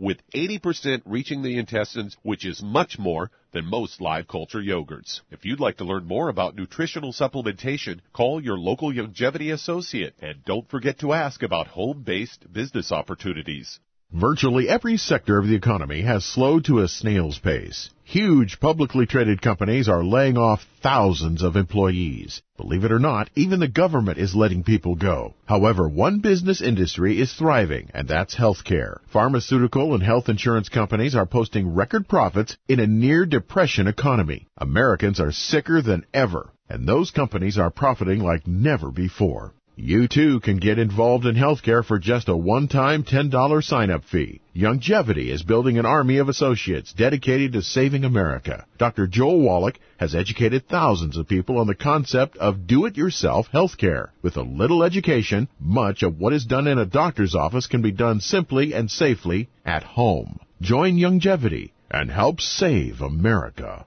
With 0.00 0.28
80% 0.32 1.02
reaching 1.04 1.42
the 1.42 1.56
intestines, 1.56 2.16
which 2.22 2.44
is 2.44 2.60
much 2.60 2.98
more 2.98 3.30
than 3.52 3.64
most 3.66 4.00
live 4.00 4.26
culture 4.26 4.60
yogurts. 4.60 5.20
If 5.30 5.44
you'd 5.44 5.60
like 5.60 5.76
to 5.76 5.84
learn 5.84 6.04
more 6.04 6.28
about 6.28 6.56
nutritional 6.56 7.12
supplementation, 7.12 8.00
call 8.12 8.42
your 8.42 8.58
local 8.58 8.92
Youngevity 8.92 9.52
associate 9.52 10.16
and 10.20 10.44
don't 10.44 10.68
forget 10.68 10.98
to 10.98 11.12
ask 11.12 11.44
about 11.44 11.68
home-based 11.68 12.52
business 12.52 12.90
opportunities. 12.90 13.78
Virtually 14.14 14.68
every 14.68 14.96
sector 14.96 15.38
of 15.38 15.48
the 15.48 15.56
economy 15.56 16.02
has 16.02 16.24
slowed 16.24 16.64
to 16.66 16.78
a 16.78 16.86
snail's 16.86 17.40
pace. 17.40 17.90
Huge 18.04 18.60
publicly 18.60 19.06
traded 19.06 19.42
companies 19.42 19.88
are 19.88 20.04
laying 20.04 20.38
off 20.38 20.68
thousands 20.80 21.42
of 21.42 21.56
employees. 21.56 22.40
Believe 22.56 22.84
it 22.84 22.92
or 22.92 23.00
not, 23.00 23.28
even 23.34 23.58
the 23.58 23.66
government 23.66 24.18
is 24.18 24.36
letting 24.36 24.62
people 24.62 24.94
go. 24.94 25.34
However, 25.46 25.88
one 25.88 26.20
business 26.20 26.62
industry 26.62 27.20
is 27.20 27.32
thriving, 27.32 27.90
and 27.92 28.06
that's 28.06 28.36
healthcare. 28.36 28.98
Pharmaceutical 29.08 29.94
and 29.94 30.02
health 30.04 30.28
insurance 30.28 30.68
companies 30.68 31.16
are 31.16 31.26
posting 31.26 31.74
record 31.74 32.06
profits 32.06 32.56
in 32.68 32.78
a 32.78 32.86
near 32.86 33.26
depression 33.26 33.88
economy. 33.88 34.46
Americans 34.56 35.18
are 35.18 35.32
sicker 35.32 35.82
than 35.82 36.06
ever, 36.14 36.52
and 36.68 36.86
those 36.86 37.10
companies 37.10 37.58
are 37.58 37.70
profiting 37.70 38.20
like 38.20 38.46
never 38.46 38.92
before. 38.92 39.54
You 39.76 40.06
too 40.06 40.38
can 40.38 40.58
get 40.58 40.78
involved 40.78 41.26
in 41.26 41.34
healthcare 41.34 41.84
for 41.84 41.98
just 41.98 42.28
a 42.28 42.36
one-time 42.36 43.02
$10 43.02 43.64
sign-up 43.64 44.04
fee. 44.04 44.40
Youngevity 44.54 45.32
is 45.32 45.42
building 45.42 45.78
an 45.78 45.84
army 45.84 46.18
of 46.18 46.28
associates 46.28 46.92
dedicated 46.92 47.54
to 47.54 47.62
saving 47.62 48.04
America. 48.04 48.66
Dr. 48.78 49.08
Joel 49.08 49.40
Wallach 49.40 49.80
has 49.96 50.14
educated 50.14 50.68
thousands 50.68 51.16
of 51.16 51.26
people 51.26 51.58
on 51.58 51.66
the 51.66 51.74
concept 51.74 52.36
of 52.36 52.68
do-it-yourself 52.68 53.48
healthcare. 53.52 54.10
With 54.22 54.36
a 54.36 54.42
little 54.42 54.84
education, 54.84 55.48
much 55.58 56.04
of 56.04 56.20
what 56.20 56.34
is 56.34 56.44
done 56.44 56.68
in 56.68 56.78
a 56.78 56.86
doctor's 56.86 57.34
office 57.34 57.66
can 57.66 57.82
be 57.82 57.90
done 57.90 58.20
simply 58.20 58.74
and 58.74 58.88
safely 58.88 59.48
at 59.66 59.82
home. 59.82 60.38
Join 60.60 60.96
Youngevity 60.96 61.72
and 61.90 62.12
help 62.12 62.40
save 62.40 63.00
America. 63.00 63.86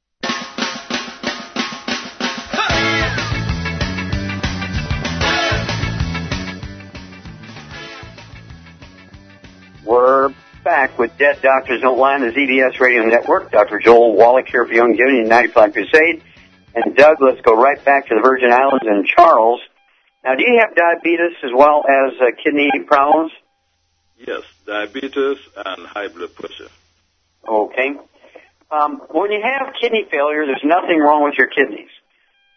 back 10.81 10.97
with 10.97 11.15
Dead 11.19 11.39
Doctors 11.43 11.79
Don't 11.81 11.99
Lie 11.99 12.15
on 12.15 12.21
the 12.21 12.31
ZBS 12.31 12.79
Radio 12.79 13.05
Network. 13.05 13.51
Dr. 13.51 13.77
Joel 13.77 14.15
Wallach 14.15 14.47
here 14.47 14.65
for 14.65 14.73
Youngevity 14.73 15.19
and 15.19 15.29
95 15.29 15.73
Crusade. 15.73 16.23
And 16.73 16.95
Doug, 16.95 17.17
let's 17.21 17.39
go 17.41 17.53
right 17.53 17.77
back 17.85 18.07
to 18.07 18.15
the 18.15 18.21
Virgin 18.21 18.51
Islands 18.51 18.83
and 18.87 19.05
Charles. 19.05 19.61
Now, 20.23 20.33
do 20.33 20.41
you 20.41 20.59
have 20.59 20.75
diabetes 20.75 21.37
as 21.43 21.51
well 21.53 21.83
as 21.85 22.13
uh, 22.19 22.31
kidney 22.43 22.71
problems? 22.87 23.31
Yes, 24.17 24.41
diabetes 24.65 25.37
and 25.55 25.85
high 25.85 26.07
blood 26.07 26.33
pressure. 26.33 26.69
Okay. 27.47 27.91
Um, 28.71 29.01
when 29.11 29.31
you 29.31 29.41
have 29.43 29.75
kidney 29.79 30.07
failure, 30.09 30.47
there's 30.47 30.65
nothing 30.65 30.97
wrong 30.97 31.23
with 31.23 31.35
your 31.37 31.47
kidneys. 31.47 31.93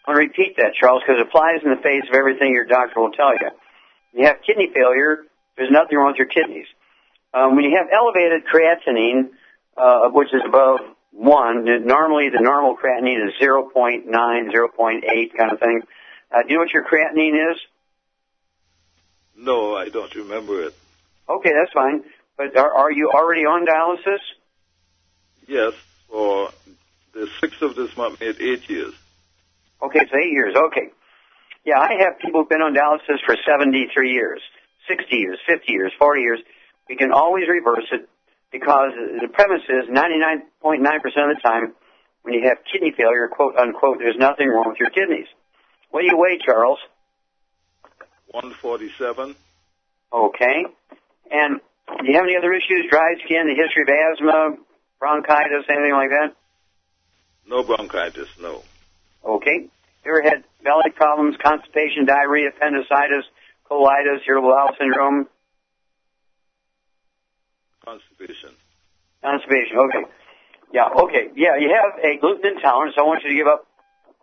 I 0.07 0.13
want 0.13 0.23
to 0.23 0.29
repeat 0.29 0.57
that, 0.57 0.73
Charles, 0.81 1.03
because 1.07 1.21
it 1.21 1.31
flies 1.31 1.61
in 1.63 1.69
the 1.69 1.83
face 1.83 2.09
of 2.09 2.15
everything 2.15 2.55
your 2.55 2.65
doctor 2.65 3.01
will 3.01 3.13
tell 3.13 3.35
you. 3.35 3.51
When 4.13 4.23
you 4.23 4.27
have 4.29 4.41
kidney 4.47 4.71
failure, 4.73 5.29
there's 5.59 5.71
nothing 5.71 5.99
wrong 5.99 6.17
with 6.17 6.25
your 6.25 6.33
kidneys. 6.33 6.67
Um, 7.35 7.57
when 7.57 7.65
you 7.65 7.77
have 7.77 7.89
elevated 7.93 8.45
creatinine, 8.47 9.31
uh, 9.77 10.09
which 10.11 10.29
is 10.33 10.41
above 10.47 10.79
one, 11.11 11.65
normally 11.85 12.29
the 12.31 12.41
normal 12.41 12.77
creatinine 12.77 13.27
is 13.27 13.35
0.9, 13.43 14.07
0.8 14.07 15.37
kind 15.37 15.53
of 15.53 15.59
thing. 15.59 15.83
Uh, 16.31 16.43
do 16.43 16.49
you 16.49 16.55
know 16.55 16.61
what 16.61 16.73
your 16.73 16.85
creatinine 16.85 17.53
is? 17.53 17.59
No, 19.37 19.75
I 19.75 19.89
don't 19.89 20.15
remember 20.15 20.63
it. 20.63 20.75
Okay, 21.29 21.51
that's 21.59 21.73
fine. 21.73 22.05
But 22.37 22.57
are, 22.57 22.73
are 22.73 22.93
you 22.93 23.11
already 23.13 23.43
on 23.43 23.67
dialysis? 23.67 24.21
Yes, 25.49 25.73
for 26.09 26.51
the 27.13 27.29
6th 27.43 27.63
of 27.63 27.75
this 27.75 27.97
month 27.97 28.21
made 28.21 28.37
eight 28.41 28.69
years. 28.71 28.95
Okay, 29.83 30.01
it's 30.03 30.13
eight 30.13 30.33
years. 30.33 30.55
Okay. 30.69 30.91
Yeah, 31.65 31.79
I 31.79 31.95
have 32.01 32.19
people 32.21 32.41
who've 32.41 32.49
been 32.49 32.63
on 32.63 32.75
dialysis 32.75 33.19
for 33.27 33.37
73 33.45 34.13
years, 34.13 34.41
60 34.89 35.17
years, 35.17 35.39
50 35.49 35.73
years, 35.73 35.93
40 35.99 36.21
years. 36.21 36.41
We 36.89 36.97
can 36.97 37.13
always 37.13 37.45
reverse 37.49 37.87
it 37.93 38.09
because 38.53 38.93
the 39.21 39.29
premise 39.29 39.63
is 39.69 39.89
99.9% 39.89 40.41
of 40.71 41.37
the 41.37 41.41
time 41.43 41.75
when 42.23 42.35
you 42.35 42.49
have 42.49 42.59
kidney 42.71 42.93
failure, 42.97 43.29
quote 43.29 43.57
unquote, 43.57 43.99
there's 43.99 44.17
nothing 44.17 44.49
wrong 44.49 44.65
with 44.69 44.81
your 44.81 44.91
kidneys. 44.91 45.27
What 45.91 46.01
do 46.01 46.07
you 46.07 46.17
weigh, 46.17 46.39
Charles? 46.45 46.79
147. 48.31 49.37
Okay. 50.13 50.65
And 51.31 51.61
do 51.87 52.07
you 52.09 52.15
have 52.15 52.25
any 52.25 52.37
other 52.37 52.53
issues? 52.53 52.89
Dry 52.91 53.15
skin, 53.25 53.47
the 53.47 53.55
history 53.55 53.83
of 53.83 53.89
asthma, 53.89 54.57
bronchitis, 54.99 55.69
anything 55.69 55.93
like 55.93 56.11
that? 56.11 56.35
No 57.47 57.63
bronchitis, 57.63 58.29
no. 58.41 58.63
Okay. 59.25 59.69
You 60.05 60.11
ever 60.11 60.23
had 60.23 60.45
belly 60.63 60.91
problems, 60.95 61.37
constipation, 61.43 62.07
diarrhea, 62.07 62.49
appendicitis, 62.49 63.25
colitis, 63.71 64.25
irritable 64.27 64.51
bowel 64.51 64.75
syndrome? 64.79 65.29
Constipation. 67.85 68.51
Constipation, 69.23 69.77
okay. 69.79 70.05
Yeah, 70.73 70.89
okay. 71.05 71.31
Yeah, 71.37 71.57
you 71.57 71.71
have 71.71 71.99
a 72.03 72.19
gluten 72.19 72.57
intolerance. 72.57 72.95
I 72.99 73.03
want 73.03 73.23
you 73.23 73.31
to 73.31 73.37
give 73.37 73.47
up 73.47 73.67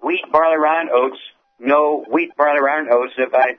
wheat, 0.04 0.22
barley, 0.32 0.58
rye, 0.58 0.82
and 0.82 0.90
oats. 0.90 1.18
No 1.60 2.04
wheat, 2.12 2.36
barley, 2.36 2.60
rye, 2.60 2.80
and 2.80 2.90
oats. 2.90 3.14
If 3.18 3.34
I 3.34 3.58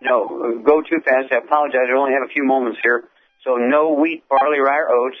no 0.00 0.60
go 0.64 0.82
too 0.82 1.00
fast, 1.04 1.32
I 1.32 1.36
apologize. 1.38 1.86
I 1.88 1.96
only 1.96 2.12
have 2.12 2.28
a 2.28 2.32
few 2.32 2.44
moments 2.44 2.78
here. 2.82 3.04
So 3.44 3.56
no 3.56 3.92
wheat, 3.92 4.24
barley, 4.28 4.58
rye, 4.58 4.80
or 4.80 4.90
oats. 4.90 5.16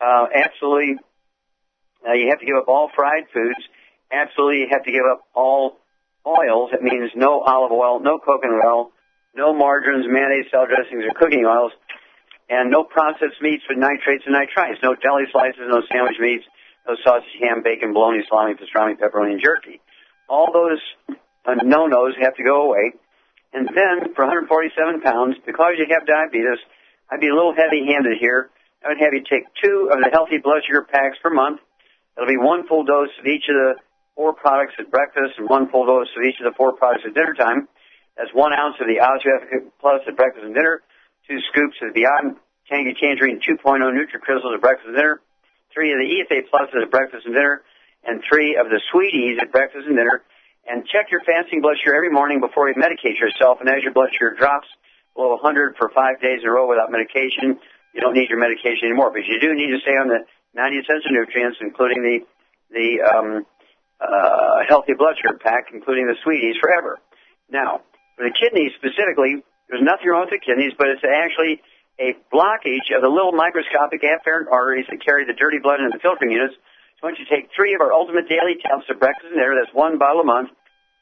Uh, 0.00 0.26
absolutely, 0.34 0.96
uh, 2.08 2.12
you 2.14 2.28
have 2.30 2.40
to 2.40 2.46
give 2.46 2.56
up 2.56 2.66
all 2.68 2.90
fried 2.94 3.24
foods. 3.32 3.60
Absolutely, 4.10 4.60
you 4.60 4.68
have 4.70 4.84
to 4.84 4.90
give 4.90 5.06
up 5.10 5.22
all 5.34 5.78
oils. 6.26 6.70
That 6.72 6.82
means 6.82 7.12
no 7.14 7.40
olive 7.40 7.72
oil, 7.72 8.00
no 8.00 8.18
coconut 8.18 8.64
oil, 8.66 8.90
no 9.34 9.54
margarines, 9.54 10.06
mayonnaise, 10.08 10.50
salad 10.50 10.70
dressings, 10.70 11.04
or 11.04 11.14
cooking 11.14 11.44
oils 11.46 11.72
and 12.52 12.70
no 12.70 12.84
processed 12.84 13.40
meats 13.40 13.64
with 13.64 13.78
nitrates 13.78 14.24
and 14.28 14.36
nitrites, 14.36 14.76
no 14.84 14.94
deli 14.94 15.24
slices, 15.32 15.64
no 15.64 15.80
sandwich 15.88 16.20
meats, 16.20 16.44
no 16.86 17.00
sausage, 17.00 17.32
ham, 17.40 17.64
bacon, 17.64 17.94
bologna, 17.96 18.20
salami, 18.28 18.52
pastrami, 18.52 18.92
pepperoni, 18.92 19.32
and 19.32 19.40
jerky. 19.40 19.80
All 20.28 20.52
those 20.52 20.84
uh, 21.48 21.54
no-nos 21.64 22.12
have 22.20 22.36
to 22.36 22.44
go 22.44 22.68
away. 22.68 22.92
And 23.54 23.68
then 23.68 24.12
for 24.12 24.28
147 24.28 25.00
pounds, 25.00 25.36
because 25.46 25.80
you 25.80 25.88
have 25.96 26.06
diabetes, 26.06 26.60
I'd 27.08 27.20
be 27.24 27.28
a 27.28 27.34
little 27.34 27.56
heavy-handed 27.56 28.20
here. 28.20 28.50
I 28.84 28.92
would 28.92 29.00
have 29.00 29.16
you 29.16 29.24
take 29.24 29.48
two 29.56 29.88
of 29.88 29.96
the 30.04 30.10
healthy 30.12 30.36
blood 30.36 30.60
sugar 30.68 30.84
packs 30.84 31.16
per 31.22 31.30
month. 31.30 31.60
It'll 32.16 32.28
be 32.28 32.36
one 32.36 32.68
full 32.68 32.84
dose 32.84 33.16
of 33.18 33.24
each 33.24 33.48
of 33.48 33.56
the 33.56 33.80
four 34.14 34.34
products 34.34 34.74
at 34.78 34.90
breakfast 34.90 35.40
and 35.40 35.48
one 35.48 35.70
full 35.70 35.86
dose 35.86 36.08
of 36.16 36.22
each 36.24 36.36
of 36.36 36.44
the 36.44 36.56
four 36.56 36.76
products 36.76 37.04
at 37.08 37.14
dinner 37.14 37.32
time. 37.32 37.68
That's 38.16 38.32
one 38.34 38.52
ounce 38.52 38.76
of 38.76 38.88
the 38.88 39.00
OsteoFX 39.00 39.72
Plus 39.80 40.04
at 40.06 40.16
breakfast 40.16 40.44
and 40.44 40.54
dinner, 40.54 40.82
two 41.28 41.40
scoops 41.48 41.76
of 41.80 41.94
the 41.94 42.04
Beyond 42.04 42.36
Tangy 42.68 42.94
Tangerine 42.98 43.40
2.0 43.40 43.58
NutriCrystals 43.62 44.54
at 44.54 44.60
breakfast 44.60 44.88
and 44.88 44.96
dinner, 44.96 45.20
three 45.74 45.92
of 45.92 45.98
the 45.98 46.08
EFA 46.08 46.46
Pluses 46.48 46.82
at 46.82 46.90
breakfast 46.90 47.26
and 47.26 47.34
dinner, 47.34 47.62
and 48.04 48.22
three 48.28 48.56
of 48.56 48.66
the 48.68 48.80
Sweet 48.90 49.14
Eze 49.14 49.38
at 49.42 49.52
breakfast 49.52 49.86
and 49.86 49.96
dinner. 49.96 50.22
And 50.66 50.86
check 50.86 51.10
your 51.10 51.20
fasting 51.26 51.60
blood 51.60 51.76
sugar 51.82 51.96
every 51.96 52.10
morning 52.10 52.40
before 52.40 52.68
you 52.68 52.74
medicate 52.74 53.18
yourself. 53.18 53.58
And 53.58 53.68
as 53.68 53.82
your 53.82 53.92
blood 53.92 54.10
sugar 54.14 54.34
drops 54.38 54.68
below 55.14 55.34
100 55.42 55.76
for 55.76 55.90
five 55.90 56.20
days 56.20 56.40
in 56.42 56.48
a 56.48 56.52
row 56.52 56.68
without 56.68 56.90
medication, 56.90 57.58
you 57.94 58.00
don't 58.00 58.14
need 58.14 58.30
your 58.30 58.38
medication 58.38 58.86
anymore. 58.86 59.10
But 59.10 59.26
you 59.26 59.40
do 59.40 59.54
need 59.54 59.74
to 59.74 59.80
stay 59.82 59.98
on 59.98 60.06
the 60.06 60.22
90 60.54 60.76
essential 60.78 61.10
nutrients, 61.10 61.58
including 61.60 62.02
the 62.02 62.18
the 62.72 63.04
um, 63.04 63.46
uh, 64.00 64.64
healthy 64.66 64.94
blood 64.96 65.14
sugar 65.20 65.36
pack, 65.36 65.68
including 65.74 66.06
the 66.06 66.16
Sweet 66.24 66.40
Eze, 66.40 66.56
forever. 66.56 66.98
Now, 67.50 67.82
for 68.16 68.24
the 68.24 68.32
kidneys 68.32 68.72
specifically, 68.80 69.44
there's 69.68 69.84
nothing 69.84 70.08
wrong 70.08 70.24
with 70.24 70.32
the 70.32 70.40
kidneys, 70.40 70.72
but 70.78 70.88
it's 70.88 71.04
actually 71.04 71.60
a 72.02 72.18
blockage 72.34 72.90
of 72.90 72.98
the 72.98 73.08
little 73.08 73.30
microscopic 73.30 74.02
afferent 74.02 74.50
arteries 74.50 74.86
that 74.90 74.98
carry 74.98 75.22
the 75.22 75.38
dirty 75.38 75.62
blood 75.62 75.78
into 75.78 75.94
the 75.94 76.02
filtering 76.02 76.34
units. 76.34 76.58
So 76.98 77.06
once 77.06 77.22
you 77.22 77.26
take 77.30 77.54
three 77.54 77.78
of 77.78 77.80
our 77.80 77.94
Ultimate 77.94 78.26
Daily 78.26 78.58
tablets 78.58 78.90
of 78.90 78.98
breakfast 78.98 79.30
and 79.30 79.38
dinner, 79.38 79.54
that's 79.54 79.70
one 79.70 80.02
bottle 80.02 80.22
a 80.22 80.26
month, 80.26 80.50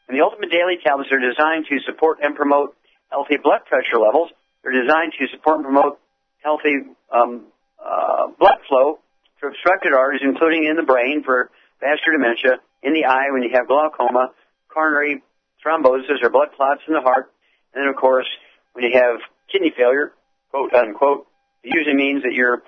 and 0.08 0.12
the 0.12 0.20
Ultimate 0.20 0.52
Daily 0.52 0.76
tablets 0.84 1.08
are 1.08 1.22
designed 1.22 1.64
to 1.72 1.80
support 1.88 2.20
and 2.20 2.36
promote 2.36 2.76
healthy 3.08 3.40
blood 3.40 3.64
pressure 3.64 3.96
levels. 3.96 4.28
They're 4.60 4.76
designed 4.76 5.16
to 5.16 5.24
support 5.32 5.64
and 5.64 5.64
promote 5.64 5.96
healthy 6.44 6.84
um, 7.08 7.48
uh, 7.80 8.28
blood 8.36 8.60
flow 8.68 9.00
to 9.40 9.48
obstructed 9.48 9.96
arteries, 9.96 10.20
including 10.20 10.68
in 10.68 10.76
the 10.76 10.84
brain 10.84 11.24
for 11.24 11.48
vascular 11.80 12.20
dementia, 12.20 12.60
in 12.84 12.92
the 12.92 13.08
eye 13.08 13.32
when 13.32 13.40
you 13.42 13.50
have 13.56 13.68
glaucoma, 13.68 14.36
coronary 14.68 15.24
thrombosis 15.64 16.20
or 16.22 16.28
blood 16.28 16.52
clots 16.56 16.84
in 16.86 16.92
the 16.92 17.00
heart, 17.00 17.32
and 17.72 17.80
then 17.80 17.88
of 17.88 17.96
course 17.96 18.28
when 18.72 18.84
you 18.84 18.92
have 18.92 19.20
kidney 19.50 19.72
failure, 19.76 20.12
quote 20.50 20.74
unquote, 20.74 21.26
usually 21.62 21.96
means 21.96 22.22
that 22.22 22.32
your 22.32 22.62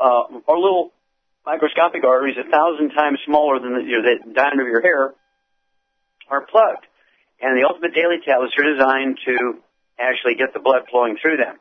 uh, 0.00 0.24
our 0.48 0.58
little 0.58 0.92
microscopic 1.46 2.04
arteries, 2.04 2.36
a 2.38 2.50
thousand 2.50 2.90
times 2.90 3.18
smaller 3.26 3.60
than 3.60 3.74
the, 3.74 3.82
you 3.84 4.00
know, 4.00 4.02
the 4.02 4.32
diameter 4.32 4.62
of 4.62 4.68
your 4.68 4.82
hair, 4.82 5.14
are 6.28 6.46
plugged. 6.46 6.86
And 7.40 7.58
the 7.58 7.68
Ultimate 7.68 7.94
Daily 7.94 8.18
tablets 8.24 8.54
are 8.58 8.64
designed 8.64 9.18
to 9.26 9.60
actually 9.98 10.34
get 10.34 10.54
the 10.54 10.60
blood 10.60 10.88
flowing 10.90 11.16
through 11.20 11.36
them. 11.36 11.58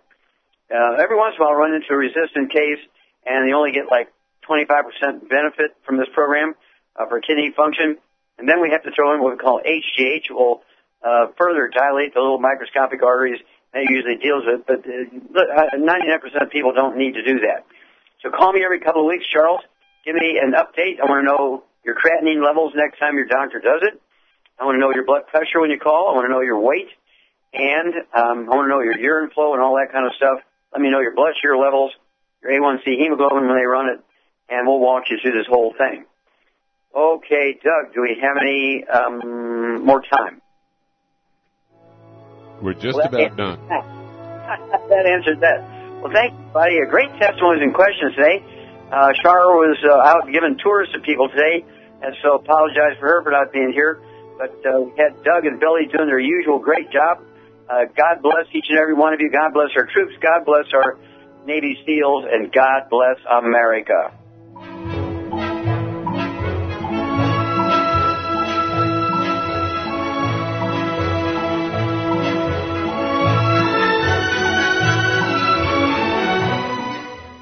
Uh, 0.72 0.96
every 0.98 1.18
once 1.18 1.36
in 1.36 1.42
a 1.42 1.46
while, 1.46 1.54
I'll 1.54 1.60
run 1.60 1.74
into 1.76 1.92
a 1.92 1.98
resistant 1.98 2.52
case, 2.52 2.80
and 3.26 3.48
they 3.48 3.54
only 3.54 3.72
get 3.72 3.92
like 3.92 4.08
25% 4.50 5.30
benefit 5.30 5.76
from 5.86 5.98
this 5.98 6.08
program 6.14 6.56
uh, 6.96 7.06
for 7.08 7.20
kidney 7.20 7.52
function. 7.56 7.98
And 8.38 8.48
then 8.48 8.62
we 8.62 8.72
have 8.72 8.84
to 8.84 8.92
throw 8.96 9.14
in 9.14 9.22
what 9.22 9.34
we 9.34 9.38
call 9.38 9.62
HGH, 9.62 10.32
will 10.32 10.64
uh, 11.04 11.28
further 11.38 11.70
dilate 11.70 12.14
the 12.14 12.22
little 12.22 12.40
microscopic 12.40 13.04
arteries 13.04 13.40
that 13.74 13.90
usually 13.90 14.18
deals 14.18 14.44
with. 14.46 14.66
But 14.66 14.86
uh, 14.86 15.76
99% 15.76 16.42
of 16.42 16.50
people 16.50 16.74
don't 16.74 16.98
need 16.98 17.16
to 17.16 17.24
do 17.24 17.42
that. 17.42 17.66
So 18.22 18.30
call 18.30 18.54
me 18.54 18.64
every 18.64 18.80
couple 18.80 19.02
of 19.02 19.08
weeks, 19.08 19.26
Charles. 19.28 19.62
Give 20.06 20.16
me 20.16 20.40
an 20.42 20.54
update. 20.54 21.02
I 21.02 21.10
want 21.10 21.26
to 21.26 21.28
know 21.28 21.64
your 21.84 21.96
creatinine 21.96 22.44
levels 22.44 22.74
next 22.76 23.00
time 23.00 23.16
your 23.16 23.26
doctor 23.26 23.60
does 23.60 23.82
it. 23.84 24.00
I 24.60 24.66
want 24.66 24.76
to 24.76 24.80
know 24.80 24.94
your 24.94 25.06
blood 25.06 25.28
pressure 25.28 25.60
when 25.60 25.72
you 25.72 25.80
call. 25.80 26.10
I 26.10 26.14
want 26.16 26.26
to 26.26 26.32
know 26.32 26.42
your 26.42 26.60
weight. 26.60 26.90
And 27.54 27.94
um, 28.14 28.50
I 28.50 28.56
want 28.56 28.66
to 28.66 28.70
know 28.70 28.82
your 28.82 28.98
urine 28.98 29.30
flow 29.30 29.54
and 29.54 29.62
all 29.62 29.76
that 29.76 29.92
kind 29.92 30.06
of 30.06 30.14
stuff. 30.16 30.40
Let 30.72 30.82
me 30.82 30.90
know 30.90 31.02
your 31.02 31.14
blood 31.14 31.34
sugar 31.42 31.58
levels, 31.58 31.92
your 32.42 32.52
A1C 32.52 32.98
hemoglobin 32.98 33.48
when 33.48 33.58
they 33.58 33.66
run 33.66 33.90
it, 33.90 34.00
and 34.50 34.68
we'll 34.68 34.80
walk 34.80 35.04
you 35.10 35.18
through 35.22 35.34
this 35.34 35.48
whole 35.48 35.74
thing. 35.78 36.06
Okay, 36.96 37.58
Doug, 37.64 37.94
do 37.94 38.02
we 38.02 38.18
have 38.22 38.38
any 38.38 38.86
um, 38.86 39.86
more 39.86 40.02
time? 40.02 40.42
We're 42.64 42.80
just 42.80 42.96
well, 42.96 43.12
about 43.12 43.36
done. 43.36 43.60
that 43.68 45.04
answers 45.04 45.36
that. 45.44 45.60
Well, 46.00 46.16
thank 46.16 46.32
you, 46.32 46.48
buddy. 46.56 46.80
A 46.80 46.88
great 46.88 47.12
testimonies 47.20 47.60
and 47.60 47.76
questions 47.76 48.16
today. 48.16 48.40
Uh, 48.88 49.12
Shara 49.20 49.52
was 49.52 49.76
uh, 49.84 49.92
out 50.08 50.32
giving 50.32 50.56
tours 50.64 50.88
to 50.96 51.04
people 51.04 51.28
today, 51.28 51.68
and 52.00 52.16
so 52.24 52.40
apologize 52.40 52.96
for 53.04 53.08
her 53.12 53.24
for 53.24 53.32
not 53.36 53.52
being 53.52 53.76
here. 53.76 54.00
But 54.40 54.56
uh, 54.64 54.80
we 54.80 54.96
had 54.96 55.12
Doug 55.28 55.44
and 55.44 55.60
Billy 55.60 55.92
doing 55.92 56.08
their 56.08 56.24
usual 56.24 56.60
great 56.60 56.88
job. 56.88 57.20
Uh, 57.68 57.92
God 57.92 58.24
bless 58.24 58.48
each 58.56 58.72
and 58.72 58.80
every 58.80 58.96
one 58.96 59.12
of 59.12 59.20
you. 59.20 59.28
God 59.28 59.52
bless 59.52 59.76
our 59.76 59.88
troops. 59.92 60.16
God 60.24 60.46
bless 60.46 60.72
our 60.72 60.96
Navy 61.46 61.76
SEALs, 61.86 62.26
and 62.32 62.48
God 62.48 62.88
bless 62.88 63.20
America. 63.28 64.16